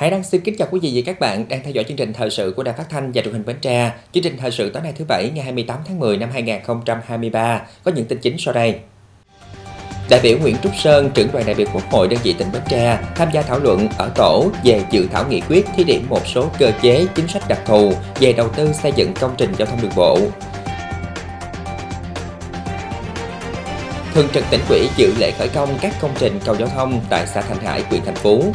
Hải 0.00 0.10
Đăng 0.10 0.22
xin 0.22 0.40
kính 0.40 0.56
chào 0.58 0.68
quý 0.70 0.80
vị 0.80 0.92
và 0.94 1.02
các 1.06 1.20
bạn 1.20 1.48
đang 1.48 1.62
theo 1.62 1.72
dõi 1.72 1.84
chương 1.84 1.96
trình 1.96 2.12
thời 2.12 2.30
sự 2.30 2.54
của 2.56 2.62
Đài 2.62 2.74
Phát 2.74 2.88
thanh 2.90 3.12
và 3.12 3.22
Truyền 3.22 3.34
hình 3.34 3.44
Bến 3.46 3.56
Tre. 3.60 3.92
Chương 4.12 4.22
trình 4.22 4.36
thời 4.36 4.50
sự 4.50 4.70
tối 4.70 4.82
nay 4.82 4.92
thứ 4.96 5.04
bảy 5.08 5.30
ngày 5.34 5.44
28 5.44 5.78
tháng 5.86 5.98
10 5.98 6.16
năm 6.16 6.30
2023 6.32 7.62
có 7.84 7.92
những 7.94 8.04
tin 8.04 8.18
chính 8.18 8.38
sau 8.38 8.54
đây. 8.54 8.78
Đại 10.10 10.20
biểu 10.22 10.38
Nguyễn 10.38 10.56
Trúc 10.62 10.72
Sơn, 10.76 11.10
trưởng 11.14 11.28
đoàn 11.32 11.46
đại 11.46 11.54
biểu 11.54 11.66
Quốc 11.72 11.82
hội 11.90 12.08
đơn 12.08 12.20
vị 12.22 12.34
tỉnh 12.38 12.52
Bến 12.52 12.62
Tre 12.68 12.98
tham 13.14 13.28
gia 13.32 13.42
thảo 13.42 13.58
luận 13.58 13.88
ở 13.98 14.10
tổ 14.14 14.50
về 14.64 14.82
dự 14.90 15.06
thảo 15.12 15.24
nghị 15.28 15.40
quyết 15.48 15.66
thí 15.76 15.84
điểm 15.84 16.06
một 16.08 16.26
số 16.26 16.50
cơ 16.58 16.72
chế 16.82 17.06
chính 17.14 17.28
sách 17.28 17.42
đặc 17.48 17.60
thù 17.66 17.92
về 18.20 18.32
đầu 18.32 18.48
tư 18.48 18.72
xây 18.72 18.92
dựng 18.96 19.12
công 19.20 19.34
trình 19.38 19.52
giao 19.58 19.66
thông 19.66 19.82
đường 19.82 19.92
bộ. 19.96 20.18
Thường 24.14 24.28
trực 24.34 24.44
tỉnh 24.50 24.60
ủy 24.68 24.88
dự 24.96 25.12
lễ 25.18 25.30
khởi 25.38 25.48
công 25.48 25.78
các 25.80 25.94
công 26.00 26.12
trình 26.18 26.38
cầu 26.44 26.56
giao 26.58 26.68
thông 26.68 27.00
tại 27.10 27.26
xã 27.26 27.40
Thành 27.40 27.64
Hải, 27.64 27.82
huyện 27.82 28.02
Thành 28.04 28.14
Phú. 28.14 28.52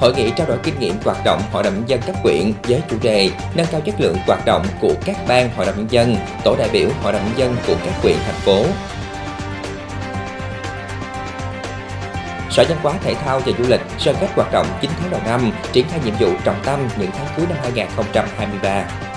Hội 0.00 0.14
nghị 0.14 0.30
trao 0.36 0.46
đổi 0.46 0.58
kinh 0.62 0.78
nghiệm 0.78 0.94
hoạt 1.04 1.24
động 1.24 1.42
Hội 1.52 1.62
đồng 1.62 1.74
nhân 1.74 1.88
dân 1.88 2.00
cấp 2.00 2.14
huyện 2.22 2.52
với 2.62 2.82
chủ 2.90 2.96
đề 3.02 3.30
nâng 3.54 3.66
cao 3.72 3.80
chất 3.80 4.00
lượng 4.00 4.16
hoạt 4.26 4.46
động 4.46 4.66
của 4.80 4.92
các 5.04 5.16
ban 5.28 5.50
Hội 5.56 5.66
đồng 5.66 5.76
nhân 5.76 5.86
dân, 5.90 6.16
tổ 6.44 6.56
đại 6.58 6.68
biểu 6.72 6.88
Hội 7.02 7.12
đồng 7.12 7.22
nhân 7.24 7.38
dân 7.38 7.56
của 7.66 7.74
các 7.84 7.94
quyện 8.02 8.16
thành 8.26 8.34
phố. 8.34 8.64
Sở 12.50 12.64
Văn 12.68 12.78
hóa 12.82 12.94
Thể 13.04 13.14
thao 13.14 13.40
và 13.40 13.52
Du 13.58 13.64
lịch 13.68 13.80
sơ 13.98 14.14
kết 14.20 14.28
hoạt 14.34 14.52
động 14.52 14.66
9 14.80 14.90
tháng 15.00 15.10
đầu 15.10 15.20
năm, 15.24 15.52
triển 15.72 15.86
khai 15.90 16.00
nhiệm 16.04 16.14
vụ 16.20 16.28
trọng 16.44 16.60
tâm 16.64 16.88
những 16.98 17.10
tháng 17.10 17.26
cuối 17.36 17.46
năm 17.48 17.58
2023. 17.62 19.07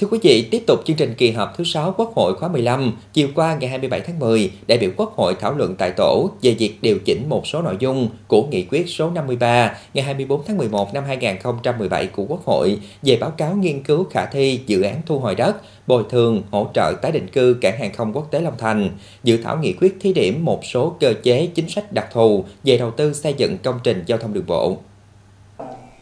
Thưa 0.00 0.06
quý 0.10 0.18
vị, 0.22 0.48
tiếp 0.50 0.62
tục 0.66 0.80
chương 0.84 0.96
trình 0.96 1.14
kỳ 1.14 1.30
họp 1.30 1.54
thứ 1.56 1.64
6 1.64 1.94
Quốc 1.96 2.12
hội 2.16 2.34
khóa 2.34 2.48
15, 2.48 2.92
chiều 3.12 3.28
qua 3.34 3.56
ngày 3.60 3.70
27 3.70 4.00
tháng 4.00 4.18
10, 4.18 4.50
đại 4.66 4.78
biểu 4.78 4.90
Quốc 4.96 5.16
hội 5.16 5.34
thảo 5.40 5.54
luận 5.54 5.74
tại 5.78 5.90
tổ 5.96 6.30
về 6.42 6.54
việc 6.58 6.78
điều 6.82 6.98
chỉnh 7.04 7.28
một 7.28 7.46
số 7.46 7.62
nội 7.62 7.76
dung 7.78 8.08
của 8.28 8.42
nghị 8.50 8.66
quyết 8.70 8.88
số 8.88 9.10
53 9.10 9.78
ngày 9.94 10.04
24 10.04 10.42
tháng 10.46 10.58
11 10.58 10.94
năm 10.94 11.04
2017 11.06 12.06
của 12.06 12.24
Quốc 12.24 12.44
hội 12.44 12.78
về 13.02 13.16
báo 13.16 13.30
cáo 13.30 13.54
nghiên 13.54 13.82
cứu 13.82 14.04
khả 14.04 14.26
thi 14.26 14.60
dự 14.66 14.82
án 14.82 15.00
thu 15.06 15.18
hồi 15.18 15.34
đất, 15.34 15.56
bồi 15.86 16.04
thường, 16.10 16.42
hỗ 16.50 16.66
trợ 16.74 16.92
tái 17.02 17.12
định 17.12 17.28
cư 17.28 17.56
cảng 17.60 17.78
hàng 17.78 17.92
không 17.92 18.12
quốc 18.12 18.30
tế 18.30 18.40
Long 18.40 18.58
Thành, 18.58 18.90
dự 19.24 19.36
thảo 19.36 19.58
nghị 19.58 19.72
quyết 19.72 19.96
thí 20.00 20.12
điểm 20.12 20.44
một 20.44 20.64
số 20.64 20.96
cơ 21.00 21.14
chế 21.22 21.46
chính 21.46 21.68
sách 21.68 21.92
đặc 21.92 22.08
thù 22.12 22.44
về 22.64 22.78
đầu 22.78 22.90
tư 22.90 23.12
xây 23.12 23.34
dựng 23.36 23.58
công 23.62 23.78
trình 23.84 24.04
giao 24.06 24.18
thông 24.18 24.34
đường 24.34 24.46
bộ. 24.46 24.78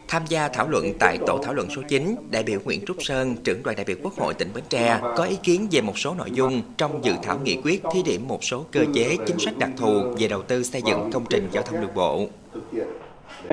Tham 0.09 0.23
gia 0.29 0.49
thảo 0.49 0.69
luận 0.69 0.85
tại 0.99 1.19
tổ 1.27 1.39
thảo 1.43 1.55
luận 1.55 1.71
số 1.71 1.83
9, 1.89 2.17
đại 2.31 2.43
biểu 2.43 2.61
Nguyễn 2.65 2.81
Trúc 2.87 2.97
Sơn, 3.01 3.35
trưởng 3.45 3.63
đoàn 3.63 3.77
đại 3.77 3.85
biểu 3.85 3.97
Quốc 4.03 4.13
hội 4.15 4.35
tỉnh 4.35 4.49
Bến 4.55 4.65
Tre, 4.69 4.99
có 5.17 5.25
ý 5.25 5.37
kiến 5.43 5.69
về 5.71 5.81
một 5.81 5.99
số 5.99 6.15
nội 6.19 6.31
dung 6.33 6.63
trong 6.77 7.05
dự 7.05 7.13
thảo 7.23 7.39
nghị 7.45 7.61
quyết 7.65 7.83
thí 7.93 8.03
điểm 8.03 8.29
một 8.29 8.45
số 8.45 8.65
cơ 8.73 8.81
chế 8.95 9.17
chính 9.27 9.39
sách 9.39 9.59
đặc 9.59 9.71
thù 9.77 10.03
về 10.19 10.29
đầu 10.29 10.43
tư 10.43 10.63
xây 10.63 10.83
dựng 10.87 11.11
công 11.13 11.25
trình 11.31 11.49
giao 11.53 11.63
thông 11.63 11.81
đường 11.81 11.95
bộ. 11.95 12.27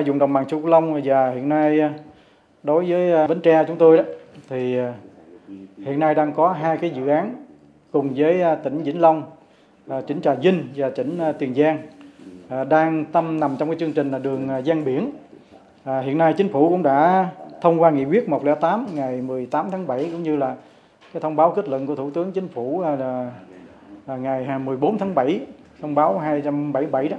Dùng 0.04 0.18
đồng 0.18 0.32
bằng 0.32 0.44
sông 0.50 0.62
Cửu 0.62 0.70
Long 0.70 1.00
và 1.04 1.30
hiện 1.30 1.48
nay 1.48 1.80
đối 2.62 2.90
với 2.90 3.12
à, 3.12 3.26
Bến 3.26 3.40
Tre 3.40 3.64
chúng 3.68 3.76
tôi 3.76 3.96
đó 3.96 4.04
thì 4.48 4.78
à, 4.78 4.94
hiện 5.78 5.98
nay 5.98 6.14
đang 6.14 6.32
có 6.32 6.52
hai 6.52 6.76
cái 6.76 6.90
dự 6.96 7.06
án 7.06 7.44
cùng 7.92 8.12
với 8.16 8.42
à, 8.42 8.54
tỉnh 8.54 8.82
Vĩnh 8.82 9.00
Long, 9.00 9.22
tỉnh 10.06 10.20
Trà 10.20 10.34
Vinh 10.34 10.68
và 10.76 10.90
tỉnh 10.90 11.20
Tiền 11.38 11.54
Giang 11.54 11.82
đang 12.68 13.04
tâm 13.12 13.40
nằm 13.40 13.56
trong 13.58 13.68
cái 13.68 13.78
chương 13.80 13.92
trình 13.92 14.10
là 14.10 14.18
đường 14.18 14.48
gian 14.64 14.84
biển 14.84 15.10
À, 15.84 16.00
hiện 16.00 16.18
nay 16.18 16.32
chính 16.32 16.48
phủ 16.48 16.68
cũng 16.68 16.82
đã 16.82 17.28
thông 17.60 17.82
qua 17.82 17.90
nghị 17.90 18.04
quyết 18.04 18.28
108 18.28 18.86
ngày 18.94 19.20
18 19.20 19.70
tháng 19.70 19.86
7 19.86 20.08
cũng 20.12 20.22
như 20.22 20.36
là 20.36 20.54
cái 21.12 21.20
thông 21.20 21.36
báo 21.36 21.50
kết 21.50 21.68
luận 21.68 21.86
của 21.86 21.96
Thủ 21.96 22.10
tướng 22.10 22.32
Chính 22.32 22.48
phủ 22.48 22.80
à, 22.80 22.90
là, 22.90 22.96
là, 22.96 23.30
là 24.06 24.16
ngày 24.16 24.58
14 24.58 24.98
tháng 24.98 25.14
7 25.14 25.40
thông 25.80 25.94
báo 25.94 26.18
277 26.18 27.08
đó. 27.08 27.16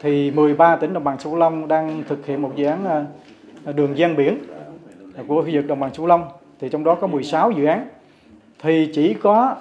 Thì 0.00 0.30
13 0.30 0.76
tỉnh 0.76 0.92
đồng 0.92 1.04
bằng 1.04 1.18
sông 1.18 1.36
Long 1.36 1.68
đang 1.68 2.02
thực 2.08 2.26
hiện 2.26 2.42
một 2.42 2.52
dự 2.56 2.66
án 2.66 2.84
à, 2.84 3.04
à, 3.64 3.72
đường 3.72 3.98
gian 3.98 4.16
biển 4.16 4.38
của 5.28 5.42
khu 5.42 5.48
vực 5.52 5.66
đồng 5.66 5.80
bằng 5.80 5.94
sông 5.94 6.06
Long. 6.06 6.28
Thì 6.60 6.68
trong 6.68 6.84
đó 6.84 6.94
có 6.94 7.06
16 7.06 7.50
dự 7.50 7.64
án. 7.64 7.88
Thì 8.62 8.90
chỉ 8.94 9.14
có 9.14 9.56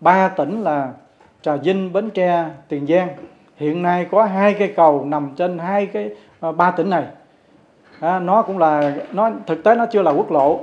3 0.00 0.28
tỉnh 0.28 0.62
là 0.62 0.92
Trà 1.42 1.56
Vinh, 1.56 1.92
Bến 1.92 2.10
Tre, 2.10 2.44
Tiền 2.68 2.86
Giang. 2.86 3.08
Hiện 3.56 3.82
nay 3.82 4.06
có 4.10 4.24
hai 4.24 4.54
cây 4.54 4.72
cầu 4.76 5.04
nằm 5.04 5.30
trên 5.36 5.58
hai 5.58 5.86
cái 5.86 6.10
ba 6.56 6.70
tỉnh 6.70 6.90
này 6.90 7.04
à, 8.02 8.18
nó 8.18 8.42
cũng 8.42 8.58
là 8.58 8.94
nó 9.12 9.30
thực 9.46 9.64
tế 9.64 9.74
nó 9.74 9.86
chưa 9.86 10.02
là 10.02 10.10
quốc 10.10 10.30
lộ 10.30 10.60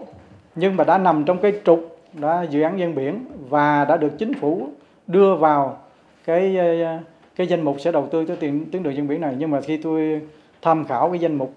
nhưng 0.55 0.75
mà 0.75 0.83
đã 0.83 0.97
nằm 0.97 1.23
trong 1.25 1.37
cái 1.37 1.53
trục 1.65 1.97
đã 2.13 2.45
dự 2.49 2.61
án 2.61 2.77
ven 2.77 2.95
biển 2.95 3.25
và 3.49 3.85
đã 3.85 3.97
được 3.97 4.17
chính 4.17 4.33
phủ 4.33 4.67
đưa 5.07 5.35
vào 5.35 5.77
cái 6.25 6.57
ờ, 6.57 6.97
cái 7.35 7.47
danh 7.47 7.61
mục 7.61 7.75
sẽ 7.79 7.91
đầu 7.91 8.07
tư 8.11 8.25
tới 8.25 8.35
tiền 8.35 8.65
tuyến 8.71 8.83
đường 8.83 8.95
ven 8.95 9.07
biển 9.07 9.21
này. 9.21 9.35
Nhưng 9.37 9.51
mà 9.51 9.61
khi 9.61 9.77
tôi 9.77 10.21
tham 10.61 10.85
khảo 10.85 11.09
cái 11.09 11.19
danh 11.19 11.35
mục 11.35 11.53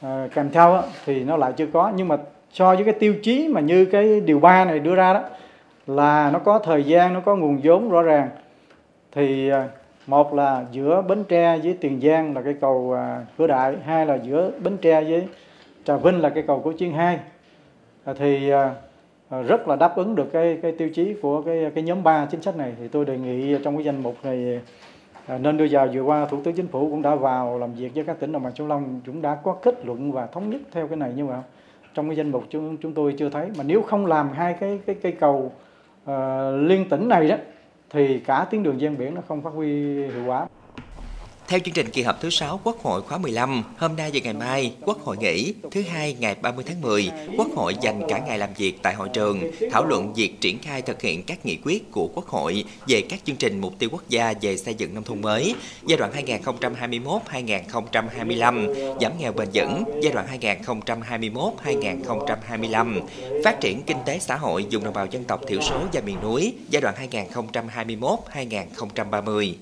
à, 0.00 0.28
kèm 0.34 0.50
theo 0.50 0.72
á, 0.74 0.82
thì 1.04 1.24
nó 1.24 1.36
lại 1.36 1.52
chưa 1.56 1.66
có. 1.66 1.92
Nhưng 1.96 2.08
mà 2.08 2.16
so 2.52 2.74
với 2.74 2.84
cái 2.84 2.94
tiêu 2.94 3.14
chí 3.22 3.48
mà 3.48 3.60
như 3.60 3.84
cái 3.84 4.20
điều 4.20 4.38
ba 4.38 4.64
này 4.64 4.78
đưa 4.78 4.94
ra 4.94 5.12
đó 5.12 5.22
là 5.86 6.30
nó 6.32 6.38
có 6.38 6.58
thời 6.58 6.84
gian 6.84 7.14
nó 7.14 7.20
có 7.20 7.36
nguồn 7.36 7.60
vốn 7.62 7.90
rõ 7.90 8.02
ràng 8.02 8.28
thì 9.12 9.50
à, 9.50 9.68
một 10.06 10.34
là 10.34 10.64
giữa 10.72 11.02
Bến 11.02 11.24
Tre 11.28 11.58
với 11.58 11.76
Tiền 11.80 12.00
Giang 12.00 12.34
là 12.34 12.42
cây 12.42 12.54
cầu 12.60 12.92
à, 12.96 13.26
cửa 13.38 13.46
đại 13.46 13.76
hai 13.84 14.06
là 14.06 14.14
giữa 14.14 14.50
Bến 14.64 14.76
Tre 14.76 15.04
với 15.04 15.28
Trà 15.84 15.96
Vinh 15.96 16.20
là 16.20 16.28
cây 16.28 16.44
cầu 16.46 16.60
của 16.60 16.72
Chiên 16.78 16.92
hai. 16.92 17.18
À, 18.04 18.14
thì 18.18 18.50
à, 18.50 18.74
rất 19.42 19.68
là 19.68 19.76
đáp 19.76 19.96
ứng 19.96 20.14
được 20.14 20.32
cái 20.32 20.58
cái 20.62 20.72
tiêu 20.72 20.88
chí 20.94 21.14
của 21.22 21.42
cái 21.42 21.70
cái 21.74 21.84
nhóm 21.84 22.02
3 22.02 22.26
chính 22.26 22.42
sách 22.42 22.56
này. 22.56 22.72
Thì 22.78 22.88
tôi 22.88 23.04
đề 23.04 23.18
nghị 23.18 23.56
trong 23.64 23.76
cái 23.76 23.84
danh 23.84 24.02
mục 24.02 24.16
này 24.22 24.60
nên 25.38 25.56
đưa 25.56 25.66
vào 25.70 25.88
vừa 25.92 26.02
qua 26.02 26.26
thủ 26.26 26.38
tướng 26.44 26.54
chính 26.54 26.68
phủ 26.68 26.90
cũng 26.90 27.02
đã 27.02 27.14
vào 27.14 27.58
làm 27.58 27.74
việc 27.74 27.94
với 27.94 28.04
các 28.04 28.20
tỉnh 28.20 28.32
đồng 28.32 28.42
bằng 28.42 28.52
sông 28.54 28.68
Long 28.68 29.00
cũng 29.06 29.22
đã 29.22 29.34
có 29.34 29.52
kết 29.52 29.86
luận 29.86 30.12
và 30.12 30.26
thống 30.26 30.50
nhất 30.50 30.60
theo 30.72 30.88
cái 30.88 30.96
này 30.96 31.12
nhưng 31.16 31.26
mà 31.26 31.42
trong 31.94 32.08
cái 32.08 32.16
danh 32.16 32.30
mục 32.30 32.44
chúng 32.50 32.76
chúng 32.76 32.92
tôi 32.92 33.14
chưa 33.18 33.28
thấy. 33.28 33.48
Mà 33.58 33.64
nếu 33.66 33.82
không 33.82 34.06
làm 34.06 34.30
hai 34.32 34.54
cái 34.54 34.80
cái 34.86 34.96
cây 35.02 35.12
cầu 35.12 35.52
uh, 36.04 36.10
liên 36.54 36.88
tỉnh 36.88 37.08
này 37.08 37.28
đó 37.28 37.36
thì 37.90 38.20
cả 38.20 38.46
tuyến 38.50 38.62
đường 38.62 38.78
ven 38.78 38.98
biển 38.98 39.14
nó 39.14 39.20
không 39.28 39.42
phát 39.42 39.50
huy 39.50 39.68
hiệu 40.06 40.24
quả. 40.24 40.46
Theo 41.48 41.60
chương 41.60 41.74
trình 41.74 41.90
kỳ 41.90 42.02
họp 42.02 42.20
thứ 42.20 42.30
6 42.30 42.60
Quốc 42.64 42.82
hội 42.82 43.02
khóa 43.02 43.18
15, 43.18 43.62
hôm 43.78 43.96
nay 43.96 44.10
và 44.14 44.20
ngày 44.24 44.34
mai, 44.34 44.72
Quốc 44.80 45.04
hội 45.04 45.16
nghỉ. 45.16 45.54
Thứ 45.70 45.82
hai 45.82 46.16
ngày 46.20 46.36
30 46.42 46.64
tháng 46.68 46.80
10, 46.80 47.10
Quốc 47.38 47.48
hội 47.56 47.74
dành 47.80 48.02
cả 48.08 48.18
ngày 48.18 48.38
làm 48.38 48.50
việc 48.56 48.78
tại 48.82 48.94
hội 48.94 49.08
trường, 49.08 49.40
thảo 49.72 49.84
luận 49.84 50.14
việc 50.14 50.40
triển 50.40 50.58
khai 50.58 50.82
thực 50.82 51.02
hiện 51.02 51.22
các 51.22 51.46
nghị 51.46 51.58
quyết 51.64 51.92
của 51.92 52.08
Quốc 52.14 52.26
hội 52.26 52.64
về 52.86 53.02
các 53.08 53.20
chương 53.24 53.36
trình 53.36 53.60
mục 53.60 53.72
tiêu 53.78 53.88
quốc 53.92 54.08
gia 54.08 54.34
về 54.40 54.56
xây 54.56 54.74
dựng 54.74 54.94
nông 54.94 55.04
thôn 55.04 55.20
mới 55.20 55.54
giai 55.86 55.98
đoạn 55.98 56.12
2021-2025, 56.12 58.96
giảm 59.00 59.12
nghèo 59.18 59.32
bền 59.32 59.48
vững 59.54 59.84
giai 60.02 60.12
đoạn 60.12 60.26
2021-2025, 61.64 63.00
phát 63.44 63.60
triển 63.60 63.82
kinh 63.86 63.98
tế 64.06 64.18
xã 64.18 64.36
hội 64.36 64.66
vùng 64.70 64.84
đồng 64.84 64.94
bào 64.94 65.06
dân 65.06 65.24
tộc 65.24 65.40
thiểu 65.48 65.60
số 65.60 65.80
và 65.92 66.00
miền 66.00 66.16
núi 66.22 66.54
giai 66.70 66.80
đoạn 66.80 66.94
2021-2030. 67.10 69.52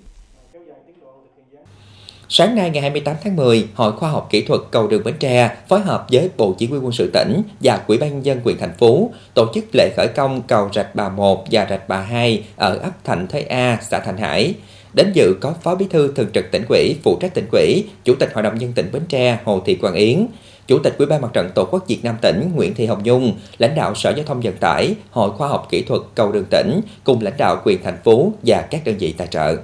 Sáng 2.37 2.55
nay 2.55 2.71
ngày 2.71 2.83
28 2.83 3.17
tháng 3.25 3.37
10, 3.37 3.69
Hội 3.75 3.93
Khoa 3.93 4.11
học 4.11 4.27
Kỹ 4.31 4.43
thuật 4.43 4.61
Cầu 4.71 4.87
đường 4.87 5.05
Bến 5.05 5.15
Tre 5.19 5.56
phối 5.69 5.81
hợp 5.81 6.06
với 6.12 6.31
Bộ 6.37 6.55
Chỉ 6.59 6.67
huy 6.67 6.78
quân 6.78 6.93
sự 6.93 7.11
tỉnh 7.12 7.43
và 7.61 7.77
Quỹ 7.77 7.99
ban 7.99 8.25
dân 8.25 8.41
Quyền 8.45 8.59
thành 8.59 8.72
phố 8.78 9.11
tổ 9.34 9.47
chức 9.55 9.65
lễ 9.72 9.91
khởi 9.97 10.09
công 10.09 10.43
cầu 10.43 10.69
Rạch 10.75 10.94
Bà 10.94 11.09
1 11.09 11.44
và 11.50 11.67
Rạch 11.71 11.88
Bà 11.88 12.00
2 12.00 12.44
ở 12.56 12.76
ấp 12.76 13.05
Thạnh 13.05 13.26
Thới 13.26 13.43
A, 13.43 13.79
xã 13.91 13.99
Thành 13.99 14.17
Hải. 14.17 14.55
Đến 14.94 15.12
dự 15.14 15.35
có 15.41 15.55
Phó 15.62 15.75
Bí 15.75 15.87
thư 15.91 16.12
Thường 16.12 16.29
trực 16.35 16.50
tỉnh 16.50 16.62
ủy, 16.69 16.97
phụ 17.03 17.19
trách 17.20 17.35
tỉnh 17.35 17.47
ủy, 17.53 17.85
Chủ 18.05 18.14
tịch 18.14 18.31
Hội 18.35 18.43
đồng 18.43 18.59
nhân 18.59 18.73
tỉnh 18.73 18.88
Bến 18.93 19.03
Tre 19.09 19.38
Hồ 19.44 19.62
Thị 19.64 19.75
Quang 19.75 19.94
Yến, 19.94 20.26
Chủ 20.67 20.79
tịch 20.79 20.94
Ủy 20.99 21.06
ban 21.06 21.20
Mặt 21.20 21.32
trận 21.32 21.50
Tổ 21.55 21.64
quốc 21.64 21.88
Việt 21.88 22.05
Nam 22.05 22.17
tỉnh 22.20 22.50
Nguyễn 22.55 22.75
Thị 22.75 22.87
Hồng 22.87 23.03
Nhung, 23.05 23.32
lãnh 23.59 23.75
đạo 23.75 23.94
Sở 23.94 24.11
Giao 24.11 24.26
thông 24.26 24.41
Vận 24.41 24.56
tải, 24.56 24.94
Hội 25.11 25.31
Khoa 25.31 25.49
học 25.49 25.67
Kỹ 25.70 25.82
thuật 25.82 26.00
Cầu 26.14 26.32
đường 26.32 26.47
tỉnh 26.50 26.81
cùng 27.05 27.23
lãnh 27.23 27.37
đạo 27.38 27.62
quyền 27.64 27.82
thành 27.82 27.99
phố 28.05 28.32
và 28.47 28.64
các 28.70 28.85
đơn 28.85 28.94
vị 28.99 29.14
tài 29.19 29.26
trợ. 29.26 29.56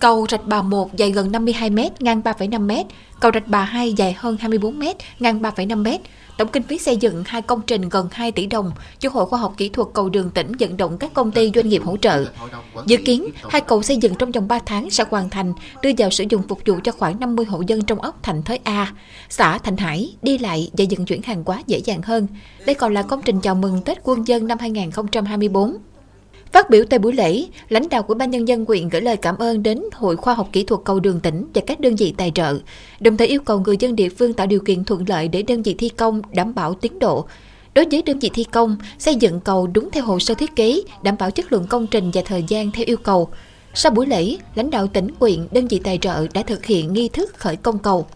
Cầu 0.00 0.26
Rạch 0.30 0.46
Bà 0.46 0.62
1 0.62 0.96
dài 0.96 1.10
gần 1.10 1.32
52 1.32 1.70
m, 1.70 1.78
ngang 2.00 2.20
3,5 2.24 2.66
m, 2.66 2.88
cầu 3.20 3.30
Rạch 3.34 3.48
Bà 3.48 3.64
2 3.64 3.92
dài 3.92 4.14
hơn 4.18 4.36
24 4.40 4.78
m, 4.78 4.82
ngang 5.18 5.42
3,5 5.42 5.84
m. 5.84 6.02
Tổng 6.38 6.48
kinh 6.48 6.62
phí 6.62 6.78
xây 6.78 6.96
dựng 6.96 7.22
hai 7.26 7.42
công 7.42 7.60
trình 7.66 7.88
gần 7.88 8.08
2 8.12 8.32
tỷ 8.32 8.46
đồng, 8.46 8.72
do 9.00 9.10
Hội 9.10 9.26
Khoa 9.26 9.38
học 9.38 9.54
Kỹ 9.56 9.68
thuật 9.68 9.88
Cầu 9.94 10.08
Đường 10.08 10.30
tỉnh 10.30 10.52
vận 10.60 10.76
động 10.76 10.98
các 10.98 11.14
công 11.14 11.32
ty 11.32 11.50
doanh 11.54 11.68
nghiệp 11.68 11.82
hỗ 11.84 11.96
trợ. 11.96 12.24
Dự 12.86 12.96
kiến, 12.96 13.24
hai 13.48 13.60
cầu 13.60 13.82
xây 13.82 13.96
dựng 13.96 14.14
trong 14.14 14.32
vòng 14.32 14.48
3 14.48 14.58
tháng 14.66 14.90
sẽ 14.90 15.04
hoàn 15.10 15.30
thành, 15.30 15.52
đưa 15.82 15.90
vào 15.98 16.10
sử 16.10 16.24
dụng 16.28 16.42
phục 16.48 16.60
vụ 16.66 16.74
cho 16.84 16.92
khoảng 16.92 17.20
50 17.20 17.46
hộ 17.46 17.62
dân 17.66 17.82
trong 17.82 18.00
ốc 18.00 18.18
Thành 18.22 18.42
Thới 18.42 18.58
A, 18.64 18.92
xã 19.28 19.58
Thành 19.58 19.76
Hải, 19.76 20.14
đi 20.22 20.38
lại 20.38 20.70
và 20.72 20.84
vận 20.90 21.06
chuyển 21.06 21.22
hàng 21.22 21.42
hóa 21.46 21.62
dễ 21.66 21.78
dàng 21.78 22.02
hơn. 22.02 22.26
Đây 22.66 22.74
còn 22.74 22.94
là 22.94 23.02
công 23.02 23.22
trình 23.22 23.40
chào 23.40 23.54
mừng 23.54 23.82
Tết 23.82 23.98
Quân 24.02 24.28
dân 24.28 24.46
năm 24.46 24.58
2024. 24.60 25.76
Phát 26.52 26.70
biểu 26.70 26.84
tại 26.90 26.98
buổi 26.98 27.12
lễ, 27.12 27.44
lãnh 27.68 27.88
đạo 27.88 28.02
của 28.02 28.14
ban 28.14 28.30
nhân 28.30 28.48
dân 28.48 28.64
huyện 28.64 28.88
gửi 28.88 29.00
lời 29.00 29.16
cảm 29.16 29.38
ơn 29.38 29.62
đến 29.62 29.82
Hội 29.92 30.16
Khoa 30.16 30.34
học 30.34 30.48
Kỹ 30.52 30.64
thuật 30.64 30.80
Cầu 30.84 31.00
Đường 31.00 31.20
tỉnh 31.20 31.46
và 31.54 31.62
các 31.66 31.80
đơn 31.80 31.96
vị 31.96 32.14
tài 32.16 32.32
trợ, 32.34 32.58
đồng 33.00 33.16
thời 33.16 33.26
yêu 33.26 33.40
cầu 33.40 33.60
người 33.60 33.76
dân 33.78 33.96
địa 33.96 34.08
phương 34.08 34.32
tạo 34.32 34.46
điều 34.46 34.60
kiện 34.60 34.84
thuận 34.84 35.04
lợi 35.08 35.28
để 35.28 35.42
đơn 35.42 35.62
vị 35.62 35.74
thi 35.78 35.88
công 35.88 36.22
đảm 36.32 36.54
bảo 36.54 36.74
tiến 36.74 36.98
độ, 36.98 37.26
Đối 37.74 37.86
với 37.90 38.02
đơn 38.02 38.18
vị 38.18 38.30
thi 38.34 38.44
công, 38.44 38.76
xây 38.98 39.14
dựng 39.14 39.40
cầu 39.40 39.66
đúng 39.66 39.90
theo 39.92 40.04
hồ 40.04 40.18
sơ 40.18 40.34
thiết 40.34 40.56
kế, 40.56 40.80
đảm 41.02 41.16
bảo 41.18 41.30
chất 41.30 41.52
lượng 41.52 41.66
công 41.66 41.86
trình 41.86 42.10
và 42.14 42.22
thời 42.24 42.44
gian 42.48 42.70
theo 42.70 42.84
yêu 42.86 42.96
cầu. 42.96 43.28
Sau 43.74 43.92
buổi 43.92 44.06
lễ, 44.06 44.36
lãnh 44.54 44.70
đạo 44.70 44.86
tỉnh 44.86 45.08
huyện, 45.20 45.46
đơn 45.50 45.68
vị 45.68 45.80
tài 45.84 45.98
trợ 45.98 46.26
đã 46.34 46.42
thực 46.42 46.64
hiện 46.64 46.92
nghi 46.92 47.08
thức 47.08 47.34
khởi 47.36 47.56
công 47.56 47.78
cầu. 47.78 48.06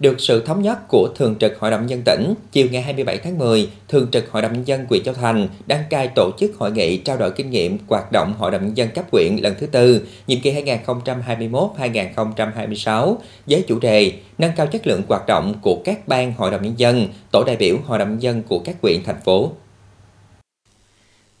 Được 0.00 0.20
sự 0.20 0.42
thống 0.46 0.62
nhất 0.62 0.88
của 0.88 1.08
Thường 1.16 1.34
trực 1.40 1.58
Hội 1.58 1.70
đồng 1.70 1.86
Nhân 1.86 2.02
tỉnh, 2.04 2.34
chiều 2.52 2.66
ngày 2.70 2.82
27 2.82 3.18
tháng 3.18 3.38
10, 3.38 3.68
Thường 3.88 4.08
trực 4.12 4.30
Hội 4.30 4.42
đồng 4.42 4.52
Nhân 4.52 4.66
dân 4.66 4.86
huyện 4.88 5.04
Châu 5.04 5.14
Thành 5.14 5.48
đăng 5.66 5.82
cai 5.90 6.08
tổ 6.14 6.30
chức 6.38 6.50
hội 6.58 6.70
nghị 6.70 6.96
trao 6.96 7.16
đổi 7.16 7.30
kinh 7.30 7.50
nghiệm 7.50 7.78
hoạt 7.88 8.12
động 8.12 8.34
Hội 8.38 8.50
đồng 8.50 8.66
Nhân 8.66 8.76
dân 8.76 8.88
cấp 8.94 9.04
huyện 9.12 9.36
lần 9.36 9.54
thứ 9.60 9.66
tư, 9.66 10.06
nhiệm 10.26 10.40
kỳ 10.40 10.52
2021-2026 10.52 13.16
với 13.46 13.64
chủ 13.68 13.78
đề 13.78 14.12
nâng 14.38 14.52
cao 14.56 14.66
chất 14.66 14.86
lượng 14.86 15.02
hoạt 15.08 15.26
động 15.26 15.54
của 15.62 15.78
các 15.84 16.08
ban 16.08 16.32
Hội 16.32 16.50
đồng 16.50 16.62
Nhân 16.62 16.74
dân, 16.76 17.08
tổ 17.32 17.44
đại 17.46 17.56
biểu 17.56 17.76
Hội 17.86 17.98
đồng 17.98 18.08
Nhân 18.08 18.22
dân 18.22 18.42
của 18.42 18.58
các 18.58 18.76
huyện, 18.82 19.04
thành 19.04 19.20
phố. 19.24 19.50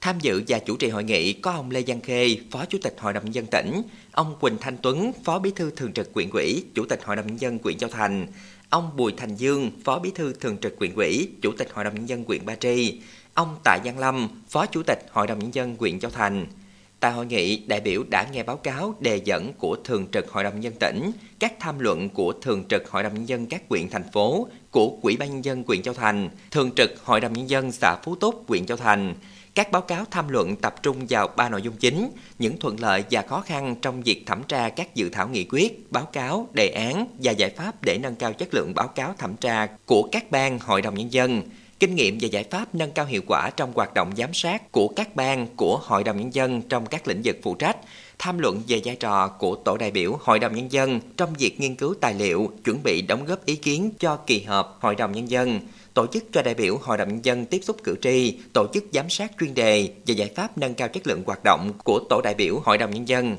Tham 0.00 0.20
dự 0.20 0.42
và 0.48 0.58
chủ 0.58 0.76
trì 0.76 0.88
hội 0.88 1.04
nghị 1.04 1.32
có 1.32 1.50
ông 1.50 1.70
Lê 1.70 1.82
Giang 1.82 2.00
Khê, 2.00 2.36
Phó 2.50 2.64
Chủ 2.64 2.78
tịch 2.82 2.94
Hội 2.98 3.12
đồng 3.12 3.24
Nhân 3.24 3.34
dân 3.34 3.46
tỉnh, 3.46 3.82
ông 4.12 4.36
Quỳnh 4.40 4.58
Thanh 4.60 4.76
Tuấn, 4.82 5.12
Phó 5.24 5.38
Bí 5.38 5.50
thư 5.50 5.70
Thường 5.70 5.92
trực 5.92 6.12
quyện 6.12 6.30
ủy, 6.30 6.64
Chủ 6.74 6.84
tịch 6.88 7.04
Hội 7.04 7.16
đồng 7.16 7.26
Nhân 7.26 7.40
dân 7.40 7.58
quyện 7.58 7.78
Châu 7.78 7.90
Thành, 7.90 8.26
ông 8.70 8.96
Bùi 8.96 9.12
Thành 9.16 9.36
Dương, 9.36 9.70
Phó 9.84 9.98
Bí 9.98 10.10
thư 10.14 10.32
Thường 10.32 10.56
trực 10.58 10.78
quyện 10.78 10.94
ủy, 10.94 11.28
Chủ 11.42 11.52
tịch 11.58 11.68
Hội 11.72 11.84
đồng 11.84 11.94
Nhân 11.94 12.08
dân 12.08 12.24
quyện 12.24 12.46
Ba 12.46 12.54
Tri, 12.54 13.00
ông 13.34 13.56
Tạ 13.64 13.78
Giang 13.84 13.98
Lâm, 13.98 14.28
Phó 14.48 14.66
Chủ 14.66 14.82
tịch 14.82 15.06
Hội 15.10 15.26
đồng 15.26 15.38
Nhân 15.38 15.54
dân 15.54 15.76
quyện 15.76 16.00
Châu 16.00 16.10
Thành. 16.10 16.46
Tại 17.00 17.12
hội 17.12 17.26
nghị, 17.26 17.56
đại 17.66 17.80
biểu 17.80 18.04
đã 18.10 18.28
nghe 18.32 18.42
báo 18.42 18.56
cáo 18.56 18.94
đề 19.00 19.20
dẫn 19.24 19.52
của 19.52 19.76
Thường 19.84 20.06
trực 20.12 20.30
Hội 20.30 20.44
đồng 20.44 20.54
Nhân 20.54 20.62
dân 20.62 20.72
tỉnh, 20.80 21.10
các 21.38 21.52
tham 21.60 21.78
luận 21.78 22.08
của 22.08 22.32
Thường 22.42 22.64
trực 22.68 22.90
Hội 22.90 23.02
đồng 23.02 23.14
Nhân 23.14 23.28
dân 23.28 23.46
các 23.46 23.68
quyện 23.68 23.88
thành 23.90 24.12
phố, 24.12 24.48
của 24.70 24.98
Quỹ 25.02 25.16
ban 25.16 25.30
Nhân 25.30 25.44
dân 25.44 25.64
quyện 25.64 25.82
Châu 25.82 25.94
Thành, 25.94 26.28
Thường 26.50 26.70
trực 26.76 27.04
Hội 27.04 27.20
đồng 27.20 27.32
Nhân 27.32 27.50
dân 27.50 27.72
xã 27.72 27.96
Phú 28.04 28.14
Túc, 28.14 28.46
quyện 28.46 28.66
Châu 28.66 28.76
Thành, 28.76 29.14
các 29.58 29.72
báo 29.72 29.82
cáo 29.82 30.04
tham 30.10 30.28
luận 30.28 30.56
tập 30.56 30.82
trung 30.82 31.06
vào 31.08 31.28
ba 31.36 31.48
nội 31.48 31.62
dung 31.62 31.76
chính, 31.76 32.10
những 32.38 32.58
thuận 32.58 32.80
lợi 32.80 33.04
và 33.10 33.22
khó 33.22 33.40
khăn 33.40 33.76
trong 33.82 34.02
việc 34.02 34.22
thẩm 34.26 34.42
tra 34.42 34.68
các 34.68 34.94
dự 34.94 35.08
thảo 35.08 35.28
nghị 35.28 35.44
quyết, 35.44 35.92
báo 35.92 36.04
cáo, 36.04 36.48
đề 36.52 36.68
án 36.68 37.06
và 37.22 37.32
giải 37.32 37.50
pháp 37.50 37.82
để 37.82 37.98
nâng 38.02 38.16
cao 38.16 38.32
chất 38.32 38.54
lượng 38.54 38.72
báo 38.74 38.88
cáo 38.88 39.14
thẩm 39.18 39.36
tra 39.36 39.66
của 39.86 40.08
các 40.12 40.30
ban 40.30 40.58
hội 40.58 40.82
đồng 40.82 40.94
nhân 40.94 41.12
dân, 41.12 41.42
kinh 41.80 41.94
nghiệm 41.94 42.18
và 42.20 42.28
giải 42.28 42.44
pháp 42.44 42.74
nâng 42.74 42.90
cao 42.90 43.06
hiệu 43.06 43.22
quả 43.26 43.50
trong 43.56 43.72
hoạt 43.74 43.94
động 43.94 44.12
giám 44.16 44.34
sát 44.34 44.72
của 44.72 44.88
các 44.88 45.16
ban 45.16 45.46
của 45.56 45.76
Hội 45.82 46.04
đồng 46.04 46.16
Nhân 46.16 46.34
dân 46.34 46.62
trong 46.62 46.86
các 46.86 47.08
lĩnh 47.08 47.20
vực 47.24 47.36
phụ 47.42 47.54
trách, 47.54 47.76
tham 48.18 48.38
luận 48.38 48.62
về 48.68 48.80
vai 48.84 48.96
trò 48.96 49.28
của 49.28 49.54
tổ 49.54 49.76
đại 49.76 49.90
biểu 49.90 50.18
Hội 50.20 50.38
đồng 50.38 50.54
Nhân 50.54 50.72
dân 50.72 51.00
trong 51.16 51.34
việc 51.38 51.60
nghiên 51.60 51.74
cứu 51.74 51.94
tài 52.00 52.14
liệu, 52.14 52.52
chuẩn 52.64 52.82
bị 52.82 53.02
đóng 53.02 53.24
góp 53.24 53.44
ý 53.44 53.56
kiến 53.56 53.90
cho 53.98 54.16
kỳ 54.16 54.42
họp 54.42 54.78
Hội 54.80 54.94
đồng 54.94 55.12
Nhân 55.12 55.30
dân, 55.30 55.60
tổ 55.98 56.06
chức 56.06 56.24
cho 56.32 56.42
đại 56.42 56.54
biểu 56.54 56.78
Hội 56.82 56.98
đồng 56.98 57.08
Nhân 57.08 57.24
dân 57.24 57.46
tiếp 57.46 57.60
xúc 57.62 57.76
cử 57.84 57.96
tri, 58.02 58.38
tổ 58.52 58.66
chức 58.74 58.84
giám 58.92 59.10
sát 59.10 59.32
chuyên 59.40 59.54
đề 59.54 59.88
và 60.06 60.14
giải 60.14 60.30
pháp 60.36 60.58
nâng 60.58 60.74
cao 60.74 60.88
chất 60.88 61.06
lượng 61.06 61.22
hoạt 61.26 61.44
động 61.44 61.72
của 61.84 62.00
tổ 62.10 62.20
đại 62.24 62.34
biểu 62.34 62.60
Hội 62.64 62.78
đồng 62.78 62.90
Nhân 62.90 63.08
dân. 63.08 63.36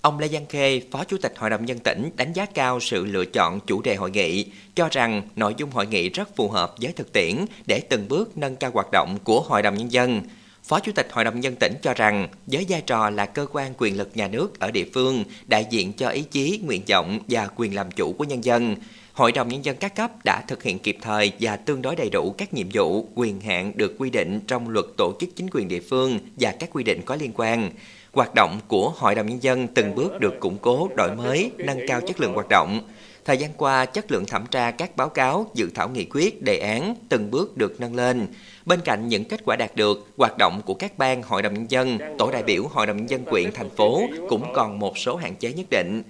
Ông 0.00 0.18
Lê 0.18 0.28
Văn 0.32 0.46
Khê, 0.48 0.82
Phó 0.90 1.04
Chủ 1.04 1.16
tịch 1.22 1.34
Hội 1.36 1.50
đồng 1.50 1.64
Nhân 1.64 1.78
tỉnh 1.78 2.10
đánh 2.16 2.32
giá 2.32 2.46
cao 2.46 2.80
sự 2.80 3.04
lựa 3.04 3.24
chọn 3.24 3.60
chủ 3.66 3.82
đề 3.82 3.94
hội 3.94 4.10
nghị, 4.10 4.46
cho 4.74 4.88
rằng 4.90 5.22
nội 5.36 5.54
dung 5.56 5.70
hội 5.70 5.86
nghị 5.86 6.08
rất 6.08 6.36
phù 6.36 6.48
hợp 6.48 6.74
với 6.80 6.92
thực 6.92 7.12
tiễn 7.12 7.34
để 7.66 7.80
từng 7.80 8.08
bước 8.08 8.38
nâng 8.38 8.56
cao 8.56 8.70
hoạt 8.74 8.90
động 8.92 9.18
của 9.24 9.40
Hội 9.40 9.62
đồng 9.62 9.74
Nhân 9.74 9.92
dân. 9.92 10.22
Phó 10.64 10.80
Chủ 10.80 10.92
tịch 10.92 11.08
Hội 11.12 11.24
đồng 11.24 11.40
Nhân 11.40 11.56
tỉnh 11.60 11.74
cho 11.82 11.94
rằng, 11.94 12.28
với 12.46 12.66
vai 12.68 12.80
trò 12.80 13.10
là 13.10 13.26
cơ 13.26 13.46
quan 13.52 13.72
quyền 13.78 13.98
lực 13.98 14.10
nhà 14.14 14.28
nước 14.28 14.60
ở 14.60 14.70
địa 14.70 14.86
phương, 14.94 15.24
đại 15.46 15.66
diện 15.70 15.92
cho 15.92 16.08
ý 16.08 16.22
chí, 16.22 16.60
nguyện 16.64 16.82
vọng 16.88 17.18
và 17.28 17.48
quyền 17.56 17.74
làm 17.74 17.90
chủ 17.90 18.12
của 18.12 18.24
nhân 18.24 18.44
dân, 18.44 18.76
Hội 19.12 19.32
đồng 19.32 19.48
Nhân 19.48 19.64
dân 19.64 19.76
các 19.76 19.96
cấp 19.96 20.10
đã 20.24 20.42
thực 20.48 20.62
hiện 20.62 20.78
kịp 20.78 20.96
thời 21.00 21.32
và 21.40 21.56
tương 21.56 21.82
đối 21.82 21.96
đầy 21.96 22.10
đủ 22.10 22.34
các 22.38 22.54
nhiệm 22.54 22.66
vụ, 22.72 23.06
quyền 23.14 23.40
hạn 23.40 23.72
được 23.74 23.94
quy 23.98 24.10
định 24.10 24.40
trong 24.46 24.68
luật 24.68 24.86
tổ 24.96 25.12
chức 25.20 25.36
chính 25.36 25.48
quyền 25.52 25.68
địa 25.68 25.80
phương 25.80 26.18
và 26.36 26.54
các 26.58 26.70
quy 26.72 26.82
định 26.84 27.02
có 27.04 27.16
liên 27.16 27.32
quan. 27.36 27.70
Hoạt 28.12 28.34
động 28.34 28.60
của 28.68 28.92
Hội 28.96 29.14
đồng 29.14 29.26
Nhân 29.26 29.42
dân 29.42 29.66
từng 29.66 29.94
bước 29.94 30.20
được 30.20 30.40
củng 30.40 30.58
cố, 30.58 30.88
đổi 30.96 31.16
mới, 31.16 31.50
nâng 31.58 31.78
cao 31.88 32.00
chất 32.00 32.20
lượng 32.20 32.34
hoạt 32.34 32.48
động. 32.48 32.80
Thời 33.24 33.36
gian 33.36 33.50
qua, 33.56 33.86
chất 33.86 34.12
lượng 34.12 34.24
thẩm 34.26 34.46
tra 34.46 34.70
các 34.70 34.96
báo 34.96 35.08
cáo, 35.08 35.46
dự 35.54 35.70
thảo 35.74 35.88
nghị 35.88 36.04
quyết, 36.04 36.42
đề 36.42 36.58
án 36.58 36.94
từng 37.08 37.30
bước 37.30 37.56
được 37.56 37.80
nâng 37.80 37.94
lên. 37.94 38.26
Bên 38.66 38.80
cạnh 38.84 39.08
những 39.08 39.24
kết 39.24 39.40
quả 39.44 39.56
đạt 39.56 39.76
được, 39.76 40.06
hoạt 40.16 40.38
động 40.38 40.62
của 40.64 40.74
các 40.74 40.98
ban 40.98 41.22
Hội 41.22 41.42
đồng 41.42 41.54
Nhân 41.54 41.70
dân, 41.70 41.98
tổ 42.18 42.30
đại 42.32 42.42
biểu 42.42 42.62
Hội 42.70 42.86
đồng 42.86 42.96
Nhân 42.96 43.10
dân 43.10 43.24
quyện, 43.24 43.52
thành 43.54 43.70
phố 43.70 44.02
cũng 44.28 44.52
còn 44.54 44.78
một 44.78 44.98
số 44.98 45.16
hạn 45.16 45.34
chế 45.34 45.52
nhất 45.52 45.66
định. 45.70 46.02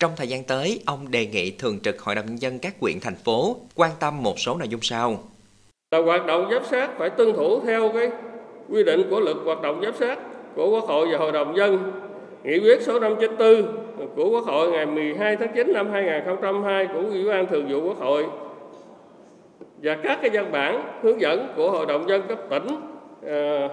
Trong 0.00 0.12
thời 0.16 0.28
gian 0.28 0.44
tới, 0.44 0.80
ông 0.86 1.10
đề 1.10 1.26
nghị 1.26 1.50
Thường 1.50 1.80
trực 1.80 2.00
Hội 2.00 2.14
đồng 2.14 2.26
Nhân 2.26 2.40
dân 2.40 2.58
các 2.58 2.80
quyện, 2.80 3.00
thành 3.00 3.14
phố 3.14 3.56
quan 3.74 3.90
tâm 4.00 4.22
một 4.22 4.38
số 4.38 4.56
nội 4.56 4.68
dung 4.68 4.80
sau. 4.82 5.18
Là 5.90 5.98
hoạt 6.02 6.26
động 6.26 6.48
giám 6.50 6.64
sát 6.64 6.90
phải 6.98 7.10
tuân 7.10 7.32
thủ 7.32 7.60
theo 7.60 7.90
cái 7.94 8.10
quy 8.68 8.84
định 8.84 9.06
của 9.10 9.20
luật 9.20 9.36
hoạt 9.44 9.62
động 9.62 9.80
giám 9.84 9.94
sát 9.94 10.18
của 10.56 10.70
Quốc 10.70 10.84
hội 10.84 11.08
và 11.12 11.18
Hội 11.18 11.32
đồng 11.32 11.56
dân, 11.56 11.92
nghị 12.44 12.58
quyết 12.58 12.82
số 12.82 13.00
594 13.00 14.16
của 14.16 14.30
Quốc 14.30 14.44
hội 14.44 14.70
ngày 14.70 14.86
12 14.86 15.36
tháng 15.36 15.54
9 15.54 15.72
năm 15.72 15.90
2002 15.92 16.86
của 16.86 17.00
Ủy 17.00 17.24
ban 17.24 17.46
Thường 17.46 17.66
vụ 17.70 17.88
Quốc 17.88 17.98
hội 17.98 18.26
và 19.82 19.96
các 20.02 20.18
cái 20.22 20.30
văn 20.32 20.52
bản 20.52 21.00
hướng 21.02 21.20
dẫn 21.20 21.52
của 21.56 21.70
Hội 21.70 21.86
đồng 21.86 22.08
dân 22.08 22.22
cấp 22.28 22.38
tỉnh 22.50 22.66
ờ, 23.26 23.68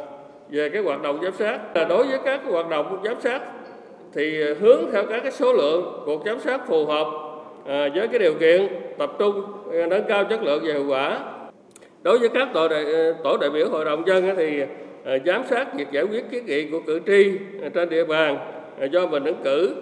về 0.49 0.69
cái 0.69 0.81
hoạt 0.81 1.01
động 1.01 1.19
giám 1.23 1.33
sát. 1.33 1.59
Là 1.75 1.83
đối 1.83 2.07
với 2.07 2.19
các 2.25 2.41
hoạt 2.45 2.69
động 2.69 3.01
giám 3.03 3.21
sát 3.21 3.41
thì 4.13 4.41
ờ, 4.41 4.53
hướng 4.59 4.91
theo 4.91 5.03
các 5.05 5.19
cái 5.23 5.31
số 5.31 5.53
lượng 5.53 6.03
cuộc 6.05 6.23
giám 6.25 6.39
sát 6.39 6.67
phù 6.67 6.85
hợp 6.85 7.07
à, 7.65 7.89
với 7.95 8.07
cái 8.07 8.19
điều 8.19 8.33
kiện 8.33 8.67
tập 8.97 9.11
trung 9.19 9.43
ờ, 9.71 9.85
nâng 9.87 10.03
cao 10.07 10.23
chất 10.23 10.43
lượng 10.43 10.63
và 10.65 10.73
hiệu 10.73 10.85
quả. 10.87 11.19
Đối 12.03 12.17
với 12.19 12.29
các 12.29 12.47
tổ 12.53 12.67
đại, 12.67 12.85
tổ 13.23 13.37
đại 13.37 13.49
biểu 13.49 13.69
hội 13.69 13.85
đồng 13.85 14.07
dân 14.07 14.35
thì 14.37 14.61
à, 15.05 15.17
giám 15.25 15.43
sát 15.49 15.73
việc 15.73 15.87
giải 15.91 16.03
quyết 16.03 16.23
kiến 16.31 16.45
nghị 16.45 16.69
của 16.71 16.79
cử 16.87 16.99
tri 17.05 17.31
trên 17.73 17.89
địa 17.89 18.05
bàn 18.05 18.37
do 18.91 19.07
mình 19.07 19.23
ứng 19.23 19.41
cử 19.43 19.75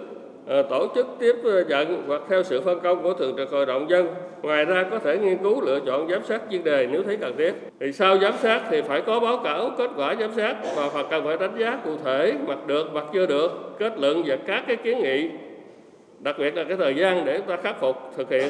Ờ, 0.46 0.62
tổ 0.62 0.86
chức 0.94 1.06
tiếp 1.18 1.36
ờ, 1.44 1.64
nhận 1.68 2.02
hoặc 2.06 2.22
theo 2.28 2.42
sự 2.42 2.60
phân 2.60 2.80
công 2.80 3.02
của 3.02 3.14
thường 3.14 3.34
trực 3.36 3.50
hội 3.50 3.66
đồng 3.66 3.90
dân. 3.90 4.14
Ngoài 4.42 4.64
ra 4.64 4.84
có 4.90 4.98
thể 4.98 5.18
nghiên 5.18 5.38
cứu 5.38 5.60
lựa 5.60 5.80
chọn 5.86 6.08
giám 6.08 6.24
sát 6.24 6.42
chuyên 6.50 6.64
đề 6.64 6.88
nếu 6.92 7.02
thấy 7.02 7.16
cần 7.16 7.36
thiết. 7.38 7.52
Thì 7.80 7.92
sau 7.92 8.18
giám 8.18 8.32
sát 8.42 8.62
thì 8.70 8.82
phải 8.82 9.00
có 9.00 9.20
báo 9.20 9.40
cáo, 9.44 9.70
kết 9.78 9.90
quả 9.96 10.14
giám 10.20 10.32
sát 10.36 10.56
và 10.76 10.88
phải 10.88 11.04
cần 11.10 11.24
phải 11.24 11.36
đánh 11.36 11.58
giá 11.58 11.78
cụ 11.84 11.90
thể, 12.04 12.34
mặt 12.46 12.66
được, 12.66 12.92
mặt 12.92 13.04
chưa 13.12 13.26
được, 13.26 13.50
kết 13.78 13.98
luận 13.98 14.22
và 14.26 14.36
các 14.46 14.64
cái 14.66 14.76
kiến 14.76 14.98
nghị. 14.98 15.30
Đặc 16.20 16.36
biệt 16.38 16.56
là 16.56 16.64
cái 16.64 16.76
thời 16.76 16.94
gian 16.94 17.24
để 17.24 17.38
chúng 17.38 17.46
ta 17.46 17.56
khắc 17.56 17.80
phục, 17.80 17.96
thực 18.16 18.30
hiện. 18.30 18.48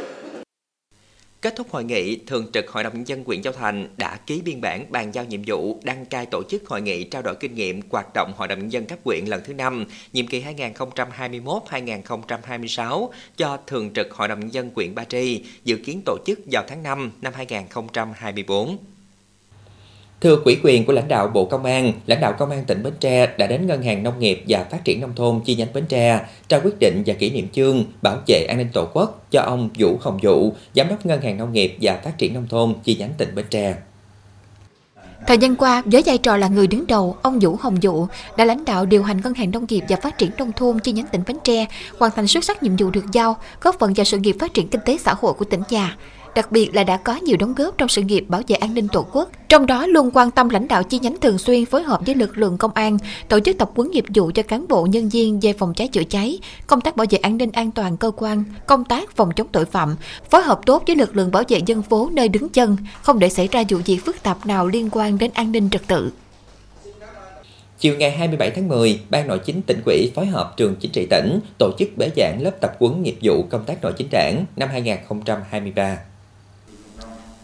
Kết 1.47 1.57
thúc 1.57 1.71
hội 1.71 1.85
nghị, 1.85 2.17
Thường 2.17 2.47
trực 2.53 2.71
Hội 2.71 2.85
đồng 2.85 2.95
Nhân 2.95 3.09
dân 3.09 3.25
huyện 3.25 3.43
Châu 3.43 3.53
Thành 3.53 3.89
đã 3.97 4.17
ký 4.17 4.43
biên 4.43 4.61
bản 4.61 4.93
bàn 4.93 5.15
giao 5.15 5.25
nhiệm 5.25 5.41
vụ 5.47 5.81
đăng 5.85 6.07
cai 6.07 6.27
tổ 6.27 6.43
chức 6.49 6.67
hội 6.67 6.83
nghị 6.83 7.05
trao 7.05 7.23
đổi 7.23 7.35
kinh 7.41 7.55
nghiệm 7.55 7.81
hoạt 7.91 8.07
động 8.15 8.33
Hội 8.37 8.49
đồng 8.49 8.59
Nhân 8.59 8.73
dân 8.73 8.87
cấp 8.87 8.99
huyện 9.05 9.25
lần 9.27 9.41
thứ 9.45 9.55
5, 9.55 9.85
nhiệm 10.13 10.27
kỳ 10.27 10.43
2021-2026 10.43 13.09
cho 13.37 13.59
Thường 13.67 13.93
trực 13.95 14.13
Hội 14.13 14.29
đồng 14.29 14.41
Nhân 14.41 14.55
dân 14.55 14.71
huyện 14.75 14.95
Ba 14.95 15.05
Tri, 15.05 15.45
dự 15.65 15.77
kiến 15.77 16.03
tổ 16.05 16.17
chức 16.27 16.39
vào 16.53 16.65
tháng 16.69 16.83
5 16.83 17.13
năm 17.21 17.33
2024. 17.37 18.79
Thưa 20.21 20.37
quỹ 20.37 20.59
quyền 20.63 20.85
của 20.85 20.93
lãnh 20.93 21.09
đạo 21.09 21.29
Bộ 21.35 21.45
Công 21.45 21.65
an, 21.65 21.93
lãnh 22.07 22.21
đạo 22.21 22.33
Công 22.39 22.51
an 22.51 22.65
tỉnh 22.65 22.83
Bến 22.83 22.93
Tre 23.01 23.27
đã 23.39 23.47
đến 23.47 23.67
Ngân 23.67 23.83
hàng 23.83 24.03
Nông 24.03 24.19
nghiệp 24.19 24.45
và 24.49 24.65
Phát 24.71 24.85
triển 24.85 25.01
Nông 25.01 25.15
thôn 25.17 25.41
chi 25.45 25.55
nhánh 25.55 25.73
Bến 25.75 25.85
Tre 25.89 26.21
trao 26.49 26.61
quyết 26.65 26.79
định 26.81 27.03
và 27.07 27.15
kỷ 27.15 27.31
niệm 27.31 27.49
chương 27.53 27.85
bảo 28.03 28.19
vệ 28.27 28.47
an 28.49 28.59
ninh 28.59 28.69
tổ 28.73 28.89
quốc 28.93 29.27
cho 29.31 29.41
ông 29.41 29.71
Vũ 29.79 29.99
Hồng 30.01 30.19
Dụ, 30.23 30.53
Giám 30.75 30.89
đốc 30.89 31.07
Ngân 31.07 31.21
hàng 31.21 31.37
Nông 31.37 31.53
nghiệp 31.53 31.77
và 31.81 32.01
Phát 32.05 32.19
triển 32.19 32.35
Nông 32.35 32.47
thôn 32.49 32.75
chi 32.85 32.97
nhánh 32.99 33.11
tỉnh 33.19 33.35
Bến 33.35 33.45
Tre. 33.51 33.75
Thời 35.27 35.39
gian 35.39 35.57
qua, 35.57 35.83
với 35.85 36.03
vai 36.07 36.19
trò 36.19 36.37
là 36.37 36.49
người 36.49 36.67
đứng 36.67 36.87
đầu, 36.87 37.17
ông 37.23 37.39
Vũ 37.39 37.57
Hồng 37.61 37.83
Dụ 37.83 38.07
đã 38.37 38.45
lãnh 38.45 38.65
đạo 38.65 38.87
điều 38.87 39.03
hành 39.03 39.21
Ngân 39.25 39.35
hàng 39.35 39.51
Nông 39.51 39.67
nghiệp 39.69 39.85
và 39.89 39.97
Phát 39.97 40.19
triển 40.19 40.31
Nông 40.39 40.53
thôn 40.53 40.79
chi 40.79 40.93
nhánh 40.93 41.07
tỉnh 41.13 41.23
Bến 41.27 41.37
Tre, 41.45 41.67
hoàn 41.99 42.13
thành 42.17 42.27
xuất 42.27 42.45
sắc 42.45 42.63
nhiệm 42.63 42.77
vụ 42.77 42.91
được 42.91 43.05
giao, 43.13 43.37
góp 43.61 43.79
phần 43.79 43.93
vào 43.95 44.05
sự 44.05 44.19
nghiệp 44.19 44.37
phát 44.41 44.55
triển 44.55 44.69
kinh 44.69 44.81
tế 44.85 44.99
xã 44.99 45.15
hội 45.15 45.33
của 45.33 45.45
tỉnh 45.45 45.63
nhà 45.71 45.97
đặc 46.37 46.53
biệt 46.53 46.75
là 46.75 46.85
đã 46.85 46.97
có 46.97 47.17
nhiều 47.17 47.37
đóng 47.37 47.55
góp 47.55 47.79
trong 47.79 47.89
sự 47.89 48.03
nghiệp 48.03 48.25
bảo 48.29 48.43
vệ 48.49 48.57
an 48.57 48.75
ninh 48.75 48.89
tổ 48.89 49.07
quốc. 49.13 49.31
Trong 49.49 49.67
đó 49.67 49.87
luôn 49.87 50.11
quan 50.15 50.31
tâm 50.31 50.49
lãnh 50.49 50.69
đạo 50.69 50.83
chi 50.83 50.99
nhánh 50.99 51.17
thường 51.21 51.39
xuyên 51.39 51.67
phối 51.67 51.83
hợp 51.83 52.01
với 52.07 52.15
lực 52.15 52.39
lượng 52.39 52.59
công 52.59 52.71
an, 52.75 52.99
tổ 53.29 53.41
chức 53.41 53.59
tập 53.59 53.71
huấn 53.75 53.91
nghiệp 53.91 54.05
vụ 54.15 54.31
cho 54.35 54.43
cán 54.43 54.69
bộ 54.69 54.87
nhân 54.87 55.09
viên 55.09 55.41
về 55.41 55.53
phòng 55.53 55.75
cháy 55.75 55.89
chữa 55.89 56.05
cháy, 56.05 56.39
công 56.67 56.81
tác 56.81 56.97
bảo 56.97 57.07
vệ 57.11 57.19
an 57.19 57.37
ninh 57.37 57.53
an 57.53 57.71
toàn 57.71 57.97
cơ 57.97 58.11
quan, 58.17 58.45
công 58.67 58.85
tác 58.85 59.17
phòng 59.17 59.31
chống 59.37 59.47
tội 59.53 59.65
phạm, 59.65 59.97
phối 60.31 60.43
hợp 60.43 60.61
tốt 60.67 60.83
với 60.87 60.97
lực 60.97 61.17
lượng 61.17 61.31
bảo 61.31 61.43
vệ 61.49 61.61
dân 61.67 61.83
phố 61.83 62.11
nơi 62.13 62.29
đứng 62.29 62.49
chân, 62.49 62.77
không 63.03 63.19
để 63.19 63.29
xảy 63.29 63.49
ra 63.49 63.65
vụ 63.69 63.79
việc 63.87 64.05
phức 64.05 64.23
tạp 64.23 64.47
nào 64.47 64.67
liên 64.67 64.89
quan 64.93 65.19
đến 65.19 65.31
an 65.35 65.53
ninh 65.53 65.71
trật 65.71 65.83
tự. 65.87 66.11
Chiều 67.79 67.95
ngày 67.99 68.11
27 68.11 68.51
tháng 68.51 68.69
10, 68.69 69.01
Ban 69.11 69.29
Nội 69.29 69.39
chính 69.39 69.63
tỉnh 69.63 69.81
ủy 69.87 70.13
phối 70.15 70.27
hợp 70.27 70.55
trường 70.57 70.75
chính 70.81 70.91
trị 70.91 71.07
tỉnh 71.11 71.41
tổ 71.59 71.71
chức 71.79 71.89
bế 71.97 72.11
giảng 72.17 72.43
lớp 72.43 72.61
tập 72.61 72.77
huấn 72.79 73.03
nghiệp 73.03 73.17
vụ 73.23 73.43
công 73.51 73.65
tác 73.65 73.83
nội 73.83 73.93
chính 73.97 74.09
đảng 74.11 74.45
năm 74.57 74.69
2023. 74.73 75.99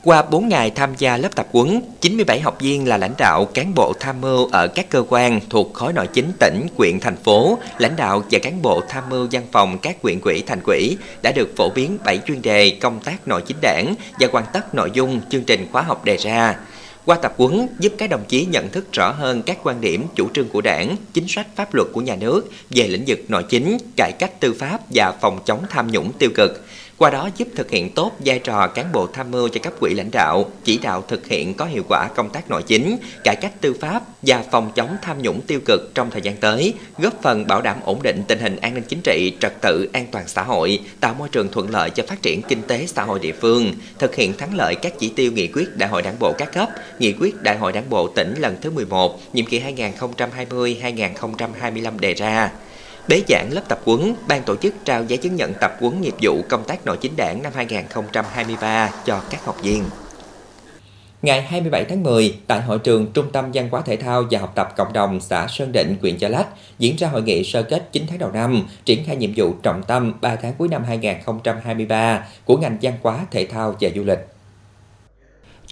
Qua 0.04 0.23
4 0.23 0.49
ngày 0.49 0.71
tham 0.71 0.94
gia 0.99 1.16
lớp 1.16 1.35
tập 1.35 1.47
huấn, 1.52 1.80
97 2.00 2.40
học 2.40 2.56
viên 2.61 2.88
là 2.88 2.97
lãnh 2.97 3.14
đạo, 3.18 3.44
cán 3.44 3.75
bộ 3.75 3.92
tham 4.00 4.21
mưu 4.21 4.49
ở 4.52 4.66
các 4.66 4.88
cơ 4.88 5.04
quan 5.09 5.40
thuộc 5.50 5.75
khối 5.75 5.92
nội 5.92 6.06
chính 6.12 6.32
tỉnh, 6.40 6.66
quyện, 6.76 7.00
thành 7.00 7.16
phố, 7.16 7.59
lãnh 7.78 7.97
đạo 7.97 8.23
và 8.30 8.38
cán 8.42 8.62
bộ 8.62 8.80
tham 8.88 9.04
mưu 9.11 9.28
văn 9.32 9.42
phòng 9.52 9.78
các 9.78 10.02
quyện 10.02 10.21
quỹ, 10.21 10.42
thành 10.47 10.61
quỹ 10.64 10.97
đã 11.23 11.32
được 11.32 11.56
phổ 11.56 11.71
biến 11.71 11.99
7 12.04 12.21
chuyên 12.26 12.42
đề 12.42 12.78
công 12.80 13.00
tác 13.00 13.28
nội 13.28 13.42
chính 13.47 13.56
đảng 13.62 13.94
và 14.21 14.28
hoàn 14.32 14.44
tất 14.52 14.75
nội 14.75 14.90
dung 14.94 15.21
chương 15.30 15.44
trình 15.44 15.66
khóa 15.73 15.82
học 15.82 16.04
đề 16.04 16.16
ra. 16.16 16.56
Qua 17.04 17.16
tập 17.16 17.35
huấn 17.37 17.68
giúp 17.78 17.92
các 17.99 18.11
đồng 18.11 18.25
chí 18.28 18.47
nhận 18.47 18.71
thức 18.71 18.92
rõ 18.92 19.11
hơn 19.11 19.42
các 19.42 19.59
quan 19.62 19.80
điểm, 19.80 20.06
chủ 20.14 20.28
trương 20.35 20.49
của 20.49 20.61
đảng, 20.61 20.97
chính 21.12 21.28
sách 21.28 21.47
pháp 21.56 21.75
luật 21.75 21.88
của 21.92 22.00
nhà 22.00 22.16
nước 22.16 22.50
về 22.71 22.88
lĩnh 22.88 23.04
vực 23.06 23.18
nội 23.28 23.42
chính, 23.49 23.78
cải 23.97 24.12
cách 24.12 24.40
tư 24.40 24.54
pháp 24.59 24.80
và 24.90 25.12
phòng 25.21 25.38
chống 25.44 25.64
tham 25.71 25.92
nhũng 25.92 26.12
tiêu 26.12 26.30
cực 26.35 26.64
qua 27.02 27.11
đó 27.11 27.28
giúp 27.37 27.49
thực 27.56 27.71
hiện 27.71 27.90
tốt 27.90 28.12
vai 28.25 28.38
trò 28.38 28.66
cán 28.66 28.92
bộ 28.92 29.06
tham 29.06 29.30
mưu 29.30 29.49
cho 29.49 29.61
cấp 29.62 29.73
quỹ 29.80 29.94
lãnh 29.94 30.11
đạo, 30.11 30.50
chỉ 30.64 30.78
đạo 30.78 31.04
thực 31.09 31.26
hiện 31.26 31.54
có 31.54 31.64
hiệu 31.64 31.82
quả 31.88 32.09
công 32.14 32.30
tác 32.30 32.50
nội 32.50 32.62
chính, 32.62 32.97
cải 33.25 33.37
cách 33.37 33.52
tư 33.61 33.75
pháp 33.80 34.02
và 34.23 34.44
phòng 34.50 34.73
chống 34.75 34.97
tham 35.02 35.23
nhũng 35.23 35.40
tiêu 35.40 35.61
cực 35.64 35.94
trong 35.94 36.11
thời 36.11 36.23
gian 36.23 36.37
tới, 36.37 36.75
góp 36.99 37.23
phần 37.23 37.47
bảo 37.47 37.62
đảm 37.62 37.76
ổn 37.85 38.02
định 38.02 38.23
tình 38.28 38.38
hình 38.38 38.56
an 38.56 38.75
ninh 38.75 38.85
chính 38.88 39.00
trị, 39.04 39.32
trật 39.40 39.61
tự, 39.61 39.88
an 39.92 40.06
toàn 40.12 40.28
xã 40.28 40.42
hội, 40.42 40.80
tạo 41.00 41.14
môi 41.14 41.28
trường 41.28 41.52
thuận 41.52 41.71
lợi 41.71 41.90
cho 41.90 42.02
phát 42.09 42.23
triển 42.23 42.42
kinh 42.42 42.62
tế 42.62 42.87
xã 42.87 43.02
hội 43.02 43.18
địa 43.18 43.32
phương, 43.32 43.73
thực 43.99 44.14
hiện 44.14 44.37
thắng 44.37 44.54
lợi 44.54 44.75
các 44.75 44.92
chỉ 44.99 45.12
tiêu 45.16 45.32
nghị 45.32 45.49
quyết 45.49 45.76
Đại 45.76 45.88
hội 45.88 46.02
Đảng 46.02 46.18
bộ 46.18 46.32
các 46.32 46.52
cấp, 46.52 46.68
nghị 46.99 47.12
quyết 47.12 47.42
Đại 47.42 47.59
hội 47.59 47.73
Đảng 47.73 47.90
bộ 47.90 48.09
tỉnh 48.09 48.35
lần 48.38 48.56
thứ 48.61 48.71
11, 48.71 49.21
nhiệm 49.32 49.47
kỳ 49.47 49.61
2020-2025 49.61 51.99
đề 51.99 52.14
ra. 52.14 52.50
Bế 53.09 53.23
giảng 53.28 53.52
lớp 53.52 53.62
tập 53.68 53.80
huấn, 53.85 54.14
ban 54.28 54.42
tổ 54.42 54.56
chức 54.56 54.75
trao 54.85 55.04
giấy 55.04 55.16
chứng 55.16 55.37
nhận 55.37 55.54
tập 55.54 55.76
huấn 55.80 56.00
nghiệp 56.00 56.14
vụ 56.23 56.42
công 56.49 56.64
tác 56.64 56.87
nội 56.87 56.97
chính 57.00 57.16
đảng 57.16 57.42
năm 57.42 57.52
2023 57.54 58.90
cho 59.04 59.21
các 59.30 59.44
học 59.44 59.56
viên. 59.62 59.85
Ngày 61.23 61.42
27 61.42 61.85
tháng 61.85 62.02
10, 62.02 62.38
tại 62.47 62.61
hội 62.61 62.78
trường 62.78 63.12
Trung 63.12 63.32
tâm 63.32 63.50
Văn 63.54 63.68
hóa 63.71 63.80
Thể 63.80 63.97
thao 63.97 64.25
và 64.30 64.38
Học 64.38 64.52
tập 64.54 64.68
Cộng 64.76 64.92
đồng 64.92 65.21
xã 65.21 65.47
Sơn 65.49 65.73
Định, 65.73 65.97
huyện 66.00 66.18
Chợ 66.18 66.28
Lách, 66.28 66.47
diễn 66.78 66.97
ra 66.97 67.09
hội 67.09 67.23
nghị 67.23 67.44
sơ 67.44 67.62
kết 67.62 67.88
9 67.92 68.06
tháng 68.09 68.18
đầu 68.18 68.30
năm, 68.32 68.66
triển 68.85 69.04
khai 69.06 69.16
nhiệm 69.16 69.30
vụ 69.37 69.54
trọng 69.62 69.82
tâm 69.82 70.12
3 70.21 70.37
tháng 70.37 70.52
cuối 70.59 70.68
năm 70.68 70.85
2023 70.85 72.25
của 72.44 72.56
ngành 72.56 72.78
văn 72.82 72.94
hóa, 73.02 73.26
thể 73.30 73.47
thao 73.47 73.76
và 73.80 73.90
du 73.94 74.04
lịch. 74.04 74.18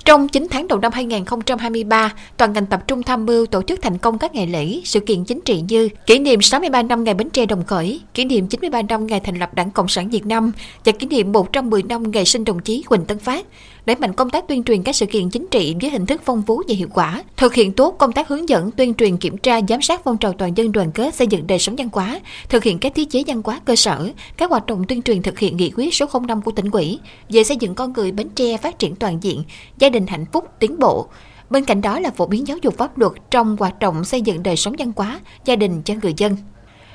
Trong 0.05 0.29
9 0.29 0.47
tháng 0.51 0.69
đầu 0.69 0.79
năm 0.79 0.93
2023, 0.93 2.13
toàn 2.37 2.53
ngành 2.53 2.67
tập 2.67 2.83
trung 2.87 3.03
tham 3.03 3.27
mưu 3.27 3.47
tổ 3.47 3.63
chức 3.63 3.83
thành 3.83 3.99
công 3.99 4.19
các 4.19 4.35
ngày 4.35 4.47
lễ, 4.47 4.81
sự 4.85 5.01
kiện 5.01 5.25
chính 5.25 5.41
trị 5.41 5.63
như 5.69 5.89
kỷ 6.07 6.19
niệm 6.19 6.43
63 6.43 6.83
năm 6.83 7.05
ngày 7.05 7.15
Bến 7.15 7.31
Tre 7.31 7.47
đồng 7.47 7.65
khởi, 7.65 8.01
kỷ 8.15 8.25
niệm 8.25 8.47
93 8.47 8.83
năm 8.83 9.07
ngày 9.07 9.21
thành 9.21 9.39
lập 9.39 9.55
Đảng 9.55 9.71
Cộng 9.71 9.89
sản 9.89 10.11
Việt 10.11 10.27
Nam 10.27 10.53
và 10.85 10.93
kỷ 10.93 11.07
niệm 11.07 11.33
110 11.33 11.83
năm 11.83 12.11
ngày 12.11 12.25
sinh 12.25 12.45
đồng 12.45 12.59
chí 12.59 12.85
Huỳnh 12.87 13.05
Tấn 13.05 13.19
Phát 13.19 13.47
đẩy 13.91 13.97
mạnh 13.97 14.13
công 14.13 14.31
tác 14.31 14.49
tuyên 14.49 14.65
truyền 14.65 14.83
các 14.83 14.97
sự 14.97 15.07
kiện 15.07 15.31
chính 15.31 15.47
trị 15.51 15.75
với 15.81 15.91
hình 15.91 16.07
thức 16.07 16.23
phong 16.25 16.43
phú 16.43 16.63
và 16.69 16.75
hiệu 16.75 16.89
quả, 16.95 17.23
thực 17.37 17.55
hiện 17.55 17.73
tốt 17.73 17.95
công 17.99 18.13
tác 18.13 18.29
hướng 18.29 18.49
dẫn, 18.49 18.71
tuyên 18.71 18.95
truyền, 18.95 19.17
kiểm 19.17 19.37
tra, 19.39 19.61
giám 19.69 19.83
sát 19.83 20.01
phong 20.05 20.19
trào 20.19 20.33
toàn 20.33 20.57
dân 20.57 20.73
đoàn 20.73 20.93
kết 20.93 21.15
xây 21.15 21.27
dựng 21.27 21.47
đời 21.47 21.59
sống 21.59 21.77
văn 21.77 21.89
hóa, 21.93 22.21
thực 22.49 22.65
hiện 22.65 22.79
các 22.79 22.95
thiết 22.95 23.11
chế 23.11 23.23
văn 23.27 23.43
hóa 23.45 23.61
cơ 23.65 23.77
sở, 23.77 24.11
các 24.37 24.51
hoạt 24.51 24.67
động 24.67 24.85
tuyên 24.89 25.03
truyền 25.03 25.23
thực 25.23 25.39
hiện 25.39 25.57
nghị 25.57 25.73
quyết 25.77 25.95
số 25.95 26.07
05 26.27 26.43
của 26.43 26.51
tỉnh 26.51 26.71
ủy 26.71 26.99
về 27.29 27.45
xây 27.45 27.57
dựng 27.61 27.75
con 27.75 27.93
người 27.93 28.13
Bến 28.13 28.29
Tre 28.29 28.57
phát 28.57 28.79
triển 28.79 28.97
toàn 28.97 29.19
diện, 29.23 29.43
gia 29.79 29.89
đình 29.89 30.07
hạnh 30.07 30.25
phúc, 30.33 30.45
tiến 30.59 30.79
bộ. 30.79 31.07
Bên 31.51 31.65
cạnh 31.65 31.81
đó 31.81 32.01
là 32.01 32.11
phổ 32.11 32.27
biến 32.27 32.47
giáo 32.47 32.59
dục 32.63 32.77
pháp 32.79 32.99
luật 32.99 33.13
trong 33.31 33.57
hoạt 33.61 33.79
động 33.79 34.05
xây 34.05 34.23
dựng 34.23 34.43
đời 34.43 34.57
sống 34.57 34.75
văn 34.79 34.93
hóa, 34.97 35.21
gia 35.45 35.57
đình 35.57 35.83
cho 35.83 35.95
người 36.03 36.15
dân. 36.17 36.37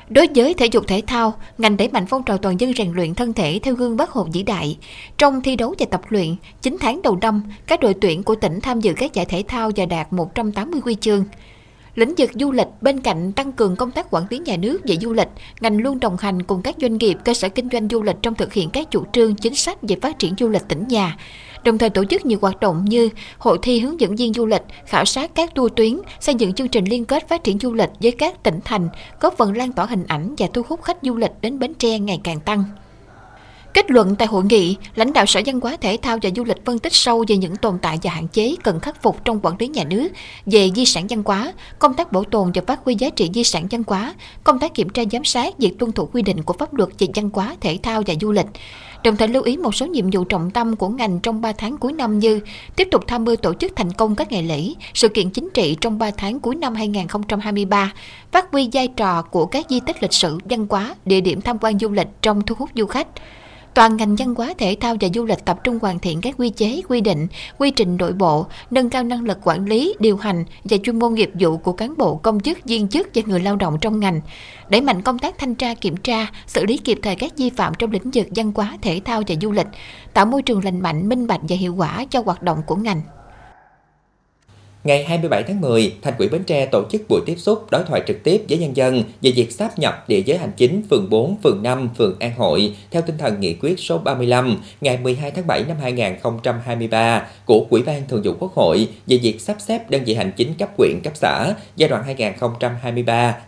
Đối 0.09 0.27
với 0.35 0.53
thể 0.53 0.65
dục 0.65 0.83
thể 0.87 1.01
thao, 1.07 1.33
ngành 1.57 1.77
đẩy 1.77 1.87
mạnh 1.87 2.05
phong 2.05 2.23
trào 2.23 2.37
toàn 2.37 2.59
dân 2.59 2.73
rèn 2.73 2.91
luyện 2.91 3.15
thân 3.15 3.33
thể 3.33 3.59
theo 3.63 3.75
gương 3.75 3.97
Bác 3.97 4.09
Hồ 4.09 4.27
vĩ 4.33 4.43
đại. 4.43 4.77
Trong 5.17 5.41
thi 5.41 5.55
đấu 5.55 5.75
và 5.79 5.85
tập 5.91 6.01
luyện, 6.09 6.35
9 6.61 6.77
tháng 6.79 7.01
đầu 7.01 7.17
năm, 7.21 7.43
các 7.67 7.79
đội 7.79 7.93
tuyển 7.93 8.23
của 8.23 8.35
tỉnh 8.35 8.59
tham 8.61 8.81
dự 8.81 8.93
các 8.97 9.13
giải 9.13 9.25
thể 9.25 9.43
thao 9.47 9.71
và 9.75 9.85
đạt 9.85 10.13
180 10.13 10.81
huy 10.83 10.95
chương. 10.95 11.25
Lĩnh 11.95 12.13
vực 12.17 12.31
du 12.33 12.51
lịch 12.51 12.67
bên 12.81 13.01
cạnh 13.01 13.31
tăng 13.31 13.51
cường 13.51 13.75
công 13.75 13.91
tác 13.91 14.07
quản 14.11 14.23
lý 14.29 14.39
nhà 14.39 14.57
nước 14.57 14.81
về 14.83 14.97
du 15.01 15.13
lịch, 15.13 15.29
ngành 15.61 15.77
luôn 15.77 15.99
đồng 15.99 16.17
hành 16.19 16.43
cùng 16.43 16.61
các 16.61 16.75
doanh 16.81 16.97
nghiệp, 16.97 17.17
cơ 17.25 17.33
sở 17.33 17.49
kinh 17.49 17.69
doanh 17.71 17.87
du 17.91 18.03
lịch 18.03 18.15
trong 18.21 18.35
thực 18.35 18.53
hiện 18.53 18.69
các 18.69 18.91
chủ 18.91 19.03
trương, 19.13 19.35
chính 19.35 19.55
sách 19.55 19.77
về 19.81 19.95
phát 20.01 20.19
triển 20.19 20.33
du 20.39 20.49
lịch 20.49 20.67
tỉnh 20.67 20.87
nhà 20.87 21.17
đồng 21.65 21.77
thời 21.77 21.89
tổ 21.89 22.05
chức 22.05 22.25
nhiều 22.25 22.39
hoạt 22.41 22.59
động 22.59 22.85
như 22.85 23.09
hội 23.37 23.59
thi 23.61 23.79
hướng 23.79 23.99
dẫn 23.99 24.15
viên 24.15 24.33
du 24.33 24.45
lịch, 24.45 24.61
khảo 24.85 25.05
sát 25.05 25.35
các 25.35 25.55
tour 25.55 25.71
tuyến, 25.75 25.99
xây 26.19 26.35
dựng 26.35 26.53
chương 26.53 26.67
trình 26.67 26.85
liên 26.85 27.05
kết 27.05 27.29
phát 27.29 27.43
triển 27.43 27.59
du 27.59 27.73
lịch 27.73 27.89
với 27.99 28.11
các 28.11 28.43
tỉnh 28.43 28.59
thành, 28.65 28.89
góp 29.19 29.37
phần 29.37 29.57
lan 29.57 29.71
tỏa 29.71 29.85
hình 29.85 30.03
ảnh 30.07 30.35
và 30.37 30.47
thu 30.53 30.61
hút 30.67 30.83
khách 30.83 30.97
du 31.01 31.15
lịch 31.15 31.31
đến 31.41 31.59
Bến 31.59 31.73
Tre 31.73 31.99
ngày 31.99 32.19
càng 32.23 32.39
tăng. 32.39 32.63
Kết 33.75 33.91
luận 33.91 34.15
tại 34.15 34.27
hội 34.27 34.43
nghị, 34.49 34.75
lãnh 34.95 35.13
đạo 35.13 35.25
Sở 35.25 35.41
Văn 35.45 35.59
hóa 35.59 35.77
Thể 35.81 35.97
thao 36.01 36.17
và 36.21 36.29
Du 36.35 36.43
lịch 36.43 36.65
phân 36.65 36.79
tích 36.79 36.93
sâu 36.93 37.25
về 37.27 37.37
những 37.37 37.55
tồn 37.55 37.77
tại 37.81 37.99
và 38.03 38.11
hạn 38.11 38.27
chế 38.27 38.55
cần 38.63 38.79
khắc 38.79 39.01
phục 39.03 39.25
trong 39.25 39.39
quản 39.43 39.55
lý 39.59 39.67
nhà 39.67 39.83
nước 39.83 40.07
về 40.45 40.69
di 40.75 40.85
sản 40.85 41.07
văn 41.09 41.23
hóa, 41.25 41.53
công 41.79 41.93
tác 41.93 42.11
bảo 42.11 42.23
tồn 42.23 42.51
và 42.55 42.61
phát 42.67 42.79
huy 42.85 42.95
giá 42.95 43.09
trị 43.09 43.29
di 43.33 43.43
sản 43.43 43.67
văn 43.71 43.83
hóa, 43.87 44.13
công 44.43 44.59
tác 44.59 44.73
kiểm 44.73 44.89
tra 44.89 45.03
giám 45.11 45.23
sát 45.23 45.57
việc 45.57 45.79
tuân 45.79 45.91
thủ 45.91 46.09
quy 46.13 46.21
định 46.21 46.43
của 46.43 46.53
pháp 46.53 46.73
luật 46.73 46.89
về 46.99 47.07
văn 47.15 47.29
hóa, 47.33 47.55
thể 47.61 47.79
thao 47.83 48.03
và 48.07 48.13
du 48.21 48.31
lịch. 48.31 48.45
Đồng 49.03 49.15
thời 49.15 49.27
lưu 49.27 49.43
ý 49.43 49.57
một 49.57 49.75
số 49.75 49.85
nhiệm 49.85 50.09
vụ 50.11 50.23
trọng 50.23 50.51
tâm 50.51 50.75
của 50.75 50.89
ngành 50.89 51.19
trong 51.19 51.41
3 51.41 51.51
tháng 51.51 51.77
cuối 51.77 51.93
năm 51.93 52.19
như 52.19 52.39
tiếp 52.75 52.87
tục 52.91 53.03
tham 53.07 53.25
mưu 53.25 53.35
tổ 53.35 53.53
chức 53.53 53.73
thành 53.75 53.91
công 53.91 54.15
các 54.15 54.31
ngày 54.31 54.43
lễ, 54.43 54.73
sự 54.93 55.07
kiện 55.07 55.29
chính 55.29 55.49
trị 55.53 55.77
trong 55.81 55.97
3 55.97 56.11
tháng 56.11 56.39
cuối 56.39 56.55
năm 56.55 56.75
2023, 56.75 57.93
phát 58.31 58.51
huy 58.51 58.69
vai 58.73 58.87
trò 58.87 59.21
của 59.21 59.45
các 59.45 59.65
di 59.69 59.79
tích 59.79 60.03
lịch 60.03 60.13
sử, 60.13 60.37
văn 60.45 60.67
hóa, 60.69 60.95
địa 61.05 61.21
điểm 61.21 61.41
tham 61.41 61.57
quan 61.61 61.79
du 61.79 61.89
lịch 61.89 62.07
trong 62.21 62.41
thu 62.41 62.55
hút 62.59 62.69
du 62.75 62.85
khách 62.85 63.07
toàn 63.75 63.97
ngành 63.97 64.15
văn 64.15 64.35
hóa 64.35 64.53
thể 64.57 64.77
thao 64.81 64.95
và 65.01 65.07
du 65.13 65.25
lịch 65.25 65.45
tập 65.45 65.59
trung 65.63 65.79
hoàn 65.81 65.99
thiện 65.99 66.21
các 66.21 66.35
quy 66.37 66.49
chế, 66.49 66.81
quy 66.89 67.01
định, 67.01 67.27
quy 67.57 67.71
trình 67.71 67.97
nội 67.97 68.13
bộ, 68.13 68.45
nâng 68.71 68.89
cao 68.89 69.03
năng 69.03 69.23
lực 69.23 69.37
quản 69.43 69.65
lý, 69.65 69.95
điều 69.99 70.17
hành 70.17 70.45
và 70.63 70.77
chuyên 70.83 70.99
môn 70.99 71.13
nghiệp 71.13 71.31
vụ 71.39 71.57
của 71.57 71.71
cán 71.71 71.93
bộ, 71.97 72.15
công 72.15 72.39
chức, 72.39 72.57
viên 72.65 72.87
chức 72.87 73.07
và 73.15 73.21
người 73.25 73.39
lao 73.39 73.55
động 73.55 73.77
trong 73.81 73.99
ngành, 73.99 74.21
đẩy 74.69 74.81
mạnh 74.81 75.01
công 75.01 75.19
tác 75.19 75.37
thanh 75.37 75.55
tra 75.55 75.73
kiểm 75.73 75.97
tra, 75.97 76.27
xử 76.47 76.65
lý 76.65 76.77
kịp 76.77 76.99
thời 77.01 77.15
các 77.15 77.37
vi 77.37 77.49
phạm 77.49 77.73
trong 77.79 77.91
lĩnh 77.91 78.11
vực 78.13 78.27
văn 78.35 78.51
hóa 78.55 78.77
thể 78.81 79.01
thao 79.05 79.21
và 79.27 79.35
du 79.41 79.51
lịch, 79.51 79.67
tạo 80.13 80.25
môi 80.25 80.41
trường 80.41 80.63
lành 80.63 80.81
mạnh, 80.81 81.09
minh 81.09 81.27
bạch 81.27 81.41
và 81.49 81.55
hiệu 81.55 81.75
quả 81.75 82.05
cho 82.09 82.21
hoạt 82.25 82.43
động 82.43 82.61
của 82.65 82.75
ngành. 82.75 83.01
Ngày 84.85 85.03
27 85.03 85.43
tháng 85.43 85.61
10, 85.61 85.93
Thành 86.01 86.13
ủy 86.17 86.29
Bến 86.29 86.43
Tre 86.43 86.65
tổ 86.65 86.83
chức 86.91 87.01
buổi 87.09 87.21
tiếp 87.25 87.35
xúc 87.37 87.65
đối 87.71 87.83
thoại 87.83 88.03
trực 88.07 88.23
tiếp 88.23 88.41
với 88.49 88.57
nhân 88.57 88.77
dân 88.77 89.03
về 89.21 89.31
việc 89.31 89.51
sáp 89.51 89.79
nhập 89.79 90.05
địa 90.07 90.21
giới 90.25 90.37
hành 90.37 90.51
chính 90.57 90.83
phường 90.89 91.09
4, 91.09 91.35
phường 91.43 91.63
5, 91.63 91.89
phường 91.97 92.19
An 92.19 92.31
Hội 92.37 92.75
theo 92.91 93.01
tinh 93.01 93.17
thần 93.17 93.39
nghị 93.39 93.53
quyết 93.53 93.79
số 93.79 93.97
35 93.97 94.61
ngày 94.81 94.97
12 94.97 95.31
tháng 95.31 95.47
7 95.47 95.63
năm 95.67 95.77
2023 95.81 97.27
của 97.45 97.65
Ủy 97.69 97.83
ban 97.83 98.07
Thường 98.07 98.21
vụ 98.23 98.33
Quốc 98.39 98.53
hội 98.53 98.87
về 99.07 99.17
việc 99.17 99.41
sắp 99.41 99.57
xếp 99.59 99.89
đơn 99.89 100.03
vị 100.05 100.15
hành 100.15 100.31
chính 100.35 100.53
cấp 100.53 100.69
huyện 100.77 100.99
cấp 101.03 101.13
xã 101.15 101.53
giai 101.75 101.89
đoạn 101.89 102.03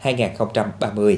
2023-2030. 0.04 1.18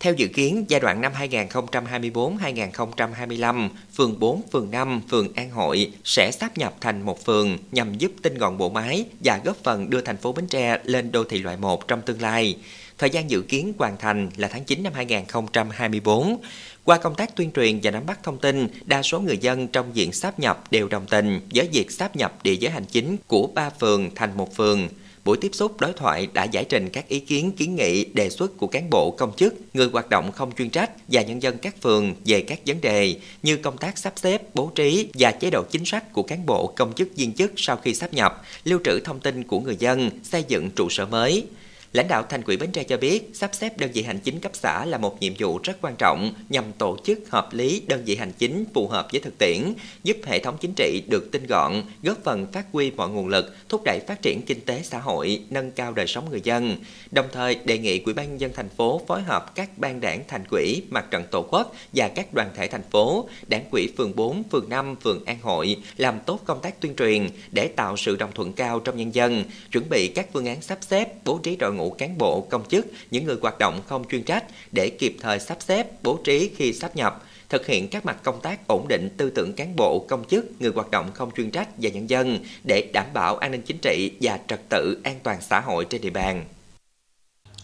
Theo 0.00 0.14
dự 0.14 0.28
kiến, 0.28 0.64
giai 0.68 0.80
đoạn 0.80 1.00
năm 1.00 1.12
2024-2025, 1.18 3.68
phường 3.96 4.18
4, 4.18 4.42
phường 4.52 4.70
5, 4.70 5.00
phường 5.10 5.34
An 5.34 5.50
Hội 5.50 5.92
sẽ 6.04 6.30
sáp 6.30 6.58
nhập 6.58 6.74
thành 6.80 7.02
một 7.02 7.24
phường 7.24 7.58
nhằm 7.72 7.94
giúp 7.94 8.12
tinh 8.22 8.38
gọn 8.38 8.58
bộ 8.58 8.68
máy 8.68 9.04
và 9.24 9.40
góp 9.44 9.56
phần 9.64 9.90
đưa 9.90 10.00
thành 10.00 10.16
phố 10.16 10.32
Bến 10.32 10.46
Tre 10.46 10.78
lên 10.84 11.12
đô 11.12 11.24
thị 11.24 11.38
loại 11.38 11.56
1 11.56 11.88
trong 11.88 12.02
tương 12.02 12.20
lai. 12.20 12.56
Thời 12.98 13.10
gian 13.10 13.30
dự 13.30 13.42
kiến 13.42 13.72
hoàn 13.78 13.96
thành 13.96 14.30
là 14.36 14.48
tháng 14.48 14.64
9 14.64 14.82
năm 14.82 14.92
2024. 14.92 16.40
Qua 16.84 16.98
công 16.98 17.14
tác 17.14 17.36
tuyên 17.36 17.50
truyền 17.50 17.80
và 17.82 17.90
nắm 17.90 18.06
bắt 18.06 18.18
thông 18.22 18.38
tin, 18.38 18.68
đa 18.84 19.02
số 19.02 19.20
người 19.20 19.38
dân 19.38 19.68
trong 19.68 19.96
diện 19.96 20.12
sáp 20.12 20.40
nhập 20.40 20.64
đều 20.70 20.88
đồng 20.88 21.06
tình 21.06 21.40
với 21.54 21.68
việc 21.72 21.90
sáp 21.90 22.16
nhập 22.16 22.38
địa 22.42 22.54
giới 22.54 22.72
hành 22.72 22.84
chính 22.84 23.16
của 23.26 23.46
ba 23.54 23.70
phường 23.70 24.14
thành 24.14 24.36
một 24.36 24.56
phường. 24.56 24.88
Buổi 25.28 25.36
tiếp 25.36 25.50
xúc 25.52 25.80
đối 25.80 25.92
thoại 25.92 26.28
đã 26.32 26.44
giải 26.44 26.64
trình 26.64 26.88
các 26.88 27.08
ý 27.08 27.20
kiến 27.20 27.52
kiến 27.52 27.76
nghị 27.76 28.04
đề 28.04 28.30
xuất 28.30 28.56
của 28.56 28.66
cán 28.66 28.90
bộ 28.90 29.10
công 29.10 29.36
chức, 29.36 29.54
người 29.74 29.88
hoạt 29.92 30.08
động 30.08 30.32
không 30.32 30.52
chuyên 30.58 30.70
trách 30.70 30.90
và 31.08 31.22
nhân 31.22 31.42
dân 31.42 31.58
các 31.58 31.82
phường 31.82 32.14
về 32.24 32.40
các 32.40 32.60
vấn 32.66 32.80
đề 32.80 33.16
như 33.42 33.56
công 33.56 33.78
tác 33.78 33.98
sắp 33.98 34.12
xếp, 34.16 34.54
bố 34.54 34.70
trí 34.74 35.08
và 35.14 35.30
chế 35.30 35.50
độ 35.50 35.62
chính 35.70 35.84
sách 35.84 36.12
của 36.12 36.22
cán 36.22 36.46
bộ 36.46 36.66
công 36.66 36.92
chức 36.92 37.08
viên 37.16 37.32
chức 37.32 37.52
sau 37.56 37.76
khi 37.76 37.94
sắp 37.94 38.14
nhập, 38.14 38.42
lưu 38.64 38.80
trữ 38.84 39.00
thông 39.00 39.20
tin 39.20 39.44
của 39.44 39.60
người 39.60 39.76
dân, 39.78 40.10
xây 40.22 40.44
dựng 40.48 40.70
trụ 40.70 40.88
sở 40.90 41.06
mới. 41.06 41.44
Lãnh 41.92 42.08
đạo 42.08 42.22
thành 42.28 42.42
ủy 42.42 42.56
Bến 42.56 42.70
Tre 42.72 42.82
cho 42.82 42.96
biết, 42.96 43.30
sắp 43.34 43.50
xếp 43.54 43.78
đơn 43.78 43.90
vị 43.92 44.02
hành 44.02 44.18
chính 44.18 44.40
cấp 44.40 44.52
xã 44.54 44.84
là 44.84 44.98
một 44.98 45.20
nhiệm 45.20 45.32
vụ 45.38 45.60
rất 45.62 45.78
quan 45.80 45.96
trọng 45.96 46.34
nhằm 46.48 46.64
tổ 46.78 46.96
chức 47.04 47.30
hợp 47.30 47.48
lý 47.52 47.82
đơn 47.86 48.02
vị 48.04 48.16
hành 48.16 48.32
chính 48.38 48.64
phù 48.74 48.88
hợp 48.88 49.08
với 49.12 49.20
thực 49.20 49.38
tiễn, 49.38 49.74
giúp 50.02 50.16
hệ 50.24 50.38
thống 50.38 50.56
chính 50.60 50.72
trị 50.76 51.02
được 51.08 51.32
tinh 51.32 51.46
gọn, 51.46 51.82
góp 52.02 52.18
phần 52.24 52.46
phát 52.52 52.66
huy 52.72 52.90
mọi 52.90 53.08
nguồn 53.08 53.28
lực, 53.28 53.54
thúc 53.68 53.82
đẩy 53.84 54.00
phát 54.06 54.22
triển 54.22 54.42
kinh 54.46 54.60
tế 54.60 54.80
xã 54.84 54.98
hội, 54.98 55.42
nâng 55.50 55.70
cao 55.70 55.92
đời 55.92 56.06
sống 56.06 56.30
người 56.30 56.40
dân. 56.44 56.76
Đồng 57.10 57.26
thời 57.32 57.54
đề 57.54 57.78
nghị 57.78 58.02
Ủy 58.04 58.14
ban 58.14 58.28
nhân 58.28 58.40
dân 58.40 58.50
thành 58.54 58.68
phố 58.68 59.00
phối 59.06 59.22
hợp 59.22 59.54
các 59.54 59.78
ban 59.78 60.00
đảng 60.00 60.22
thành 60.28 60.44
quỹ, 60.50 60.82
mặt 60.90 61.10
trận 61.10 61.24
tổ 61.30 61.42
quốc 61.50 61.74
và 61.92 62.08
các 62.08 62.34
đoàn 62.34 62.50
thể 62.54 62.66
thành 62.68 62.84
phố, 62.90 63.28
đảng 63.46 63.64
quỹ 63.70 63.88
phường 63.98 64.16
4, 64.16 64.42
phường 64.50 64.68
5, 64.68 64.96
phường 65.02 65.24
An 65.24 65.38
Hội 65.42 65.76
làm 65.96 66.20
tốt 66.26 66.40
công 66.44 66.60
tác 66.60 66.80
tuyên 66.80 66.96
truyền 66.96 67.28
để 67.50 67.68
tạo 67.68 67.96
sự 67.96 68.16
đồng 68.16 68.30
thuận 68.34 68.52
cao 68.52 68.80
trong 68.80 68.96
nhân 68.96 69.14
dân, 69.14 69.44
chuẩn 69.72 69.88
bị 69.88 70.08
các 70.08 70.26
phương 70.32 70.46
án 70.46 70.62
sắp 70.62 70.78
xếp, 70.80 71.24
bố 71.24 71.38
trí 71.42 71.56
đội 71.56 71.77
ngũ 71.78 71.90
cán 71.90 72.18
bộ, 72.18 72.40
công 72.50 72.68
chức, 72.68 72.86
những 73.10 73.24
người 73.24 73.36
hoạt 73.42 73.58
động 73.58 73.80
không 73.86 74.04
chuyên 74.08 74.22
trách 74.22 74.44
để 74.72 74.90
kịp 74.90 75.16
thời 75.20 75.40
sắp 75.40 75.58
xếp, 75.60 76.02
bố 76.02 76.18
trí 76.24 76.50
khi 76.56 76.72
sắp 76.72 76.96
nhập, 76.96 77.24
thực 77.48 77.66
hiện 77.66 77.88
các 77.88 78.06
mặt 78.06 78.16
công 78.22 78.40
tác 78.40 78.68
ổn 78.68 78.88
định 78.88 79.08
tư 79.16 79.30
tưởng 79.30 79.52
cán 79.52 79.76
bộ, 79.76 80.06
công 80.08 80.24
chức, 80.24 80.60
người 80.60 80.72
hoạt 80.74 80.90
động 80.90 81.10
không 81.14 81.30
chuyên 81.36 81.50
trách 81.50 81.68
và 81.78 81.90
nhân 81.90 82.10
dân 82.10 82.38
để 82.64 82.90
đảm 82.92 83.06
bảo 83.14 83.36
an 83.36 83.50
ninh 83.50 83.62
chính 83.62 83.78
trị 83.82 84.10
và 84.20 84.38
trật 84.48 84.68
tự 84.68 85.00
an 85.04 85.20
toàn 85.22 85.38
xã 85.40 85.60
hội 85.60 85.84
trên 85.84 86.00
địa 86.00 86.10
bàn. 86.10 86.44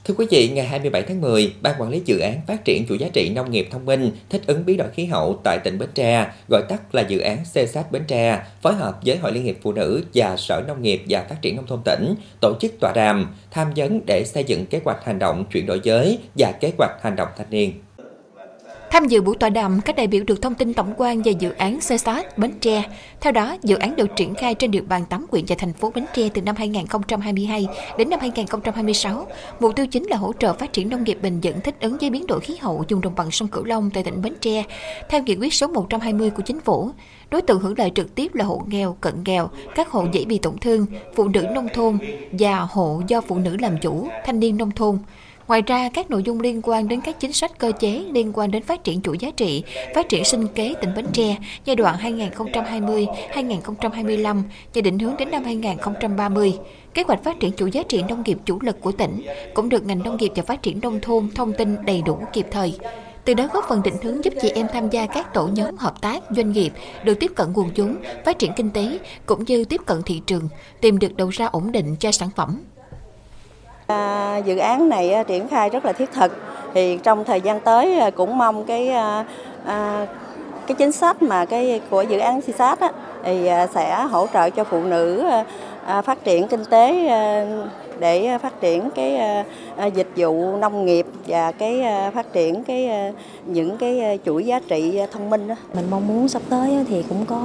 Thưa 0.05 0.15
quý 0.15 0.27
vị, 0.31 0.49
ngày 0.49 0.67
27 0.67 1.03
tháng 1.03 1.21
10, 1.21 1.55
Ban 1.61 1.75
Quản 1.79 1.91
lý 1.91 2.03
Dự 2.05 2.19
án 2.19 2.41
Phát 2.47 2.65
triển 2.65 2.87
chuỗi 2.89 2.99
giá 2.99 3.09
trị 3.13 3.29
nông 3.29 3.51
nghiệp 3.51 3.69
thông 3.71 3.87
minh 3.87 4.11
thích 4.31 4.43
ứng 4.47 4.67
biến 4.67 4.77
đổi 4.77 4.89
khí 4.89 5.05
hậu 5.05 5.41
tại 5.45 5.59
tỉnh 5.65 5.79
Bến 5.79 5.89
Tre, 5.95 6.27
gọi 6.49 6.63
tắt 6.69 6.95
là 6.95 7.03
dự 7.03 7.19
án 7.19 7.39
CSAT 7.45 7.93
Bến 7.93 8.03
Tre, 8.09 8.43
phối 8.63 8.75
hợp 8.75 8.99
với 9.07 9.17
Hội 9.17 9.33
Liên 9.33 9.45
hiệp 9.45 9.57
Phụ 9.63 9.73
nữ 9.73 10.05
và 10.15 10.37
Sở 10.37 10.63
Nông 10.69 10.83
nghiệp 10.83 11.03
và 11.09 11.25
Phát 11.29 11.43
triển 11.43 11.57
Nông 11.57 11.67
thôn 11.67 11.81
tỉnh, 11.85 12.15
tổ 12.41 12.55
chức 12.61 12.81
tọa 12.81 12.93
đàm, 12.95 13.35
tham 13.51 13.73
vấn 13.77 14.01
để 14.07 14.25
xây 14.25 14.45
dựng 14.45 14.67
kế 14.67 14.81
hoạch 14.85 15.05
hành 15.05 15.19
động 15.19 15.45
chuyển 15.53 15.67
đổi 15.67 15.81
giới 15.83 16.19
và 16.39 16.53
kế 16.53 16.73
hoạch 16.79 17.03
hành 17.03 17.17
động 17.17 17.29
thanh 17.37 17.51
niên. 17.51 17.73
Tham 18.95 19.09
dự 19.09 19.23
buổi 19.23 19.37
tọa 19.37 19.51
đàm, 19.51 19.81
các 19.81 19.97
đại 19.97 20.07
biểu 20.07 20.25
được 20.25 20.43
thông 20.43 20.55
tin 20.55 20.75
tổng 20.75 20.95
quan 20.97 21.23
về 21.23 21.33
dự 21.33 21.51
án 21.51 21.79
CSAT 21.79 22.39
Bến 22.39 22.51
Tre. 22.61 22.83
Theo 23.21 23.33
đó, 23.33 23.57
dự 23.63 23.77
án 23.77 23.97
được 23.97 24.17
triển 24.17 24.35
khai 24.35 24.55
trên 24.55 24.71
địa 24.71 24.81
bàn 24.81 25.05
8 25.07 25.27
quyện 25.27 25.45
và 25.49 25.57
thành 25.59 25.73
phố 25.73 25.93
Bến 25.95 26.05
Tre 26.15 26.29
từ 26.35 26.43
năm 26.43 26.57
2022 26.57 27.67
đến 27.99 28.11
năm 28.11 28.21
2026. 28.21 29.27
Mục 29.61 29.77
tiêu 29.77 29.87
chính 29.87 30.05
là 30.05 30.17
hỗ 30.17 30.33
trợ 30.33 30.53
phát 30.53 30.73
triển 30.73 30.89
nông 30.89 31.05
nghiệp 31.05 31.19
bền 31.23 31.41
vững 31.43 31.61
thích 31.61 31.77
ứng 31.81 31.97
với 32.01 32.11
biến 32.11 32.27
đổi 32.27 32.41
khí 32.41 32.57
hậu 32.61 32.85
vùng 32.89 33.01
đồng 33.01 33.15
bằng 33.17 33.31
sông 33.31 33.49
Cửu 33.49 33.65
Long 33.65 33.91
tại 33.91 34.03
tỉnh 34.03 34.23
Bến 34.23 34.35
Tre, 34.41 34.65
theo 35.09 35.23
nghị 35.23 35.37
quyết 35.37 35.55
số 35.55 35.67
120 35.67 36.31
của 36.31 36.43
chính 36.43 36.61
phủ. 36.61 36.91
Đối 37.31 37.43
tượng 37.43 37.61
hưởng 37.61 37.79
lợi 37.79 37.91
trực 37.95 38.15
tiếp 38.15 38.35
là 38.35 38.45
hộ 38.45 38.63
nghèo, 38.67 38.97
cận 39.01 39.15
nghèo, 39.25 39.51
các 39.75 39.91
hộ 39.91 40.07
dễ 40.13 40.25
bị 40.25 40.39
tổn 40.39 40.59
thương, 40.59 40.87
phụ 41.15 41.29
nữ 41.29 41.47
nông 41.55 41.69
thôn 41.75 41.99
và 42.33 42.59
hộ 42.71 43.03
do 43.09 43.21
phụ 43.21 43.39
nữ 43.39 43.57
làm 43.61 43.79
chủ, 43.79 44.09
thanh 44.25 44.41
niên 44.41 44.57
nông 44.57 44.71
thôn. 44.71 44.99
Ngoài 45.49 45.63
ra, 45.67 45.89
các 45.95 46.11
nội 46.11 46.23
dung 46.23 46.41
liên 46.41 46.61
quan 46.63 46.89
đến 46.89 47.01
các 47.01 47.21
chính 47.21 47.33
sách 47.33 47.59
cơ 47.59 47.73
chế 47.81 48.05
liên 48.13 48.33
quan 48.35 48.51
đến 48.51 48.63
phát 48.63 48.85
triển 48.85 49.03
chuỗi 49.03 49.19
giá 49.19 49.31
trị, 49.31 49.63
phát 49.95 50.09
triển 50.09 50.25
sinh 50.25 50.49
kế 50.49 50.75
tỉnh 50.81 50.95
Bến 50.97 51.07
Tre 51.13 51.37
giai 51.65 51.77
đoạn 51.77 51.97
2020-2025 52.35 54.43
và 54.75 54.81
định 54.81 54.99
hướng 54.99 55.17
đến 55.19 55.31
năm 55.31 55.45
2030. 55.45 56.59
Kế 56.95 57.03
hoạch 57.03 57.25
phát 57.25 57.41
triển 57.41 57.53
chuỗi 57.53 57.71
giá 57.71 57.83
trị 57.83 58.03
nông 58.09 58.23
nghiệp 58.27 58.39
chủ 58.45 58.59
lực 58.61 58.81
của 58.81 58.93
tỉnh 58.93 59.23
cũng 59.55 59.69
được 59.69 59.87
ngành 59.87 60.03
nông 60.03 60.17
nghiệp 60.17 60.33
và 60.37 60.43
phát 60.43 60.63
triển 60.63 60.81
nông 60.83 61.01
thôn 61.01 61.31
thông 61.35 61.53
tin 61.53 61.77
đầy 61.87 62.03
đủ 62.03 62.19
kịp 62.33 62.47
thời. 62.51 62.79
Từ 63.25 63.35
đó 63.35 63.49
góp 63.53 63.65
phần 63.69 63.83
định 63.83 63.95
hướng 64.03 64.25
giúp 64.25 64.35
chị 64.43 64.49
em 64.49 64.67
tham 64.73 64.91
gia 64.91 65.07
các 65.07 65.35
tổ 65.35 65.47
nhóm 65.47 65.77
hợp 65.77 66.01
tác, 66.01 66.23
doanh 66.37 66.53
nghiệp 66.53 66.73
được 67.05 67.15
tiếp 67.21 67.33
cận 67.35 67.53
nguồn 67.53 67.71
vốn, 67.77 67.97
phát 68.25 68.39
triển 68.39 68.53
kinh 68.57 68.71
tế 68.71 68.99
cũng 69.27 69.45
như 69.45 69.65
tiếp 69.65 69.81
cận 69.87 70.03
thị 70.03 70.23
trường, 70.27 70.49
tìm 70.81 70.99
được 70.99 71.17
đầu 71.17 71.29
ra 71.29 71.47
ổn 71.47 71.73
định 71.73 71.97
cho 72.01 72.13
sản 72.13 72.29
phẩm. 72.37 72.61
À, 73.87 74.37
dự 74.45 74.57
án 74.57 74.89
này 74.89 75.13
à, 75.13 75.23
triển 75.23 75.49
khai 75.49 75.71
rất 75.71 75.85
là 75.85 75.93
thiết 75.93 76.13
thực 76.13 76.33
thì 76.75 76.99
trong 77.03 77.25
thời 77.25 77.41
gian 77.41 77.61
tới 77.61 77.99
à, 77.99 78.11
cũng 78.11 78.39
mong 78.39 78.65
cái 78.65 78.89
à, 78.89 79.25
à, 79.67 80.07
cái 80.67 80.75
chính 80.75 80.93
sách 80.93 81.23
mà 81.23 81.45
cái 81.45 81.81
của 81.91 82.03
dự 82.03 82.19
án 82.19 82.41
CSAT 82.41 82.81
á, 82.81 82.91
thì 83.25 83.47
à, 83.47 83.67
sẽ 83.67 84.05
hỗ 84.11 84.27
trợ 84.33 84.51
cho 84.51 84.65
phụ 84.65 84.85
nữ 84.85 85.25
phát 86.05 86.25
triển 86.25 86.49
kinh 86.49 86.65
tế 86.65 87.11
để 87.99 88.39
phát 88.43 88.61
triển 88.61 88.91
cái 88.91 89.45
dịch 89.95 90.09
vụ 90.17 90.57
nông 90.57 90.87
nghiệp 90.87 91.07
và 91.27 91.53
cái 91.53 91.85
phát 92.15 92.33
triển 92.33 92.65
cái 92.65 93.13
những 93.47 93.77
cái 93.77 94.19
chuỗi 94.25 94.45
giá 94.45 94.61
trị 94.69 95.01
thông 95.13 95.31
minh 95.31 95.49
đó. 95.49 95.55
Mình 95.75 95.85
mong 95.91 96.07
muốn 96.07 96.29
sắp 96.29 96.43
tới 96.49 96.85
thì 96.89 97.05
cũng 97.09 97.25
có 97.27 97.41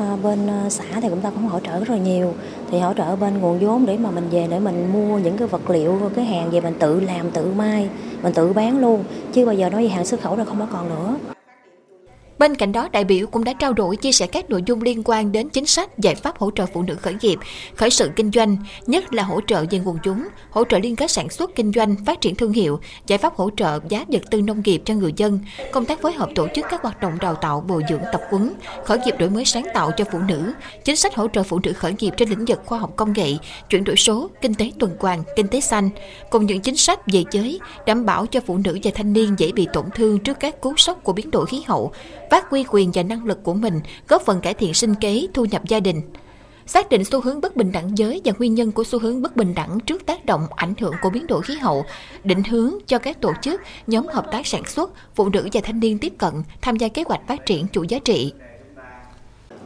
Ờ, 0.00 0.16
bên 0.22 0.46
ờ, 0.46 0.68
xã 0.68 0.84
thì 1.02 1.08
chúng 1.08 1.20
ta 1.20 1.30
cũng 1.30 1.48
hỗ 1.48 1.60
trợ 1.60 1.78
rất 1.78 1.90
là 1.90 1.96
nhiều. 1.96 2.34
Thì 2.70 2.78
hỗ 2.78 2.92
trợ 2.94 3.16
bên 3.16 3.38
nguồn 3.38 3.58
vốn 3.58 3.86
để 3.86 3.96
mà 3.96 4.10
mình 4.10 4.28
về 4.30 4.46
để 4.50 4.58
mình 4.58 4.92
mua 4.92 5.18
những 5.18 5.36
cái 5.38 5.48
vật 5.48 5.70
liệu, 5.70 6.00
cái 6.16 6.24
hàng 6.24 6.50
về 6.50 6.60
mình 6.60 6.74
tự 6.78 7.00
làm, 7.00 7.30
tự 7.30 7.52
may, 7.56 7.88
mình 8.22 8.32
tự 8.34 8.52
bán 8.52 8.78
luôn. 8.78 9.04
Chứ 9.32 9.46
bây 9.46 9.56
giờ 9.56 9.70
nói 9.70 9.82
về 9.82 9.88
hàng 9.88 10.04
xuất 10.04 10.20
khẩu 10.20 10.36
là 10.36 10.44
không 10.44 10.60
có 10.60 10.66
còn 10.72 10.88
nữa. 10.88 11.14
Bên 12.40 12.54
cạnh 12.54 12.72
đó, 12.72 12.88
đại 12.92 13.04
biểu 13.04 13.26
cũng 13.26 13.44
đã 13.44 13.52
trao 13.52 13.72
đổi 13.72 13.96
chia 13.96 14.12
sẻ 14.12 14.26
các 14.26 14.50
nội 14.50 14.62
dung 14.66 14.82
liên 14.82 15.02
quan 15.04 15.32
đến 15.32 15.48
chính 15.48 15.66
sách, 15.66 15.98
giải 15.98 16.14
pháp 16.14 16.38
hỗ 16.38 16.50
trợ 16.50 16.66
phụ 16.66 16.82
nữ 16.82 16.94
khởi 16.94 17.14
nghiệp, 17.20 17.38
khởi 17.76 17.90
sự 17.90 18.10
kinh 18.16 18.30
doanh, 18.30 18.56
nhất 18.86 19.14
là 19.14 19.22
hỗ 19.22 19.40
trợ 19.46 19.64
về 19.70 19.78
nguồn 19.78 19.96
vốn, 20.04 20.22
hỗ 20.50 20.64
trợ 20.64 20.78
liên 20.78 20.96
kết 20.96 21.10
sản 21.10 21.28
xuất 21.28 21.54
kinh 21.54 21.72
doanh, 21.72 21.96
phát 22.06 22.20
triển 22.20 22.34
thương 22.34 22.52
hiệu, 22.52 22.80
giải 23.06 23.18
pháp 23.18 23.36
hỗ 23.36 23.50
trợ 23.56 23.80
giá 23.88 24.04
vật 24.08 24.22
tư 24.30 24.42
nông 24.42 24.62
nghiệp 24.64 24.82
cho 24.84 24.94
người 24.94 25.12
dân, 25.16 25.40
công 25.72 25.84
tác 25.84 26.02
phối 26.02 26.12
hợp 26.12 26.28
tổ 26.34 26.48
chức 26.54 26.66
các 26.70 26.82
hoạt 26.82 27.00
động 27.00 27.12
đào 27.20 27.34
tạo, 27.34 27.60
bồi 27.60 27.82
dưỡng 27.88 28.02
tập 28.12 28.20
huấn, 28.30 28.52
khởi 28.84 28.98
nghiệp 28.98 29.14
đổi 29.18 29.30
mới 29.30 29.44
sáng 29.44 29.66
tạo 29.74 29.90
cho 29.96 30.04
phụ 30.12 30.18
nữ, 30.18 30.52
chính 30.84 30.96
sách 30.96 31.14
hỗ 31.14 31.28
trợ 31.28 31.42
phụ 31.42 31.60
nữ 31.62 31.72
khởi 31.72 31.94
nghiệp 31.98 32.14
trên 32.16 32.28
lĩnh 32.28 32.44
vực 32.44 32.62
khoa 32.66 32.78
học 32.78 32.92
công 32.96 33.12
nghệ, 33.12 33.32
chuyển 33.70 33.84
đổi 33.84 33.96
số, 33.96 34.30
kinh 34.40 34.54
tế 34.54 34.72
tuần 34.78 34.96
hoàn, 35.00 35.22
kinh 35.36 35.48
tế 35.48 35.60
xanh, 35.60 35.90
cùng 36.30 36.46
những 36.46 36.60
chính 36.60 36.76
sách 36.76 37.00
về 37.06 37.24
giới 37.30 37.60
đảm 37.86 38.06
bảo 38.06 38.26
cho 38.26 38.40
phụ 38.46 38.58
nữ 38.64 38.78
và 38.82 38.90
thanh 38.94 39.12
niên 39.12 39.34
dễ 39.38 39.52
bị 39.52 39.68
tổn 39.72 39.84
thương 39.94 40.18
trước 40.18 40.40
các 40.40 40.60
cú 40.60 40.76
sốc 40.76 41.04
của 41.04 41.12
biến 41.12 41.30
đổi 41.30 41.46
khí 41.46 41.62
hậu, 41.66 41.92
phát 42.30 42.50
huy 42.50 42.64
quyền 42.70 42.90
và 42.94 43.02
năng 43.02 43.24
lực 43.24 43.42
của 43.42 43.54
mình, 43.54 43.80
góp 44.08 44.22
phần 44.22 44.40
cải 44.40 44.54
thiện 44.54 44.74
sinh 44.74 44.94
kế, 44.94 45.26
thu 45.34 45.44
nhập 45.44 45.62
gia 45.64 45.80
đình. 45.80 46.02
Xác 46.66 46.88
định 46.88 47.04
xu 47.04 47.20
hướng 47.20 47.40
bất 47.40 47.56
bình 47.56 47.72
đẳng 47.72 47.98
giới 47.98 48.20
và 48.24 48.32
nguyên 48.38 48.54
nhân 48.54 48.72
của 48.72 48.84
xu 48.84 48.98
hướng 48.98 49.22
bất 49.22 49.36
bình 49.36 49.54
đẳng 49.54 49.80
trước 49.80 50.06
tác 50.06 50.26
động 50.26 50.46
ảnh 50.56 50.74
hưởng 50.80 50.94
của 51.02 51.10
biến 51.10 51.26
đổi 51.26 51.42
khí 51.42 51.54
hậu, 51.54 51.84
định 52.24 52.42
hướng 52.44 52.74
cho 52.86 52.98
các 52.98 53.20
tổ 53.20 53.32
chức, 53.42 53.60
nhóm 53.86 54.06
hợp 54.06 54.26
tác 54.32 54.46
sản 54.46 54.62
xuất, 54.66 54.90
phụ 55.14 55.28
nữ 55.28 55.48
và 55.52 55.60
thanh 55.64 55.80
niên 55.80 55.98
tiếp 55.98 56.12
cận 56.18 56.32
tham 56.62 56.76
gia 56.76 56.88
kế 56.88 57.04
hoạch 57.06 57.20
phát 57.26 57.46
triển 57.46 57.66
chuỗi 57.72 57.86
giá 57.88 57.98
trị. 57.98 58.32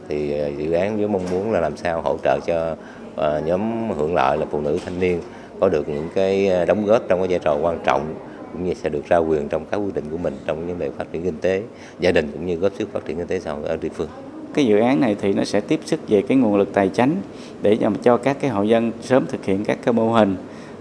Thì 0.09 0.39
ờ, 0.39 0.47
dự 0.57 0.71
án 0.71 0.97
với 0.97 1.07
mong 1.07 1.29
muốn 1.31 1.51
là 1.51 1.59
làm 1.59 1.77
sao 1.77 2.01
hỗ 2.01 2.17
trợ 2.23 2.39
cho 2.47 2.75
ờ, 3.15 3.41
nhóm 3.45 3.89
hưởng 3.91 4.15
lợi 4.15 4.37
là 4.37 4.45
phụ 4.51 4.61
nữ 4.61 4.79
thanh 4.85 4.99
niên 4.99 5.21
có 5.59 5.69
được 5.69 5.89
những 5.89 6.09
cái 6.15 6.47
ờ, 6.47 6.65
đóng 6.65 6.85
góp 6.85 7.03
trong 7.07 7.19
cái 7.19 7.27
vai 7.27 7.39
trò 7.39 7.55
quan 7.55 7.79
trọng 7.83 8.15
cũng 8.55 8.65
như 8.65 8.73
sẽ 8.73 8.89
được 8.89 9.05
ra 9.09 9.17
quyền 9.17 9.49
trong 9.49 9.65
các 9.71 9.77
quyết 9.77 9.95
định 9.95 10.03
của 10.11 10.17
mình 10.17 10.33
trong 10.45 10.67
vấn 10.67 10.79
đề 10.79 10.89
phát 10.97 11.11
triển 11.11 11.23
kinh 11.23 11.37
tế. 11.41 11.61
Gia 11.99 12.11
đình 12.11 12.31
cũng 12.33 12.45
như 12.45 12.55
góp 12.55 12.71
sức 12.77 12.93
phát 12.93 13.05
triển 13.05 13.17
kinh 13.17 13.27
tế 13.27 13.39
xã 13.39 13.51
hội 13.51 13.63
ở 13.63 13.77
địa 13.81 13.89
phương. 13.89 14.09
Cái 14.53 14.65
dự 14.65 14.79
án 14.79 15.01
này 15.01 15.15
thì 15.21 15.33
nó 15.33 15.43
sẽ 15.43 15.59
tiếp 15.59 15.79
sức 15.85 15.99
về 16.07 16.21
cái 16.21 16.37
nguồn 16.37 16.55
lực 16.55 16.73
tài 16.73 16.89
chính 16.89 17.15
để 17.61 17.77
cho 18.03 18.17
các 18.17 18.37
cái 18.39 18.49
hộ 18.49 18.63
dân 18.63 18.91
sớm 19.01 19.25
thực 19.27 19.45
hiện 19.45 19.65
các 19.65 19.77
cái 19.85 19.93
mô 19.93 20.11
hình. 20.11 20.35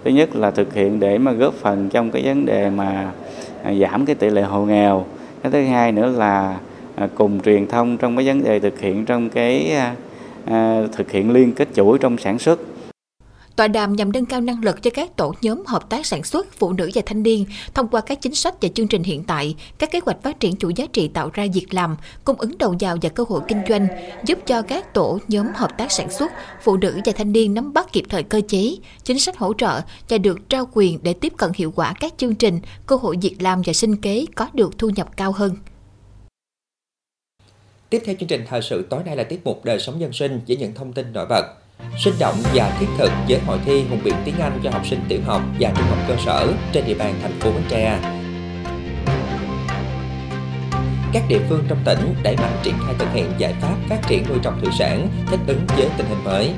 Thứ 0.05 0.11
nhất 0.11 0.37
là 0.37 0.51
thực 0.51 0.75
hiện 0.75 1.01
để 1.01 1.19
mà 1.19 1.33
góp 1.33 1.55
phần 1.55 1.89
trong 1.89 2.11
cái 2.11 2.23
vấn 2.25 2.47
đề 2.47 2.71
mà 2.71 3.13
à, 3.63 3.75
giảm 3.75 4.07
cái 4.07 4.15
tỷ 4.15 4.31
lệ 4.31 4.43
hộ 4.43 4.65
nghèo. 4.65 5.05
Cái 5.43 5.53
thứ 5.53 5.65
hai 5.65 5.93
nữa 5.93 6.13
là 6.17 6.59
à, 6.95 7.09
cùng 7.15 7.41
truyền 7.41 7.67
thông 7.67 7.97
trong 7.97 8.17
cái 8.17 8.27
vấn 8.27 8.45
đề 8.45 8.61
thực 8.61 8.81
hiện 8.81 9.05
trong 9.05 9.31
cái 9.31 9.77
à, 10.45 10.83
thực 10.97 11.11
hiện 11.11 11.33
liên 11.33 11.53
kết 11.53 11.69
chuỗi 11.75 11.99
trong 11.99 12.19
sản 12.19 12.39
xuất. 12.39 12.61
Tọa 13.57 13.69
đàm 13.69 13.97
nhằm 13.97 14.13
nâng 14.13 14.27
cao 14.27 14.41
năng 14.41 14.65
lực 14.65 14.83
cho 14.83 14.91
các 14.91 15.17
tổ 15.17 15.35
nhóm 15.41 15.63
hợp 15.67 15.91
tác 15.91 16.07
sản 16.07 16.23
xuất, 16.23 16.53
phụ 16.53 16.73
nữ 16.73 16.91
và 16.95 17.03
thanh 17.07 17.23
niên 17.23 17.45
thông 17.75 17.89
qua 17.89 18.01
các 18.01 18.23
chính 18.23 18.35
sách 18.35 18.55
và 18.63 18.69
chương 18.75 18.89
trình 18.89 19.03
hiện 19.03 19.25
tại, 19.25 19.55
các 19.79 19.91
kế 19.91 20.01
hoạch 20.05 20.23
phát 20.23 20.41
triển 20.41 20.57
chuỗi 20.57 20.73
giá 20.77 20.87
trị 20.93 21.09
tạo 21.09 21.31
ra 21.33 21.47
việc 21.55 21.75
làm, 21.75 21.97
cung 22.25 22.41
ứng 22.41 22.59
đầu 22.59 22.75
vào 22.81 22.97
và 23.03 23.09
cơ 23.09 23.25
hội 23.29 23.41
kinh 23.49 23.63
doanh, 23.69 23.87
giúp 24.27 24.39
cho 24.47 24.63
các 24.63 24.95
tổ 24.95 25.19
nhóm 25.29 25.47
hợp 25.55 25.79
tác 25.79 25.93
sản 25.93 26.11
xuất, 26.11 26.33
phụ 26.63 26.77
nữ 26.77 27.01
và 27.05 27.13
thanh 27.13 27.33
niên 27.33 27.55
nắm 27.55 27.73
bắt 27.73 27.93
kịp 27.93 28.05
thời 28.09 28.23
cơ 28.23 28.41
chế, 28.49 28.77
chính 29.05 29.19
sách 29.19 29.39
hỗ 29.39 29.55
trợ 29.55 29.81
và 30.09 30.19
được 30.19 30.49
trao 30.49 30.69
quyền 30.73 30.99
để 31.03 31.13
tiếp 31.13 31.33
cận 31.37 31.51
hiệu 31.55 31.73
quả 31.77 31.95
các 32.01 32.15
chương 32.17 32.35
trình, 32.35 32.61
cơ 32.87 32.97
hội 32.97 33.17
việc 33.23 33.37
làm 33.41 33.63
và 33.67 33.73
sinh 33.73 33.97
kế 33.97 34.27
có 34.35 34.49
được 34.53 34.79
thu 34.79 34.91
nhập 34.91 35.17
cao 35.17 35.33
hơn. 35.33 35.57
Tiếp 37.91 38.03
theo 38.05 38.15
chương 38.21 38.29
trình 38.29 38.45
thời 38.49 38.63
sự 38.63 38.87
tối 38.91 39.05
nay 39.05 39.17
là 39.17 39.25
tiết 39.25 39.41
mục 39.45 39.65
đời 39.65 39.79
sống 39.79 40.01
dân 40.01 40.13
sinh 40.13 40.41
với 40.49 40.57
những 40.57 40.75
thông 40.75 40.93
tin 40.93 41.13
nổi 41.13 41.27
bật 41.29 41.64
sinh 41.99 42.15
động 42.19 42.35
và 42.55 42.77
thiết 42.81 42.87
thực 42.99 43.11
với 43.29 43.41
hội 43.47 43.59
thi 43.65 43.85
hùng 43.91 44.01
biện 44.05 44.15
tiếng 44.25 44.39
Anh 44.41 44.61
cho 44.65 44.71
học 44.71 44.87
sinh 44.87 45.01
tiểu 45.09 45.21
học 45.27 45.43
và 45.61 45.73
trung 45.77 45.87
học 45.87 45.99
cơ 46.09 46.17
sở 46.27 46.53
trên 46.73 46.85
địa 46.87 46.95
bàn 46.95 47.15
thành 47.23 47.41
phố 47.41 47.51
Bến 47.51 47.63
Tre. 47.69 47.99
Các 51.13 51.23
địa 51.29 51.41
phương 51.49 51.65
trong 51.69 51.79
tỉnh 51.85 52.15
đẩy 52.23 52.37
mạnh 52.37 52.57
triển 52.63 52.75
khai 52.87 52.95
thực 52.99 53.09
hiện 53.13 53.33
giải 53.39 53.55
pháp 53.61 53.77
phát 53.89 53.99
triển 54.09 54.25
nuôi 54.29 54.39
trồng 54.43 54.61
thủy 54.61 54.71
sản 54.79 55.09
thích 55.27 55.41
ứng 55.47 55.67
với 55.77 55.89
tình 55.97 56.07
hình 56.07 56.25
mới. 56.25 56.53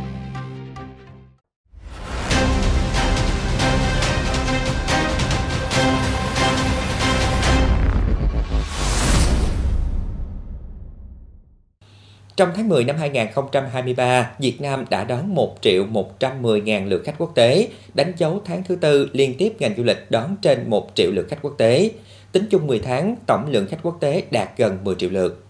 Trong 12.37 12.53
tháng 12.57 12.69
10 12.69 12.85
năm 12.85 12.97
2023, 12.97 14.31
Việt 14.39 14.61
Nam 14.61 14.85
đã 14.91 15.05
đón 15.05 15.35
1 15.35 15.57
triệu 15.61 15.87
110 15.87 16.61
ngàn 16.61 16.87
lượt 16.89 17.03
khách 17.05 17.15
quốc 17.19 17.33
tế, 17.35 17.69
đánh 17.95 18.13
dấu 18.17 18.43
tháng 18.45 18.65
thứ 18.65 18.77
tư 18.77 19.11
liên 19.13 19.35
tiếp 19.39 19.53
ngành 19.59 19.75
du 19.77 19.83
lịch 19.83 20.11
đón 20.11 20.37
trên 20.43 20.71
1 20.71 20.91
triệu 20.95 21.11
lượt 21.11 21.27
khách 21.31 21.43
quốc 21.43 21.55
tế. 21.59 21.91
Tính 22.33 22.47
chung 22.51 22.67
10 22.67 22.79
tháng, 22.79 23.17
tổng 23.27 23.51
lượng 23.51 23.67
khách 23.67 23.83
quốc 23.83 23.97
tế 24.01 24.23
đạt 24.31 24.49
gần 24.57 24.85
10 24.85 24.95
triệu 24.95 25.11
lượt. 25.11 25.45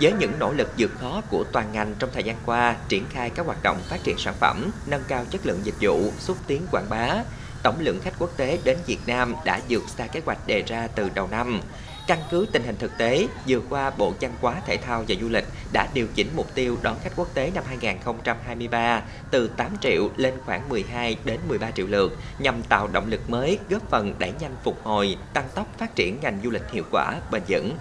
Với 0.00 0.12
những 0.18 0.32
nỗ 0.38 0.52
lực 0.52 0.68
vượt 0.78 0.90
khó 1.00 1.22
của 1.30 1.44
toàn 1.52 1.66
ngành 1.72 1.94
trong 1.98 2.10
thời 2.12 2.22
gian 2.22 2.36
qua, 2.46 2.76
triển 2.88 3.04
khai 3.10 3.30
các 3.30 3.46
hoạt 3.46 3.62
động 3.62 3.76
phát 3.88 4.04
triển 4.04 4.18
sản 4.18 4.34
phẩm, 4.40 4.70
nâng 4.86 5.02
cao 5.08 5.24
chất 5.30 5.46
lượng 5.46 5.60
dịch 5.64 5.76
vụ, 5.80 6.10
xúc 6.18 6.36
tiến 6.46 6.62
quảng 6.70 6.86
bá, 6.90 7.14
tổng 7.62 7.76
lượng 7.78 8.00
khách 8.02 8.14
quốc 8.18 8.30
tế 8.36 8.58
đến 8.64 8.78
Việt 8.86 9.00
Nam 9.06 9.34
đã 9.44 9.60
vượt 9.68 9.82
xa 9.96 10.06
kế 10.06 10.20
hoạch 10.24 10.46
đề 10.46 10.62
ra 10.66 10.88
từ 10.94 11.08
đầu 11.14 11.28
năm. 11.30 11.60
Căn 12.06 12.18
cứ 12.30 12.46
tình 12.52 12.62
hình 12.62 12.76
thực 12.78 12.98
tế, 12.98 13.26
vừa 13.48 13.60
qua 13.68 13.90
Bộ 13.90 14.12
Văn 14.20 14.32
hóa 14.40 14.60
Thể 14.66 14.76
thao 14.76 15.04
và 15.08 15.14
Du 15.20 15.28
lịch 15.28 15.44
đã 15.72 15.88
điều 15.94 16.06
chỉnh 16.14 16.28
mục 16.36 16.54
tiêu 16.54 16.78
đón 16.82 16.96
khách 17.02 17.12
quốc 17.16 17.34
tế 17.34 17.50
năm 17.54 17.64
2023 17.66 19.02
từ 19.30 19.48
8 19.48 19.76
triệu 19.80 20.08
lên 20.16 20.34
khoảng 20.46 20.68
12 20.68 21.16
đến 21.24 21.40
13 21.48 21.70
triệu 21.70 21.86
lượt 21.86 22.18
nhằm 22.38 22.62
tạo 22.62 22.88
động 22.88 23.10
lực 23.10 23.30
mới 23.30 23.58
góp 23.68 23.90
phần 23.90 24.14
đẩy 24.18 24.32
nhanh 24.40 24.56
phục 24.62 24.84
hồi, 24.84 25.16
tăng 25.32 25.48
tốc 25.54 25.66
phát 25.78 25.96
triển 25.96 26.18
ngành 26.22 26.40
du 26.44 26.50
lịch 26.50 26.70
hiệu 26.72 26.84
quả, 26.90 27.14
bền 27.30 27.42
vững. 27.48 27.76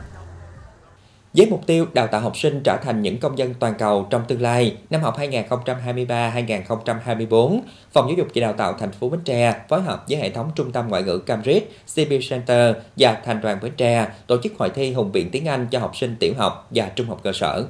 Với 1.33 1.47
mục 1.49 1.67
tiêu 1.67 1.85
đào 1.93 2.07
tạo 2.07 2.21
học 2.21 2.37
sinh 2.37 2.61
trở 2.63 2.77
thành 2.77 3.01
những 3.01 3.17
công 3.17 3.37
dân 3.37 3.53
toàn 3.59 3.73
cầu 3.79 4.07
trong 4.09 4.23
tương 4.27 4.41
lai, 4.41 4.77
năm 4.89 5.01
học 5.01 5.17
2023-2024, 5.17 7.59
Phòng 7.91 8.07
Giáo 8.07 8.15
dục 8.17 8.27
và 8.35 8.41
Đào 8.41 8.53
tạo 8.53 8.73
thành 8.73 8.91
phố 8.91 9.09
Bến 9.09 9.19
Tre 9.25 9.55
phối 9.69 9.81
hợp 9.81 10.03
với 10.09 10.17
hệ 10.17 10.29
thống 10.29 10.51
Trung 10.55 10.71
tâm 10.71 10.89
Ngoại 10.89 11.03
ngữ 11.03 11.17
Cambridge, 11.17 11.65
CB 11.95 12.13
Center 12.29 12.75
và 12.97 13.21
Thành 13.25 13.41
đoàn 13.41 13.57
Bến 13.61 13.71
Tre 13.77 14.07
tổ 14.27 14.37
chức 14.43 14.53
hội 14.59 14.69
thi 14.69 14.93
hùng 14.93 15.11
biện 15.11 15.29
tiếng 15.31 15.47
Anh 15.47 15.67
cho 15.71 15.79
học 15.79 15.95
sinh 15.95 16.15
tiểu 16.19 16.33
học 16.37 16.67
và 16.71 16.89
trung 16.95 17.07
học 17.07 17.19
cơ 17.23 17.31
sở. 17.33 17.65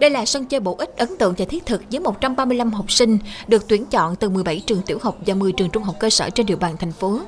Đây 0.00 0.10
là 0.10 0.24
sân 0.24 0.44
chơi 0.44 0.60
bổ 0.60 0.74
ích 0.78 0.96
ấn 0.96 1.16
tượng 1.16 1.34
và 1.38 1.44
thiết 1.44 1.66
thực 1.66 1.82
với 1.90 2.00
135 2.00 2.72
học 2.72 2.92
sinh 2.92 3.18
được 3.46 3.68
tuyển 3.68 3.84
chọn 3.86 4.16
từ 4.16 4.28
17 4.28 4.62
trường 4.66 4.82
tiểu 4.82 4.98
học 5.02 5.16
và 5.26 5.34
10 5.34 5.52
trường 5.52 5.70
trung 5.70 5.82
học 5.82 5.96
cơ 6.00 6.10
sở 6.10 6.30
trên 6.30 6.46
địa 6.46 6.56
bàn 6.56 6.76
thành 6.78 6.92
phố. 6.92 7.20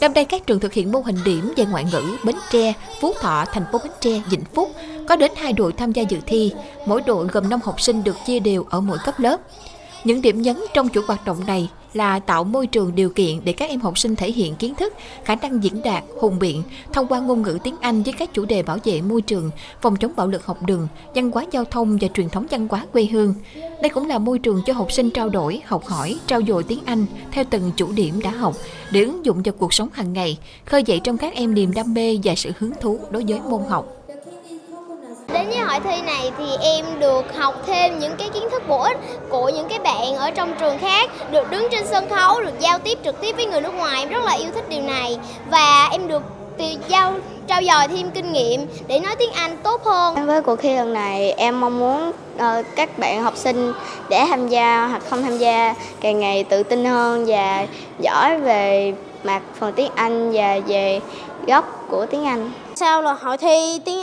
Năm 0.00 0.12
nay 0.12 0.24
các 0.24 0.46
trường 0.46 0.60
thực 0.60 0.72
hiện 0.72 0.92
mô 0.92 1.00
hình 1.00 1.16
điểm 1.24 1.52
về 1.56 1.64
ngoại 1.64 1.84
ngữ 1.92 2.02
Bến 2.24 2.36
Tre, 2.50 2.72
Phú 3.00 3.12
Thọ, 3.20 3.44
thành 3.52 3.64
phố 3.72 3.78
Bến 3.78 3.92
Tre, 4.00 4.22
Vĩnh 4.30 4.44
Phúc 4.54 4.70
có 5.08 5.16
đến 5.16 5.32
hai 5.36 5.52
đội 5.52 5.72
tham 5.72 5.92
gia 5.92 6.02
dự 6.02 6.18
thi. 6.26 6.52
Mỗi 6.86 7.00
đội 7.06 7.26
gồm 7.26 7.48
5 7.48 7.60
học 7.64 7.80
sinh 7.80 8.04
được 8.04 8.16
chia 8.26 8.38
đều 8.38 8.66
ở 8.70 8.80
mỗi 8.80 8.98
cấp 9.04 9.20
lớp. 9.20 9.40
Những 10.04 10.22
điểm 10.22 10.42
nhấn 10.42 10.56
trong 10.74 10.88
chuỗi 10.88 11.04
hoạt 11.06 11.24
động 11.24 11.46
này 11.46 11.68
là 11.96 12.18
tạo 12.18 12.44
môi 12.44 12.66
trường 12.66 12.94
điều 12.94 13.10
kiện 13.10 13.40
để 13.44 13.52
các 13.52 13.70
em 13.70 13.80
học 13.80 13.98
sinh 13.98 14.16
thể 14.16 14.32
hiện 14.32 14.54
kiến 14.54 14.74
thức, 14.74 14.92
khả 15.24 15.34
năng 15.34 15.64
diễn 15.64 15.82
đạt, 15.82 16.04
hùng 16.20 16.38
biện 16.38 16.62
thông 16.92 17.06
qua 17.06 17.20
ngôn 17.20 17.42
ngữ 17.42 17.58
tiếng 17.64 17.76
Anh 17.80 18.02
với 18.02 18.12
các 18.12 18.34
chủ 18.34 18.44
đề 18.44 18.62
bảo 18.62 18.78
vệ 18.84 19.00
môi 19.00 19.22
trường, 19.22 19.50
phòng 19.82 19.96
chống 19.96 20.12
bạo 20.16 20.26
lực 20.26 20.46
học 20.46 20.62
đường, 20.62 20.88
văn 21.14 21.30
hóa 21.30 21.44
giao 21.50 21.64
thông 21.64 21.98
và 22.00 22.08
truyền 22.14 22.28
thống 22.28 22.46
văn 22.50 22.68
hóa 22.70 22.86
quê 22.92 23.04
hương. 23.04 23.34
Đây 23.54 23.88
cũng 23.94 24.08
là 24.08 24.18
môi 24.18 24.38
trường 24.38 24.62
cho 24.66 24.72
học 24.72 24.92
sinh 24.92 25.10
trao 25.10 25.28
đổi, 25.28 25.60
học 25.66 25.84
hỏi, 25.84 26.16
trao 26.26 26.40
dồi 26.48 26.62
tiếng 26.62 26.80
Anh 26.84 27.06
theo 27.32 27.44
từng 27.50 27.70
chủ 27.76 27.92
điểm 27.92 28.20
đã 28.22 28.30
học 28.30 28.54
để 28.90 29.02
ứng 29.02 29.24
dụng 29.24 29.42
vào 29.42 29.54
cuộc 29.58 29.74
sống 29.74 29.88
hàng 29.92 30.12
ngày, 30.12 30.38
khơi 30.64 30.82
dậy 30.86 31.00
trong 31.04 31.18
các 31.18 31.34
em 31.34 31.54
niềm 31.54 31.74
đam 31.74 31.94
mê 31.94 32.18
và 32.24 32.34
sự 32.34 32.50
hứng 32.58 32.72
thú 32.80 32.98
đối 33.10 33.24
với 33.28 33.40
môn 33.40 33.60
học. 33.68 34.03
Đến 35.32 35.48
với 35.48 35.58
hội 35.58 35.80
thi 35.84 36.02
này 36.02 36.32
thì 36.38 36.44
em 36.62 36.84
được 37.00 37.36
học 37.36 37.54
thêm 37.66 37.98
những 37.98 38.16
cái 38.16 38.28
kiến 38.34 38.48
thức 38.50 38.62
bổ 38.68 38.78
ích 38.82 38.96
của 39.28 39.48
những 39.48 39.68
cái 39.68 39.78
bạn 39.78 40.16
ở 40.16 40.30
trong 40.30 40.54
trường 40.60 40.78
khác, 40.78 41.10
được 41.30 41.50
đứng 41.50 41.68
trên 41.70 41.86
sân 41.86 42.08
khấu, 42.08 42.40
được 42.40 42.60
giao 42.60 42.78
tiếp 42.78 42.98
trực 43.04 43.20
tiếp 43.20 43.36
với 43.36 43.46
người 43.46 43.60
nước 43.60 43.74
ngoài, 43.74 44.00
em 44.00 44.08
rất 44.08 44.24
là 44.24 44.32
yêu 44.32 44.48
thích 44.54 44.68
điều 44.68 44.82
này 44.82 45.18
và 45.50 45.88
em 45.92 46.08
được 46.08 46.22
giao 46.88 47.14
trao 47.46 47.62
dồi 47.62 47.88
thêm 47.88 48.10
kinh 48.10 48.32
nghiệm 48.32 48.66
để 48.86 49.00
nói 49.00 49.16
tiếng 49.18 49.32
Anh 49.32 49.56
tốt 49.56 49.84
hơn. 49.84 50.26
Với 50.26 50.42
cuộc 50.42 50.56
thi 50.56 50.74
lần 50.74 50.92
này 50.92 51.32
em 51.32 51.60
mong 51.60 51.78
muốn 51.78 52.12
uh, 52.36 52.66
các 52.76 52.98
bạn 52.98 53.22
học 53.22 53.36
sinh 53.36 53.72
để 54.08 54.24
tham 54.28 54.48
gia 54.48 54.86
hoặc 54.86 55.02
không 55.10 55.22
tham 55.22 55.38
gia 55.38 55.74
càng 56.00 56.20
ngày 56.20 56.44
tự 56.44 56.62
tin 56.62 56.84
hơn 56.84 57.24
và 57.26 57.66
giỏi 58.00 58.38
về 58.38 58.92
mặt 59.24 59.42
phần 59.58 59.72
tiếng 59.76 59.90
Anh 59.94 60.32
và 60.32 60.60
về 60.66 61.00
gốc 61.46 61.86
của 61.88 62.06
tiếng 62.06 62.24
Anh. 62.24 62.50
Sau 62.74 63.02
là 63.02 63.12
hội 63.12 63.38
thi 63.38 63.80
tiếng 63.84 64.02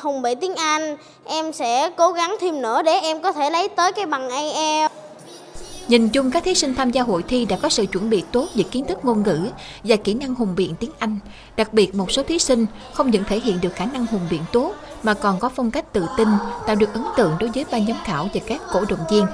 hùng 0.00 0.22
biện 0.22 0.38
tiếng 0.40 0.54
Anh, 0.54 0.96
em 1.24 1.52
sẽ 1.52 1.90
cố 1.96 2.12
gắng 2.12 2.36
thêm 2.40 2.62
nữa 2.62 2.82
để 2.82 2.92
em 2.92 3.22
có 3.22 3.32
thể 3.32 3.50
lấy 3.50 3.68
tới 3.68 3.92
cái 3.92 4.06
bằng 4.06 4.28
IELTS. 4.28 4.94
Nhìn 5.88 6.08
chung 6.08 6.30
các 6.30 6.44
thí 6.44 6.54
sinh 6.54 6.74
tham 6.74 6.90
gia 6.90 7.02
hội 7.02 7.22
thi 7.28 7.44
đã 7.44 7.56
có 7.62 7.68
sự 7.68 7.86
chuẩn 7.86 8.10
bị 8.10 8.24
tốt 8.32 8.46
về 8.54 8.64
kiến 8.70 8.84
thức 8.84 9.04
ngôn 9.04 9.22
ngữ 9.22 9.48
và 9.84 9.96
kỹ 9.96 10.14
năng 10.14 10.34
hùng 10.34 10.54
biện 10.56 10.74
tiếng 10.80 10.90
Anh. 10.98 11.18
Đặc 11.56 11.72
biệt 11.72 11.94
một 11.94 12.12
số 12.12 12.22
thí 12.22 12.38
sinh 12.38 12.66
không 12.92 13.10
những 13.10 13.24
thể 13.24 13.40
hiện 13.40 13.58
được 13.62 13.74
khả 13.74 13.84
năng 13.84 14.06
hùng 14.06 14.26
biện 14.30 14.42
tốt 14.52 14.72
mà 15.02 15.14
còn 15.14 15.38
có 15.38 15.48
phong 15.48 15.70
cách 15.70 15.92
tự 15.92 16.06
tin, 16.16 16.28
tạo 16.66 16.76
được 16.76 16.94
ấn 16.94 17.04
tượng 17.16 17.32
đối 17.40 17.50
với 17.54 17.64
ban 17.72 17.86
giám 17.86 17.96
khảo 18.04 18.28
và 18.34 18.40
các 18.46 18.60
cổ 18.72 18.84
động 18.88 19.00
viên 19.10 19.26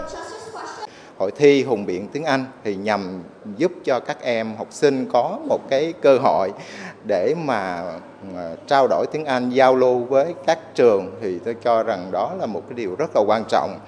hội 1.18 1.30
thi 1.36 1.62
hùng 1.62 1.86
biện 1.86 2.08
tiếng 2.12 2.24
Anh 2.24 2.44
thì 2.64 2.74
nhằm 2.74 3.22
giúp 3.56 3.72
cho 3.84 4.00
các 4.00 4.22
em 4.22 4.56
học 4.56 4.68
sinh 4.70 5.06
có 5.12 5.38
một 5.48 5.70
cái 5.70 5.92
cơ 6.02 6.18
hội 6.22 6.50
để 7.08 7.34
mà 7.44 7.82
ờ, 8.36 8.56
trao 8.66 8.88
đổi 8.88 9.06
tiếng 9.12 9.24
Anh 9.24 9.50
giao 9.50 9.76
lưu 9.76 9.98
với 9.98 10.34
các 10.46 10.58
trường 10.74 11.10
thì 11.20 11.38
tôi 11.44 11.54
cho 11.64 11.82
rằng 11.82 12.08
đó 12.12 12.32
là 12.40 12.46
một 12.46 12.62
cái 12.68 12.74
điều 12.74 12.94
rất 12.98 13.16
là 13.16 13.22
quan 13.26 13.44
trọng. 13.48 13.78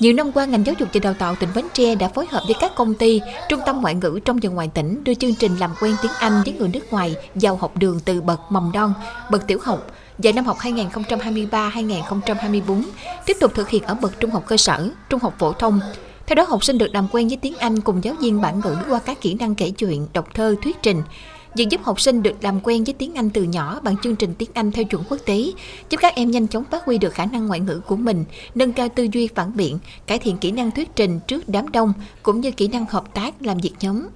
Nhiều 0.00 0.12
năm 0.12 0.32
qua, 0.32 0.44
ngành 0.44 0.66
giáo 0.66 0.74
dục 0.78 0.88
và 0.92 1.00
đào 1.02 1.14
tạo 1.14 1.34
tỉnh 1.40 1.48
Bến 1.54 1.64
Tre 1.72 1.94
đã 1.94 2.08
phối 2.08 2.26
hợp 2.30 2.42
với 2.46 2.56
các 2.60 2.72
công 2.74 2.94
ty, 2.94 3.20
trung 3.48 3.60
tâm 3.66 3.80
ngoại 3.80 3.94
ngữ 3.94 4.20
trong 4.24 4.38
và 4.42 4.50
ngoài 4.50 4.70
tỉnh 4.74 5.04
đưa 5.04 5.14
chương 5.14 5.34
trình 5.34 5.56
làm 5.56 5.74
quen 5.80 5.96
tiếng 6.02 6.12
Anh 6.18 6.42
với 6.44 6.54
người 6.58 6.68
nước 6.68 6.92
ngoài 6.92 7.16
vào 7.34 7.56
học 7.56 7.76
đường 7.76 8.00
từ 8.04 8.20
bậc 8.20 8.40
mầm 8.48 8.70
non, 8.74 8.94
bậc 9.30 9.46
tiểu 9.46 9.58
học 9.62 9.86
và 10.18 10.32
năm 10.32 10.44
học 10.44 10.56
2023-2024 10.58 12.82
tiếp 13.26 13.36
tục 13.40 13.52
thực 13.54 13.68
hiện 13.68 13.82
ở 13.82 13.94
bậc 13.94 14.20
trung 14.20 14.30
học 14.30 14.42
cơ 14.46 14.56
sở, 14.56 14.90
trung 15.08 15.20
học 15.20 15.34
phổ 15.38 15.52
thông, 15.52 15.80
theo 16.28 16.34
đó, 16.34 16.44
học 16.48 16.64
sinh 16.64 16.78
được 16.78 16.94
làm 16.94 17.08
quen 17.12 17.28
với 17.28 17.36
tiếng 17.36 17.56
Anh 17.56 17.80
cùng 17.80 18.04
giáo 18.04 18.14
viên 18.20 18.40
bản 18.40 18.60
ngữ 18.64 18.76
qua 18.88 18.98
các 18.98 19.20
kỹ 19.20 19.34
năng 19.34 19.54
kể 19.54 19.70
chuyện, 19.70 20.06
đọc 20.12 20.34
thơ, 20.34 20.54
thuyết 20.62 20.76
trình. 20.82 21.02
Việc 21.54 21.68
giúp 21.70 21.80
học 21.84 22.00
sinh 22.00 22.22
được 22.22 22.34
làm 22.40 22.60
quen 22.60 22.84
với 22.84 22.94
tiếng 22.94 23.14
Anh 23.14 23.30
từ 23.30 23.42
nhỏ 23.42 23.80
bằng 23.82 23.96
chương 24.02 24.16
trình 24.16 24.34
tiếng 24.38 24.50
Anh 24.54 24.72
theo 24.72 24.84
chuẩn 24.84 25.02
quốc 25.08 25.18
tế, 25.26 25.52
giúp 25.90 25.98
các 26.00 26.14
em 26.14 26.30
nhanh 26.30 26.48
chóng 26.48 26.64
phát 26.64 26.84
huy 26.84 26.98
được 26.98 27.14
khả 27.14 27.26
năng 27.26 27.46
ngoại 27.46 27.60
ngữ 27.60 27.80
của 27.86 27.96
mình, 27.96 28.24
nâng 28.54 28.72
cao 28.72 28.88
tư 28.88 29.08
duy 29.12 29.28
phản 29.34 29.56
biện, 29.56 29.78
cải 30.06 30.18
thiện 30.18 30.38
kỹ 30.38 30.50
năng 30.50 30.70
thuyết 30.70 30.96
trình 30.96 31.20
trước 31.26 31.48
đám 31.48 31.72
đông, 31.72 31.92
cũng 32.22 32.40
như 32.40 32.50
kỹ 32.50 32.68
năng 32.68 32.86
hợp 32.86 33.14
tác 33.14 33.42
làm 33.42 33.58
việc 33.58 33.72
nhóm 33.80 34.06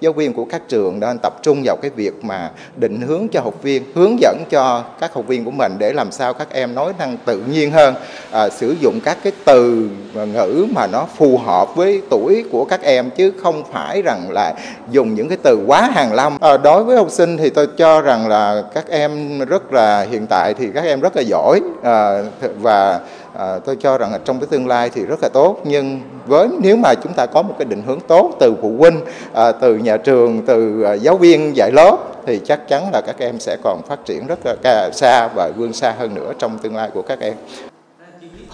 giáo 0.00 0.12
viên 0.12 0.32
của 0.32 0.44
các 0.44 0.62
trường 0.68 1.00
đang 1.00 1.18
tập 1.22 1.32
trung 1.42 1.62
vào 1.64 1.76
cái 1.82 1.90
việc 1.96 2.24
mà 2.24 2.50
định 2.76 3.00
hướng 3.00 3.28
cho 3.28 3.40
học 3.40 3.62
viên 3.62 3.82
hướng 3.94 4.20
dẫn 4.20 4.36
cho 4.50 4.84
các 5.00 5.14
học 5.14 5.26
viên 5.26 5.44
của 5.44 5.50
mình 5.50 5.72
để 5.78 5.92
làm 5.92 6.12
sao 6.12 6.34
các 6.34 6.48
em 6.50 6.74
nói 6.74 6.92
năng 6.98 7.16
tự 7.24 7.42
nhiên 7.52 7.70
hơn. 7.70 7.94
À, 8.30 8.48
sử 8.48 8.76
dụng 8.80 9.00
các 9.04 9.18
cái 9.22 9.32
từ 9.44 9.88
ngữ 10.14 10.66
mà 10.74 10.86
nó 10.86 11.06
phù 11.16 11.38
hợp 11.38 11.76
với 11.76 12.02
tuổi 12.10 12.44
của 12.52 12.64
các 12.64 12.82
em 12.82 13.10
chứ 13.10 13.32
không 13.42 13.62
phải 13.72 14.02
rằng 14.02 14.30
là 14.30 14.54
dùng 14.90 15.14
những 15.14 15.28
cái 15.28 15.38
từ 15.42 15.58
quá 15.66 15.90
hàng 15.94 16.12
lâm. 16.12 16.38
À, 16.40 16.56
đối 16.56 16.84
với 16.84 16.96
học 16.96 17.10
sinh 17.10 17.36
thì 17.36 17.50
tôi 17.50 17.66
cho 17.76 18.00
rằng 18.00 18.28
là 18.28 18.62
các 18.74 18.88
em 18.88 19.38
rất 19.38 19.72
là 19.72 20.06
hiện 20.10 20.26
tại 20.26 20.54
thì 20.54 20.68
các 20.74 20.84
em 20.84 21.00
rất 21.00 21.16
là 21.16 21.22
giỏi 21.22 21.60
à, 21.82 22.22
và 22.60 23.00
à, 23.38 23.58
tôi 23.58 23.76
cho 23.76 23.98
rằng 23.98 24.12
là 24.12 24.18
trong 24.24 24.40
cái 24.40 24.46
tương 24.50 24.66
lai 24.66 24.90
thì 24.90 25.04
rất 25.04 25.18
là 25.22 25.28
tốt 25.32 25.60
nhưng 25.64 26.00
với 26.26 26.48
nếu 26.60 26.76
mà 26.76 26.94
chúng 26.94 27.12
ta 27.12 27.26
có 27.26 27.42
một 27.42 27.54
cái 27.58 27.66
định 27.66 27.82
hướng 27.86 28.00
tốt 28.00 28.36
từ 28.40 28.54
phụ 28.62 28.76
huynh 28.78 29.00
à, 29.32 29.52
từ 29.52 29.76
nhà 29.76 29.96
trường 29.96 30.42
từ 30.46 30.82
à, 30.82 30.92
giáo 30.92 31.16
viên 31.16 31.56
dạy 31.56 31.70
lớp 31.74 31.96
thì 32.26 32.40
chắc 32.44 32.68
chắn 32.68 32.90
là 32.92 33.00
các 33.06 33.18
em 33.18 33.40
sẽ 33.40 33.56
còn 33.64 33.80
phát 33.88 34.04
triển 34.04 34.26
rất 34.26 34.38
là 34.64 34.90
xa 34.92 35.28
và 35.34 35.50
vươn 35.56 35.72
xa 35.72 35.94
hơn 35.98 36.14
nữa 36.14 36.32
trong 36.38 36.58
tương 36.58 36.76
lai 36.76 36.90
của 36.94 37.02
các 37.02 37.20
em. 37.20 37.34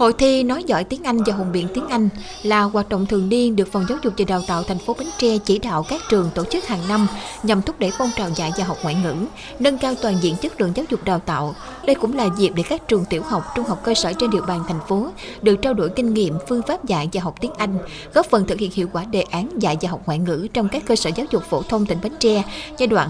Hội 0.02 0.12
thi 0.12 0.42
Nói 0.42 0.64
giỏi 0.66 0.84
tiếng 0.84 1.02
Anh 1.02 1.18
và 1.26 1.34
Hùng 1.34 1.52
biện 1.52 1.68
tiếng 1.74 1.88
Anh 1.88 2.08
là 2.42 2.62
hoạt 2.62 2.88
động 2.88 3.06
thường 3.06 3.28
niên 3.28 3.56
được 3.56 3.72
Phòng 3.72 3.84
Giáo 3.88 3.98
dục 4.02 4.12
và 4.18 4.24
Đào 4.28 4.42
tạo 4.46 4.62
thành 4.62 4.78
phố 4.78 4.96
Bến 4.98 5.08
Tre 5.18 5.38
chỉ 5.38 5.58
đạo 5.58 5.84
các 5.88 6.00
trường 6.08 6.30
tổ 6.34 6.44
chức 6.44 6.66
hàng 6.66 6.88
năm 6.88 7.06
nhằm 7.42 7.62
thúc 7.62 7.78
đẩy 7.78 7.90
phong 7.98 8.10
trào 8.16 8.30
dạy 8.30 8.52
và 8.58 8.64
học 8.64 8.76
ngoại 8.82 8.94
ngữ, 8.94 9.14
nâng 9.58 9.78
cao 9.78 9.94
toàn 10.02 10.14
diện 10.20 10.36
chất 10.36 10.60
lượng 10.60 10.72
giáo 10.74 10.86
dục 10.90 11.04
đào 11.04 11.18
tạo. 11.18 11.54
Đây 11.86 11.94
cũng 11.94 12.16
là 12.16 12.28
dịp 12.36 12.52
để 12.54 12.62
các 12.62 12.88
trường 12.88 13.04
tiểu 13.04 13.22
học, 13.22 13.44
trung 13.56 13.66
học 13.66 13.80
cơ 13.84 13.94
sở 13.94 14.12
trên 14.12 14.30
địa 14.30 14.40
bàn 14.46 14.60
thành 14.68 14.80
phố 14.88 15.08
được 15.42 15.56
trao 15.62 15.74
đổi 15.74 15.88
kinh 15.88 16.14
nghiệm, 16.14 16.34
phương 16.48 16.62
pháp 16.62 16.84
dạy 16.84 17.08
và 17.12 17.20
học 17.20 17.34
tiếng 17.40 17.52
Anh, 17.58 17.78
góp 18.14 18.26
phần 18.26 18.46
thực 18.46 18.58
hiện 18.58 18.70
hiệu 18.74 18.88
quả 18.92 19.04
đề 19.04 19.22
án 19.22 19.48
dạy 19.58 19.76
và 19.80 19.88
học 19.88 20.02
ngoại 20.06 20.18
ngữ 20.18 20.46
trong 20.52 20.68
các 20.68 20.82
cơ 20.86 20.96
sở 20.96 21.10
giáo 21.16 21.26
dục 21.30 21.42
phổ 21.50 21.62
thông 21.62 21.86
tỉnh 21.86 21.98
Bến 22.02 22.12
Tre 22.20 22.42
giai 22.78 22.86
đoạn 22.86 23.08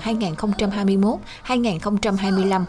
2021-2025. 1.47 2.65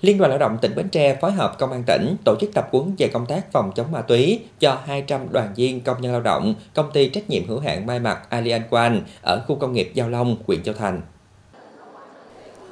Liên 0.00 0.18
đoàn 0.18 0.30
Lao 0.30 0.38
động 0.38 0.58
tỉnh 0.60 0.74
Bến 0.74 0.88
Tre 0.88 1.14
phối 1.20 1.32
hợp 1.32 1.58
Công 1.58 1.72
an 1.72 1.82
tỉnh 1.86 2.16
tổ 2.24 2.36
chức 2.40 2.50
tập 2.54 2.68
huấn 2.72 2.94
về 2.98 3.08
công 3.08 3.26
tác 3.26 3.52
phòng 3.52 3.72
chống 3.74 3.92
ma 3.92 4.02
túy 4.02 4.40
cho 4.60 4.78
200 4.86 5.32
đoàn 5.32 5.52
viên 5.56 5.80
công 5.80 6.00
nhân 6.00 6.12
lao 6.12 6.20
động 6.20 6.54
công 6.74 6.90
ty 6.92 7.08
trách 7.08 7.30
nhiệm 7.30 7.48
hữu 7.48 7.60
hạn 7.60 7.86
may 7.86 8.00
mặc 8.00 8.26
Alian 8.28 8.62
Quan 8.70 9.02
ở 9.22 9.44
khu 9.46 9.56
công 9.56 9.72
nghiệp 9.72 9.90
Giao 9.94 10.08
Long, 10.08 10.36
huyện 10.46 10.62
Châu 10.62 10.74
Thành. 10.74 11.00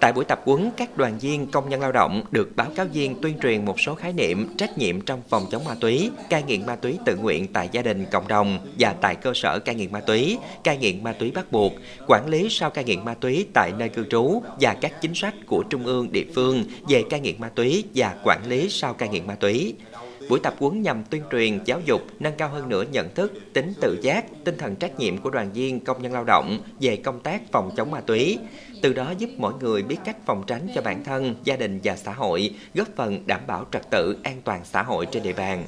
Tại 0.00 0.12
buổi 0.12 0.24
tập 0.24 0.40
huấn, 0.44 0.70
các 0.76 0.96
đoàn 0.96 1.18
viên 1.18 1.46
công 1.46 1.68
nhân 1.68 1.80
lao 1.80 1.92
động 1.92 2.22
được 2.30 2.56
báo 2.56 2.66
cáo 2.74 2.86
viên 2.86 3.20
tuyên 3.22 3.38
truyền 3.42 3.64
một 3.64 3.80
số 3.80 3.94
khái 3.94 4.12
niệm, 4.12 4.56
trách 4.58 4.78
nhiệm 4.78 5.00
trong 5.00 5.22
phòng 5.28 5.46
chống 5.50 5.64
ma 5.64 5.74
túy, 5.80 6.10
cai 6.30 6.42
nghiện 6.42 6.66
ma 6.66 6.76
túy 6.76 6.98
tự 7.04 7.16
nguyện 7.16 7.46
tại 7.52 7.68
gia 7.72 7.82
đình, 7.82 8.06
cộng 8.10 8.28
đồng 8.28 8.58
và 8.78 8.94
tại 9.00 9.14
cơ 9.14 9.32
sở 9.34 9.58
cai 9.58 9.74
nghiện 9.74 9.92
ma 9.92 10.00
túy, 10.00 10.38
cai 10.64 10.76
nghiện 10.76 11.04
ma 11.04 11.12
túy 11.12 11.30
bắt 11.30 11.52
buộc, 11.52 11.72
quản 12.08 12.28
lý 12.28 12.46
sau 12.50 12.70
cai 12.70 12.84
nghiện 12.84 13.04
ma 13.04 13.14
túy 13.14 13.46
tại 13.54 13.72
nơi 13.78 13.88
cư 13.88 14.04
trú 14.10 14.42
và 14.60 14.74
các 14.80 15.00
chính 15.00 15.14
sách 15.14 15.34
của 15.46 15.62
trung 15.70 15.86
ương, 15.86 16.12
địa 16.12 16.26
phương 16.34 16.64
về 16.88 17.02
cai 17.10 17.20
nghiện 17.20 17.34
ma 17.38 17.48
túy 17.48 17.84
và 17.94 18.14
quản 18.24 18.40
lý 18.48 18.68
sau 18.70 18.94
cai 18.94 19.08
nghiện 19.08 19.26
ma 19.26 19.34
túy. 19.34 19.74
Buổi 20.28 20.40
tập 20.40 20.54
huấn 20.58 20.82
nhằm 20.82 21.04
tuyên 21.10 21.22
truyền, 21.32 21.58
giáo 21.64 21.80
dục, 21.84 22.02
nâng 22.18 22.34
cao 22.38 22.48
hơn 22.48 22.68
nữa 22.68 22.84
nhận 22.92 23.14
thức, 23.14 23.32
tính 23.52 23.72
tự 23.80 23.98
giác, 24.02 24.24
tinh 24.44 24.56
thần 24.58 24.76
trách 24.76 24.98
nhiệm 24.98 25.18
của 25.18 25.30
đoàn 25.30 25.52
viên 25.52 25.80
công 25.80 26.02
nhân 26.02 26.12
lao 26.12 26.24
động 26.24 26.60
về 26.80 26.96
công 26.96 27.20
tác 27.20 27.52
phòng 27.52 27.70
chống 27.76 27.90
ma 27.90 28.00
túy, 28.00 28.38
từ 28.82 28.92
đó 28.92 29.14
giúp 29.18 29.30
mỗi 29.36 29.52
người 29.60 29.82
biết 29.88 29.98
cách 30.04 30.16
phòng 30.26 30.42
tránh 30.46 30.68
cho 30.74 30.82
bản 30.82 31.04
thân, 31.04 31.34
gia 31.44 31.56
đình 31.56 31.80
và 31.84 31.96
xã 31.96 32.12
hội, 32.12 32.54
góp 32.74 32.88
phần 32.96 33.26
đảm 33.26 33.40
bảo 33.46 33.64
trật 33.72 33.90
tự 33.90 34.16
an 34.22 34.40
toàn 34.44 34.60
xã 34.64 34.82
hội 34.82 35.06
trên 35.06 35.22
địa 35.22 35.32
bàn. 35.32 35.64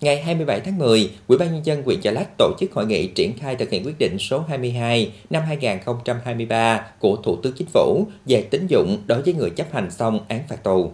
Ngày 0.00 0.22
27 0.22 0.60
tháng 0.60 0.78
10, 0.78 1.10
Ủy 1.26 1.38
ban 1.38 1.52
nhân 1.52 1.66
dân 1.66 1.82
huyện 1.82 2.00
Chợ 2.00 2.10
Lách 2.10 2.38
tổ 2.38 2.52
chức 2.60 2.72
hội 2.72 2.86
nghị 2.86 3.06
triển 3.06 3.38
khai 3.38 3.56
thực 3.56 3.70
hiện 3.70 3.84
quyết 3.84 3.98
định 3.98 4.16
số 4.18 4.44
22 4.48 5.12
năm 5.30 5.42
2023 5.46 6.86
của 6.98 7.16
Thủ 7.16 7.36
tướng 7.36 7.52
Chính 7.52 7.68
phủ 7.68 8.06
về 8.26 8.42
tín 8.50 8.66
dụng 8.66 9.02
đối 9.06 9.22
với 9.22 9.34
người 9.34 9.50
chấp 9.50 9.72
hành 9.72 9.90
xong 9.90 10.20
án 10.28 10.40
phạt 10.48 10.62
tù. 10.62 10.92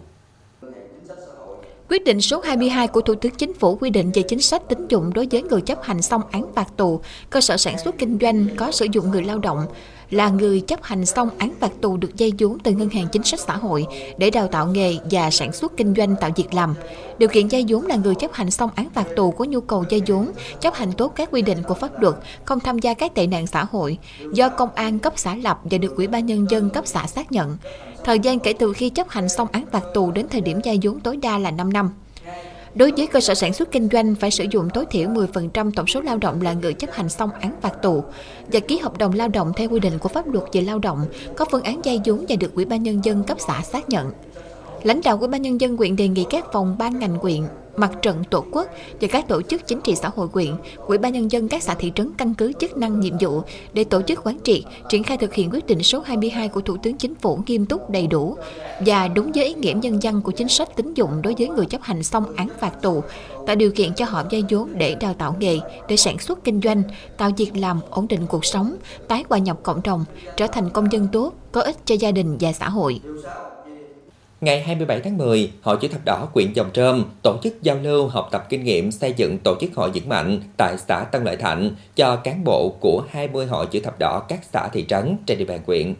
Quyết 1.89 2.03
định 2.03 2.21
số 2.21 2.39
22 2.39 2.87
của 2.87 3.01
Thủ 3.01 3.15
tướng 3.15 3.35
Chính 3.35 3.53
phủ 3.53 3.75
quy 3.75 3.89
định 3.89 4.11
về 4.13 4.21
chính 4.21 4.41
sách 4.41 4.61
tín 4.69 4.87
dụng 4.87 5.13
đối 5.13 5.27
với 5.31 5.41
người 5.41 5.61
chấp 5.61 5.83
hành 5.83 6.01
xong 6.01 6.21
án 6.31 6.53
phạt 6.55 6.77
tù, 6.77 7.01
cơ 7.29 7.41
sở 7.41 7.57
sản 7.57 7.77
xuất 7.77 7.97
kinh 7.97 8.17
doanh 8.21 8.47
có 8.55 8.71
sử 8.71 8.87
dụng 8.91 9.11
người 9.11 9.23
lao 9.23 9.39
động 9.39 9.65
là 10.09 10.29
người 10.29 10.61
chấp 10.61 10.83
hành 10.83 11.05
xong 11.05 11.29
án 11.37 11.53
phạt 11.59 11.71
tù 11.81 11.97
được 11.97 12.15
dây 12.15 12.33
vốn 12.39 12.59
từ 12.59 12.71
ngân 12.71 12.89
hàng 12.89 13.07
chính 13.11 13.23
sách 13.23 13.39
xã 13.39 13.57
hội 13.57 13.85
để 14.17 14.29
đào 14.29 14.47
tạo 14.47 14.67
nghề 14.67 14.97
và 15.11 15.31
sản 15.31 15.51
xuất 15.53 15.77
kinh 15.77 15.93
doanh 15.97 16.15
tạo 16.21 16.29
việc 16.35 16.53
làm. 16.53 16.75
Điều 17.17 17.29
kiện 17.29 17.47
dây 17.47 17.65
vốn 17.67 17.85
là 17.85 17.95
người 17.95 18.15
chấp 18.15 18.33
hành 18.33 18.51
xong 18.51 18.69
án 18.75 18.89
phạt 18.89 19.07
tù 19.15 19.31
có 19.31 19.45
nhu 19.45 19.61
cầu 19.61 19.85
dây 19.89 20.01
vốn, 20.07 20.31
chấp 20.61 20.73
hành 20.73 20.91
tốt 20.91 21.13
các 21.15 21.29
quy 21.31 21.41
định 21.41 21.57
của 21.67 21.73
pháp 21.73 22.01
luật, 22.01 22.15
không 22.45 22.59
tham 22.59 22.79
gia 22.79 22.93
các 22.93 23.15
tệ 23.15 23.27
nạn 23.27 23.47
xã 23.47 23.63
hội, 23.71 23.97
do 24.33 24.49
công 24.49 24.69
an 24.75 24.99
cấp 24.99 25.13
xã 25.15 25.35
lập 25.35 25.59
và 25.63 25.77
được 25.77 25.95
ủy 25.95 26.07
ban 26.07 26.25
nhân 26.25 26.45
dân 26.49 26.69
cấp 26.69 26.87
xã 26.87 27.07
xác 27.07 27.31
nhận. 27.31 27.57
Thời 28.03 28.19
gian 28.19 28.39
kể 28.39 28.53
từ 28.53 28.73
khi 28.73 28.89
chấp 28.89 29.09
hành 29.09 29.29
xong 29.29 29.47
án 29.51 29.65
phạt 29.71 29.83
tù 29.93 30.11
đến 30.11 30.27
thời 30.29 30.41
điểm 30.41 30.59
dây 30.63 30.79
vốn 30.81 30.99
tối 30.99 31.17
đa 31.17 31.37
là 31.37 31.51
5 31.51 31.73
năm. 31.73 31.89
Đối 32.75 32.91
với 32.97 33.07
cơ 33.07 33.19
sở 33.19 33.33
sản 33.33 33.53
xuất 33.53 33.71
kinh 33.71 33.89
doanh 33.91 34.15
phải 34.15 34.31
sử 34.31 34.45
dụng 34.51 34.69
tối 34.73 34.85
thiểu 34.91 35.09
10% 35.09 35.71
tổng 35.71 35.87
số 35.87 36.01
lao 36.01 36.17
động 36.17 36.41
là 36.41 36.53
người 36.53 36.73
chấp 36.73 36.91
hành 36.91 37.09
xong 37.09 37.29
án 37.41 37.51
phạt 37.61 37.81
tù 37.81 38.03
và 38.51 38.59
ký 38.59 38.77
hợp 38.77 38.97
đồng 38.97 39.13
lao 39.13 39.27
động 39.27 39.51
theo 39.55 39.69
quy 39.69 39.79
định 39.79 39.99
của 39.99 40.09
pháp 40.09 40.27
luật 40.27 40.43
về 40.53 40.61
lao 40.61 40.79
động, 40.79 41.05
có 41.35 41.45
phương 41.51 41.63
án 41.63 41.81
dây 41.83 42.01
vốn 42.05 42.25
và 42.29 42.35
được 42.35 42.55
Ủy 42.55 42.65
ban 42.65 42.83
nhân 42.83 43.05
dân 43.05 43.23
cấp 43.23 43.37
xã 43.47 43.61
xác 43.61 43.89
nhận. 43.89 44.11
Lãnh 44.83 45.01
đạo 45.03 45.17
Ủy 45.19 45.27
ban 45.27 45.41
nhân 45.41 45.61
dân 45.61 45.77
quyện 45.77 45.95
đề 45.95 46.07
nghị 46.07 46.25
các 46.29 46.45
phòng 46.53 46.75
ban 46.79 46.99
ngành 46.99 47.19
quyện 47.19 47.41
mặt 47.79 47.91
trận 48.01 48.23
tổ 48.23 48.45
quốc 48.51 48.67
và 49.01 49.07
các 49.11 49.27
tổ 49.27 49.41
chức 49.41 49.67
chính 49.67 49.81
trị 49.81 49.95
xã 49.95 50.09
hội 50.15 50.27
quyện, 50.27 50.55
ủy 50.77 50.97
ban 50.97 51.13
nhân 51.13 51.31
dân 51.31 51.47
các 51.47 51.63
xã 51.63 51.73
thị 51.73 51.91
trấn 51.95 52.13
căn 52.17 52.33
cứ 52.33 52.53
chức 52.59 52.77
năng 52.77 52.99
nhiệm 52.99 53.13
vụ 53.19 53.41
để 53.73 53.83
tổ 53.83 54.01
chức 54.01 54.19
quán 54.23 54.37
triệt, 54.43 54.61
triển 54.89 55.03
khai 55.03 55.17
thực 55.17 55.33
hiện 55.33 55.49
quyết 55.51 55.65
định 55.65 55.83
số 55.83 55.99
22 55.99 56.47
của 56.47 56.61
Thủ 56.61 56.77
tướng 56.83 56.97
Chính 56.97 57.15
phủ 57.15 57.39
nghiêm 57.47 57.65
túc 57.65 57.89
đầy 57.89 58.07
đủ 58.07 58.35
và 58.85 59.07
đúng 59.07 59.31
với 59.31 59.45
ý 59.45 59.53
nghĩa 59.53 59.73
nhân 59.73 60.03
dân 60.03 60.21
của 60.21 60.31
chính 60.31 60.49
sách 60.49 60.75
tín 60.75 60.93
dụng 60.93 61.21
đối 61.21 61.35
với 61.37 61.47
người 61.47 61.65
chấp 61.65 61.81
hành 61.81 62.03
xong 62.03 62.35
án 62.35 62.49
phạt 62.59 62.81
tù, 62.81 63.03
tạo 63.47 63.55
điều 63.55 63.71
kiện 63.71 63.93
cho 63.93 64.05
họ 64.05 64.23
vay 64.31 64.43
vốn 64.49 64.69
để 64.73 64.95
đào 64.95 65.13
tạo 65.13 65.35
nghề, 65.39 65.59
để 65.87 65.97
sản 65.97 66.19
xuất 66.19 66.43
kinh 66.43 66.61
doanh, 66.61 66.83
tạo 67.17 67.31
việc 67.37 67.57
làm, 67.57 67.79
ổn 67.89 68.07
định 68.07 68.27
cuộc 68.29 68.45
sống, 68.45 68.75
tái 69.07 69.23
hòa 69.29 69.37
nhập 69.37 69.57
cộng 69.63 69.81
đồng, 69.83 70.05
trở 70.37 70.47
thành 70.47 70.69
công 70.69 70.91
dân 70.91 71.07
tốt, 71.11 71.33
có 71.51 71.61
ích 71.61 71.77
cho 71.85 71.95
gia 71.99 72.11
đình 72.11 72.37
và 72.39 72.53
xã 72.53 72.69
hội. 72.69 73.01
Ngày 74.41 74.61
27 74.61 74.99
tháng 74.99 75.17
10, 75.17 75.51
Hội 75.61 75.77
Chữ 75.81 75.87
Thập 75.87 76.05
Đỏ 76.05 76.27
quyện 76.33 76.53
Dòng 76.53 76.69
Trơm 76.73 77.05
tổ 77.23 77.37
chức 77.43 77.61
giao 77.61 77.75
lưu 77.75 78.07
học 78.07 78.27
tập 78.31 78.45
kinh 78.49 78.63
nghiệm 78.63 78.91
xây 78.91 79.13
dựng 79.13 79.37
tổ 79.37 79.55
chức 79.61 79.75
hội 79.75 79.91
vững 79.93 80.09
mạnh 80.09 80.39
tại 80.57 80.77
xã 80.77 81.03
Tân 81.03 81.23
Lợi 81.23 81.35
Thạnh 81.35 81.71
cho 81.95 82.15
cán 82.15 82.43
bộ 82.43 82.73
của 82.79 83.03
20 83.09 83.45
hội 83.45 83.65
chữ 83.65 83.79
thập 83.79 83.99
đỏ 83.99 84.21
các 84.27 84.39
xã 84.43 84.67
thị 84.67 84.85
trấn 84.87 85.17
trên 85.25 85.37
địa 85.37 85.45
bàn 85.45 85.59
quyện. 85.65 85.93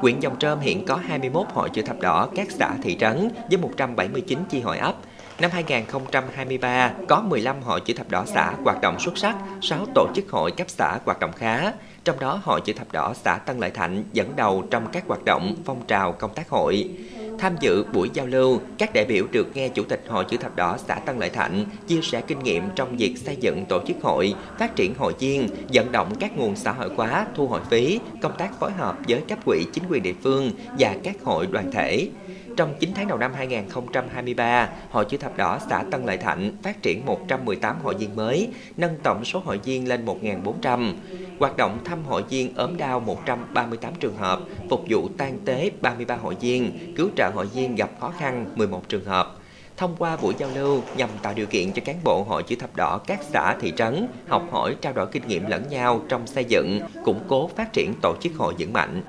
Quyện 0.00 0.20
Dòng 0.20 0.38
Trơm 0.38 0.60
hiện 0.60 0.86
có 0.86 0.94
21 0.94 1.46
hội 1.52 1.68
chữ 1.72 1.82
thập 1.82 2.00
đỏ 2.00 2.28
các 2.34 2.50
xã 2.50 2.74
thị 2.82 2.96
trấn 3.00 3.28
với 3.48 3.58
179 3.58 4.38
chi 4.50 4.60
hội 4.60 4.78
ấp. 4.78 4.94
Năm 5.42 5.50
2023 5.50 6.92
có 7.08 7.22
15 7.22 7.62
hội 7.62 7.80
chữ 7.80 7.94
thập 7.94 8.10
đỏ 8.10 8.24
xã 8.26 8.54
hoạt 8.64 8.80
động 8.80 9.00
xuất 9.00 9.18
sắc, 9.18 9.36
6 9.62 9.86
tổ 9.94 10.06
chức 10.14 10.30
hội 10.30 10.50
cấp 10.50 10.70
xã 10.70 10.98
hoạt 11.04 11.20
động 11.20 11.32
khá. 11.32 11.72
Trong 12.04 12.20
đó, 12.20 12.40
Hội 12.42 12.60
Chữ 12.60 12.72
Thập 12.72 12.92
Đỏ 12.92 13.14
xã 13.24 13.36
Tân 13.36 13.58
Lợi 13.58 13.70
Thạnh 13.70 14.04
dẫn 14.12 14.36
đầu 14.36 14.64
trong 14.70 14.86
các 14.92 15.04
hoạt 15.06 15.24
động 15.24 15.56
phong 15.64 15.86
trào 15.86 16.12
công 16.12 16.34
tác 16.34 16.48
hội. 16.48 16.90
Tham 17.38 17.56
dự 17.60 17.84
buổi 17.92 18.10
giao 18.12 18.26
lưu, 18.26 18.60
các 18.78 18.94
đại 18.94 19.04
biểu 19.04 19.26
được 19.32 19.56
nghe 19.56 19.68
Chủ 19.68 19.82
tịch 19.84 20.04
Hội 20.08 20.24
Chữ 20.24 20.36
Thập 20.36 20.56
Đỏ 20.56 20.76
xã 20.86 20.94
Tân 20.94 21.18
Lợi 21.18 21.30
Thạnh 21.30 21.64
chia 21.86 22.00
sẻ 22.02 22.20
kinh 22.20 22.38
nghiệm 22.38 22.64
trong 22.74 22.96
việc 22.96 23.14
xây 23.18 23.36
dựng 23.36 23.64
tổ 23.64 23.80
chức 23.86 23.96
hội, 24.02 24.34
phát 24.58 24.76
triển 24.76 24.94
hội 24.94 25.14
viên, 25.18 25.48
vận 25.72 25.92
động 25.92 26.14
các 26.20 26.36
nguồn 26.36 26.56
xã 26.56 26.72
hội 26.72 26.90
hóa, 26.96 27.26
thu 27.34 27.46
hội 27.46 27.60
phí, 27.70 28.00
công 28.22 28.36
tác 28.38 28.60
phối 28.60 28.72
hợp 28.72 28.96
với 29.08 29.20
cấp 29.28 29.38
quỹ 29.44 29.64
chính 29.72 29.84
quyền 29.90 30.02
địa 30.02 30.14
phương 30.22 30.50
và 30.78 30.96
các 31.04 31.16
hội 31.22 31.46
đoàn 31.46 31.72
thể. 31.72 32.08
Trong 32.56 32.74
9 32.80 32.90
tháng 32.94 33.08
đầu 33.08 33.18
năm 33.18 33.34
2023, 33.34 34.68
Hội 34.90 35.04
Chữ 35.04 35.16
Thập 35.16 35.36
Đỏ 35.36 35.58
xã 35.70 35.84
Tân 35.90 36.06
Lợi 36.06 36.16
Thạnh 36.16 36.52
phát 36.62 36.82
triển 36.82 37.06
118 37.06 37.76
hội 37.82 37.94
viên 37.94 38.16
mới, 38.16 38.48
nâng 38.76 38.98
tổng 39.02 39.24
số 39.24 39.38
hội 39.38 39.58
viên 39.58 39.88
lên 39.88 40.04
1.400. 40.04 40.94
Hoạt 41.38 41.56
động 41.56 41.78
thăm 41.84 42.04
hội 42.04 42.22
viên 42.22 42.54
ốm 42.56 42.76
đau 42.76 43.00
138 43.00 43.94
trường 44.00 44.16
hợp, 44.16 44.40
phục 44.70 44.84
vụ 44.88 45.08
tang 45.18 45.38
tế 45.44 45.70
33 45.80 46.16
hội 46.16 46.36
viên, 46.40 46.94
cứu 46.96 47.08
trợ 47.16 47.30
hội 47.34 47.46
viên 47.46 47.74
gặp 47.74 47.90
khó 48.00 48.12
khăn 48.18 48.46
11 48.54 48.88
trường 48.88 49.04
hợp. 49.04 49.36
Thông 49.76 49.96
qua 49.98 50.16
buổi 50.16 50.34
giao 50.38 50.50
lưu 50.54 50.82
nhằm 50.96 51.10
tạo 51.22 51.34
điều 51.34 51.46
kiện 51.46 51.72
cho 51.72 51.82
cán 51.84 51.96
bộ 52.04 52.24
hội 52.28 52.42
chữ 52.42 52.56
thập 52.56 52.76
đỏ 52.76 53.00
các 53.06 53.20
xã 53.22 53.56
thị 53.60 53.72
trấn 53.76 54.08
học 54.28 54.42
hỏi 54.50 54.76
trao 54.80 54.92
đổi 54.92 55.06
kinh 55.06 55.28
nghiệm 55.28 55.46
lẫn 55.46 55.68
nhau 55.68 56.00
trong 56.08 56.26
xây 56.26 56.44
dựng, 56.44 56.80
củng 57.04 57.20
cố 57.28 57.50
phát 57.56 57.72
triển 57.72 57.94
tổ 58.02 58.14
chức 58.20 58.32
hội 58.36 58.54
vững 58.58 58.72
mạnh. 58.72 59.02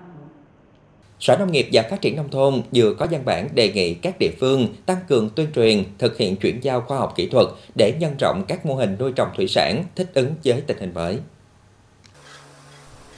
Sở 1.23 1.37
Nông 1.37 1.51
nghiệp 1.51 1.69
và 1.73 1.83
Phát 1.89 2.01
triển 2.01 2.15
Nông 2.15 2.29
thôn 2.29 2.61
vừa 2.75 2.93
có 2.93 3.07
văn 3.11 3.21
bản 3.25 3.49
đề 3.53 3.71
nghị 3.71 3.93
các 3.93 4.15
địa 4.19 4.31
phương 4.39 4.67
tăng 4.85 4.97
cường 5.09 5.29
tuyên 5.29 5.47
truyền, 5.55 5.83
thực 5.97 6.17
hiện 6.17 6.35
chuyển 6.35 6.63
giao 6.63 6.81
khoa 6.81 6.97
học 6.97 7.13
kỹ 7.15 7.27
thuật 7.27 7.47
để 7.77 7.93
nhân 7.99 8.15
rộng 8.19 8.43
các 8.47 8.65
mô 8.65 8.75
hình 8.75 8.95
nuôi 8.99 9.11
trồng 9.11 9.27
thủy 9.37 9.47
sản 9.47 9.83
thích 9.95 10.11
ứng 10.13 10.35
với 10.43 10.61
tình 10.67 10.77
hình 10.79 10.93
mới. 10.93 11.17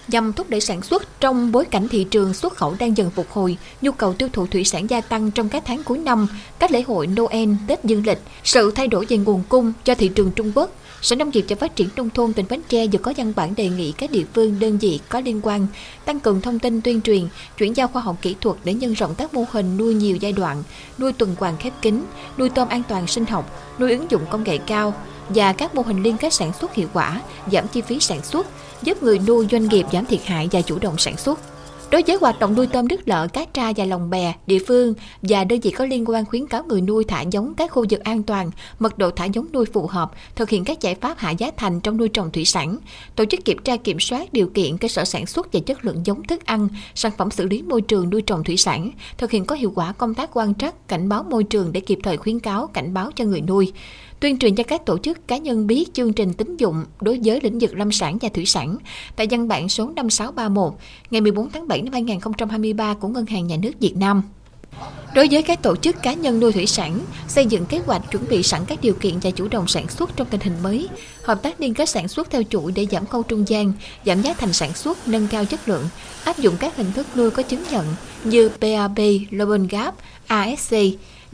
Nhằm 0.08 0.34
thúc 0.34 0.50
đẩy 0.50 0.62
sản 0.62 0.82
xuất 0.82 1.20
trong 1.20 1.52
bối 1.52 1.66
cảnh 1.66 1.88
thị 1.88 2.08
trường 2.12 2.34
xuất 2.34 2.54
khẩu 2.54 2.76
đang 2.80 2.98
dần 2.98 3.10
phục 3.10 3.30
hồi, 3.30 3.58
nhu 3.82 3.92
cầu 3.92 4.14
tiêu 4.14 4.30
thụ 4.34 4.48
thủy 4.48 4.64
sản 4.64 4.90
gia 4.90 5.02
tăng 5.02 5.32
trong 5.32 5.50
các 5.50 5.64
tháng 5.66 5.84
cuối 5.84 5.98
năm, 5.98 6.28
các 6.60 6.72
lễ 6.72 6.82
hội 6.82 7.08
Noel, 7.08 7.50
Tết 7.68 7.84
Dương 7.84 8.06
lịch, 8.06 8.20
sự 8.44 8.72
thay 8.76 8.88
đổi 8.88 9.06
về 9.10 9.18
nguồn 9.18 9.44
cung 9.50 9.74
cho 9.84 9.96
thị 9.96 10.12
trường 10.16 10.32
Trung 10.32 10.52
Quốc, 10.56 10.72
Sở 11.02 11.16
Nông 11.16 11.30
nghiệp 11.30 11.46
và 11.50 11.56
Phát 11.56 11.76
triển 11.76 11.90
Nông 11.96 12.10
thôn 12.10 12.34
tỉnh 12.34 12.46
Bến 12.50 12.62
Tre 12.70 12.88
vừa 12.88 13.00
có 13.00 13.14
văn 13.18 13.34
bản 13.36 13.56
đề 13.56 13.70
nghị 13.70 13.92
các 13.92 14.12
địa 14.12 14.24
phương 14.34 14.60
đơn 14.60 14.78
vị 14.78 15.00
có 15.10 15.20
liên 15.20 15.40
quan 15.44 15.68
tăng 16.06 16.20
cường 16.20 16.42
thông 16.42 16.60
tin 16.60 16.82
tuyên 16.82 17.02
truyền, 17.02 17.28
chuyển 17.58 17.76
giao 17.78 17.88
khoa 17.88 18.02
học 18.02 18.16
kỹ 18.22 18.36
thuật 18.42 18.58
để 18.64 18.74
nhân 18.74 18.94
rộng 18.94 19.16
các 19.16 19.34
mô 19.34 19.46
hình 19.52 19.78
nuôi 19.78 19.94
nhiều 19.94 20.16
giai 20.16 20.32
đoạn, 20.32 20.64
nuôi 20.98 21.14
tuần 21.14 21.36
hoàn 21.40 21.58
khép 21.58 21.74
kín, 21.82 22.04
nuôi 22.38 22.50
tôm 22.50 22.68
an 22.70 22.84
toàn 22.90 23.08
sinh 23.08 23.26
học, 23.26 23.64
nuôi 23.80 23.92
ứng 23.92 24.12
dụng 24.12 24.22
công 24.30 24.44
nghệ 24.44 24.58
cao 24.58 24.94
và 25.30 25.54
các 25.54 25.76
mô 25.76 25.82
hình 25.82 26.04
liên 26.04 26.18
kết 26.18 26.34
sản 26.34 26.52
xuất 26.62 26.74
hiệu 26.74 26.88
quả, 26.94 27.22
giảm 27.52 27.68
chi 27.68 27.82
phí 27.82 28.00
sản 28.00 28.24
xuất, 28.24 28.48
giúp 28.82 29.04
người 29.04 29.20
nuôi 29.20 29.48
doanh 29.52 29.68
nghiệp 29.68 29.86
giảm 29.94 30.06
thiệt 30.06 30.26
hại 30.26 30.50
và 30.52 30.62
chủ 30.62 30.80
động 30.80 30.98
sản 30.98 31.18
xuất. 31.18 31.40
Đối 31.92 32.04
với 32.08 32.18
hoạt 32.22 32.40
động 32.40 32.56
nuôi 32.56 32.68
tôm 32.68 32.88
nước 32.88 33.08
lợ, 33.08 33.28
cá 33.34 33.46
tra 33.46 33.74
và 33.78 33.86
lồng 33.86 34.10
bè, 34.10 34.34
địa 34.48 34.60
phương 34.68 34.94
và 35.22 35.44
đơn 35.44 35.60
vị 35.60 35.72
có 35.72 35.86
liên 35.86 36.10
quan 36.10 36.26
khuyến 36.26 36.48
cáo 36.48 36.64
người 36.64 36.82
nuôi 36.82 37.04
thả 37.04 37.22
giống 37.22 37.54
các 37.54 37.72
khu 37.72 37.86
vực 37.90 38.00
an 38.04 38.24
toàn, 38.24 38.52
mật 38.80 38.98
độ 38.98 39.12
thả 39.12 39.26
giống 39.26 39.48
nuôi 39.54 39.66
phù 39.66 39.88
hợp, 39.88 40.12
thực 40.36 40.50
hiện 40.50 40.64
các 40.64 40.82
giải 40.82 40.96
pháp 40.96 41.18
hạ 41.18 41.32
giá 41.32 41.52
thành 41.58 41.80
trong 41.80 41.98
nuôi 41.98 42.10
trồng 42.10 42.32
thủy 42.32 42.46
sản, 42.46 42.78
tổ 43.16 43.26
chức 43.26 43.46
kiểm 43.46 43.58
tra 43.58 43.78
kiểm 43.78 44.00
soát 44.00 44.34
điều 44.34 44.48
kiện 44.48 44.78
cơ 44.78 44.88
sở 44.88 45.06
sản 45.06 45.26
xuất 45.26 45.54
và 45.54 45.60
chất 45.66 45.86
lượng 45.86 46.02
giống 46.06 46.24
thức 46.24 46.46
ăn, 46.46 46.68
sản 46.96 47.12
phẩm 47.18 47.32
xử 47.32 47.48
lý 47.48 47.62
môi 47.62 47.82
trường 47.82 48.10
nuôi 48.10 48.22
trồng 48.22 48.44
thủy 48.44 48.58
sản, 48.58 48.92
thực 49.18 49.32
hiện 49.32 49.46
có 49.46 49.56
hiệu 49.56 49.72
quả 49.76 49.92
công 49.92 50.14
tác 50.14 50.30
quan 50.34 50.56
trắc, 50.56 50.88
cảnh 50.88 51.10
báo 51.10 51.24
môi 51.24 51.44
trường 51.44 51.72
để 51.72 51.80
kịp 51.80 52.00
thời 52.04 52.18
khuyến 52.18 52.40
cáo, 52.40 52.68
cảnh 52.68 52.94
báo 52.94 53.12
cho 53.16 53.26
người 53.26 53.42
nuôi 53.42 53.74
tuyên 54.20 54.38
truyền 54.38 54.56
cho 54.56 54.64
các 54.64 54.86
tổ 54.86 54.98
chức 54.98 55.28
cá 55.28 55.38
nhân 55.38 55.68
biết 55.68 55.94
chương 55.94 56.14
trình 56.14 56.34
tín 56.34 56.58
dụng 56.58 56.86
đối 57.02 57.20
với 57.24 57.40
lĩnh 57.42 57.60
vực 57.60 57.78
lâm 57.78 57.92
sản 57.92 58.18
và 58.22 58.30
thủy 58.30 58.46
sản 58.46 58.78
tại 59.16 59.28
văn 59.30 59.48
bản 59.48 59.70
số 59.70 59.90
5631 59.96 60.74
ngày 61.12 61.22
14 61.22 61.50
tháng 61.50 61.68
7 61.68 61.82
năm 61.82 61.94
2023 61.94 62.94
của 62.94 63.08
Ngân 63.08 63.26
hàng 63.26 63.48
Nhà 63.48 63.58
nước 63.62 63.72
Việt 63.80 63.96
Nam. 63.96 64.24
Đối 65.16 65.28
với 65.32 65.44
các 65.44 65.64
tổ 65.64 65.76
chức 65.76 66.04
cá 66.04 66.14
nhân 66.14 66.40
nuôi 66.40 66.52
thủy 66.52 66.66
sản, 66.66 67.00
xây 67.28 67.46
dựng 67.46 67.66
kế 67.66 67.80
hoạch 67.86 68.12
chuẩn 68.12 68.28
bị 68.30 68.44
sẵn 68.44 68.66
các 68.68 68.80
điều 68.82 68.94
kiện 68.94 69.20
và 69.20 69.32
chủ 69.32 69.48
động 69.48 69.68
sản 69.68 69.90
xuất 69.90 70.16
trong 70.16 70.28
tình 70.28 70.42
hình 70.42 70.64
mới, 70.64 70.90
hợp 71.24 71.42
tác 71.42 71.62
liên 71.62 71.74
kết 71.74 71.90
sản 71.90 72.08
xuất 72.08 72.30
theo 72.30 72.44
chuỗi 72.44 72.72
để 72.72 72.88
giảm 72.92 73.06
khâu 73.06 73.24
trung 73.24 73.48
gian, 73.48 73.74
giảm 74.06 74.22
giá 74.22 74.34
thành 74.34 74.54
sản 74.54 74.74
xuất, 74.74 75.08
nâng 75.08 75.28
cao 75.28 75.46
chất 75.46 75.70
lượng, 75.70 75.84
áp 76.24 76.40
dụng 76.40 76.56
các 76.60 76.78
hình 76.78 76.92
thức 76.92 77.08
nuôi 77.16 77.32
có 77.32 77.44
chứng 77.44 77.64
nhận 77.72 77.86
như 78.24 78.50
PAB, 78.50 79.00
Global 79.32 79.66
Gap, 79.70 79.96
ASC, 80.28 80.76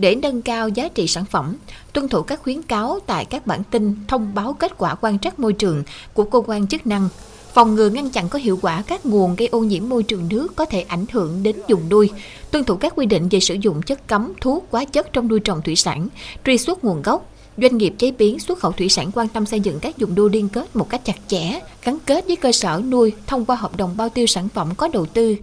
để 0.02 0.16
nâng 0.16 0.42
cao 0.42 0.70
giá 0.70 0.88
trị 0.88 1.08
sản 1.08 1.26
phẩm, 1.26 1.56
tuân 1.94 2.08
thủ 2.08 2.22
các 2.22 2.42
khuyến 2.44 2.62
cáo 2.62 3.00
tại 3.06 3.26
các 3.26 3.48
bản 3.48 3.64
tin 3.72 3.96
thông 4.08 4.36
báo 4.36 4.54
kết 4.54 4.78
quả 4.78 4.96
quan 4.96 5.20
trắc 5.20 5.40
môi 5.40 5.54
trường 5.54 5.84
của 6.14 6.24
cơ 6.24 6.42
quan 6.48 6.68
chức 6.68 6.88
năng, 6.88 7.10
phòng 7.54 7.76
ngừa 7.76 7.90
ngăn 7.90 8.10
chặn 8.10 8.30
có 8.30 8.40
hiệu 8.40 8.60
quả 8.62 8.84
các 8.88 9.06
nguồn 9.06 9.36
gây 9.36 9.48
ô 9.48 9.60
nhiễm 9.60 9.90
môi 9.90 10.04
trường 10.04 10.30
nước 10.30 10.56
có 10.56 10.66
thể 10.66 10.82
ảnh 10.82 11.06
hưởng 11.12 11.44
đến 11.44 11.56
dùng 11.68 11.90
nuôi, 11.90 12.10
tuân 12.52 12.64
thủ 12.64 12.76
các 12.76 12.94
quy 12.96 13.06
định 13.06 13.30
về 13.30 13.40
sử 13.40 13.56
dụng 13.62 13.82
chất 13.82 14.08
cấm, 14.08 14.34
thuốc, 14.42 14.66
hóa 14.72 14.86
chất 14.86 15.14
trong 15.14 15.28
nuôi 15.28 15.40
trồng 15.40 15.62
thủy 15.62 15.76
sản, 15.76 16.08
truy 16.46 16.58
xuất 16.58 16.84
nguồn 16.84 17.02
gốc, 17.02 17.28
Doanh 17.58 17.78
nghiệp 17.78 17.94
chế 17.98 18.12
biến 18.12 18.40
xuất 18.40 18.60
khẩu 18.60 18.72
thủy 18.72 18.90
sản 18.90 19.12
quan 19.14 19.28
tâm 19.28 19.46
xây 19.46 19.60
dựng 19.60 19.80
các 19.80 19.98
vùng 20.00 20.16
đô 20.16 20.28
liên 20.28 20.50
kết 20.50 20.76
một 20.76 20.90
cách 20.90 21.06
chặt 21.06 21.18
chẽ, 21.28 21.60
gắn 21.84 21.98
kết 22.06 22.28
với 22.28 22.36
cơ 22.36 22.52
sở 22.52 22.82
nuôi 22.90 23.14
thông 23.28 23.46
qua 23.46 23.56
hợp 23.56 23.78
đồng 23.78 23.98
bao 23.98 24.10
tiêu 24.10 24.28
sản 24.28 24.50
phẩm 24.50 24.70
có 24.78 24.88
đầu 24.88 25.06
tư, 25.06 25.36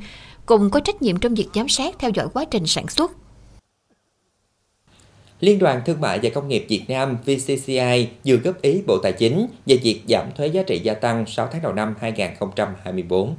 cùng 0.47 0.71
có 0.71 0.81
trách 0.81 1.03
nhiệm 1.03 1.19
trong 1.19 1.35
việc 1.35 1.49
giám 1.55 1.69
sát 1.69 1.97
theo 1.99 2.11
dõi 2.15 2.27
quá 2.35 2.45
trình 2.45 2.67
sản 2.67 2.89
xuất. 2.89 3.13
Liên 5.41 5.59
đoàn 5.59 5.83
Thương 5.87 6.01
mại 6.01 6.19
và 6.23 6.31
Công 6.35 6.49
nghiệp 6.49 6.67
Việt 6.69 6.85
Nam 6.89 7.17
VCCI 7.25 8.09
vừa 8.25 8.37
góp 8.37 8.63
ý 8.63 8.83
Bộ 8.87 8.99
Tài 9.03 9.13
chính 9.13 9.47
về 9.67 9.77
việc 9.77 10.03
giảm 10.09 10.27
thuế 10.37 10.47
giá 10.47 10.63
trị 10.63 10.79
gia 10.79 10.95
tăng 10.95 11.27
6 11.27 11.49
tháng 11.53 11.63
đầu 11.63 11.73
năm 11.73 11.95
2024. 12.01 13.35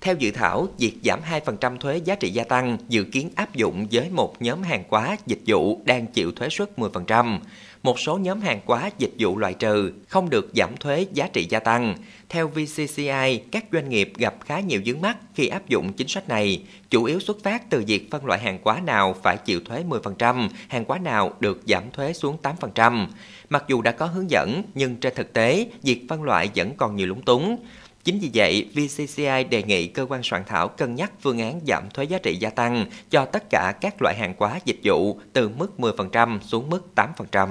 Theo 0.00 0.14
dự 0.18 0.30
thảo, 0.30 0.68
việc 0.78 0.92
giảm 1.04 1.20
2% 1.30 1.76
thuế 1.78 1.96
giá 1.96 2.14
trị 2.14 2.30
gia 2.30 2.44
tăng 2.44 2.78
dự 2.88 3.04
kiến 3.04 3.30
áp 3.34 3.54
dụng 3.54 3.86
với 3.92 4.10
một 4.10 4.42
nhóm 4.42 4.62
hàng 4.62 4.84
hóa 4.88 5.16
dịch 5.26 5.40
vụ 5.46 5.80
đang 5.84 6.06
chịu 6.06 6.32
thuế 6.32 6.48
suất 6.50 6.70
10%. 6.76 7.38
Một 7.86 8.00
số 8.00 8.18
nhóm 8.18 8.40
hàng 8.40 8.60
hóa 8.66 8.90
dịch 8.98 9.12
vụ 9.18 9.38
loại 9.38 9.54
trừ 9.54 9.92
không 10.08 10.30
được 10.30 10.50
giảm 10.54 10.76
thuế 10.76 11.06
giá 11.12 11.28
trị 11.32 11.46
gia 11.50 11.60
tăng. 11.60 11.96
Theo 12.28 12.48
VCCI, 12.48 13.40
các 13.52 13.64
doanh 13.72 13.88
nghiệp 13.88 14.12
gặp 14.16 14.34
khá 14.44 14.60
nhiều 14.60 14.80
vướng 14.86 15.00
mắt 15.00 15.16
khi 15.34 15.48
áp 15.48 15.68
dụng 15.68 15.92
chính 15.92 16.08
sách 16.08 16.28
này, 16.28 16.62
chủ 16.90 17.04
yếu 17.04 17.20
xuất 17.20 17.42
phát 17.42 17.70
từ 17.70 17.84
việc 17.86 18.10
phân 18.10 18.26
loại 18.26 18.40
hàng 18.40 18.58
hóa 18.64 18.80
nào 18.80 19.14
phải 19.22 19.36
chịu 19.36 19.60
thuế 19.60 19.84
10%, 19.88 20.48
hàng 20.68 20.84
hóa 20.88 20.98
nào 20.98 21.32
được 21.40 21.60
giảm 21.66 21.90
thuế 21.92 22.12
xuống 22.12 22.36
8%. 22.42 23.06
Mặc 23.50 23.64
dù 23.68 23.82
đã 23.82 23.92
có 23.92 24.06
hướng 24.06 24.30
dẫn, 24.30 24.62
nhưng 24.74 24.96
trên 24.96 25.14
thực 25.14 25.32
tế, 25.32 25.66
việc 25.82 26.06
phân 26.08 26.22
loại 26.22 26.50
vẫn 26.54 26.72
còn 26.76 26.96
nhiều 26.96 27.06
lúng 27.06 27.22
túng. 27.22 27.64
Chính 28.04 28.18
vì 28.18 28.30
vậy, 28.34 28.70
VCCI 28.74 29.44
đề 29.50 29.62
nghị 29.62 29.86
cơ 29.86 30.06
quan 30.08 30.20
soạn 30.22 30.42
thảo 30.46 30.68
cân 30.68 30.94
nhắc 30.94 31.12
phương 31.20 31.38
án 31.38 31.60
giảm 31.66 31.90
thuế 31.90 32.04
giá 32.04 32.18
trị 32.18 32.36
gia 32.36 32.50
tăng 32.50 32.86
cho 33.10 33.24
tất 33.24 33.42
cả 33.50 33.72
các 33.80 34.02
loại 34.02 34.16
hàng 34.18 34.34
hóa 34.38 34.60
dịch 34.64 34.80
vụ 34.84 35.20
từ 35.32 35.48
mức 35.48 35.72
10% 35.78 36.40
xuống 36.40 36.70
mức 36.70 36.82
8%. 36.96 37.48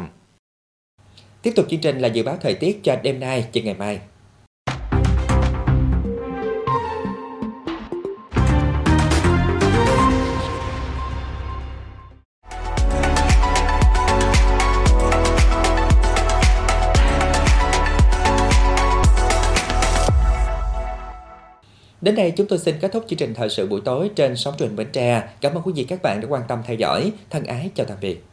Tiếp 1.46 1.54
tục 1.56 1.66
chương 1.70 1.80
trình 1.80 2.00
là 2.00 2.08
dự 2.08 2.24
báo 2.24 2.38
thời 2.42 2.56
tiết 2.56 2.84
cho 2.84 2.96
đêm 3.04 3.20
nay 3.20 3.46
và 3.54 3.62
ngày 3.62 3.74
mai. 3.74 4.00
Đến 22.02 22.16
đây 22.16 22.32
chúng 22.38 22.48
tôi 22.48 22.60
xin 22.60 22.76
kết 22.82 22.92
thúc 22.92 23.06
chương 23.08 23.20
trình 23.20 23.34
thời 23.34 23.50
sự 23.50 23.68
buổi 23.68 23.82
tối 23.86 24.10
trên 24.16 24.36
sóng 24.36 24.54
truyền 24.60 24.76
Bến 24.76 24.88
Tre. 24.92 25.24
Cảm 25.42 25.54
ơn 25.54 25.64
quý 25.64 25.74
vị 25.76 25.84
các 25.84 26.02
bạn 26.02 26.22
đã 26.22 26.28
quan 26.30 26.42
tâm 26.48 26.60
theo 26.66 26.76
dõi. 26.76 27.12
Thân 27.30 27.46
ái, 27.46 27.70
chào 27.76 27.86
tạm 27.86 27.98
biệt. 28.02 28.24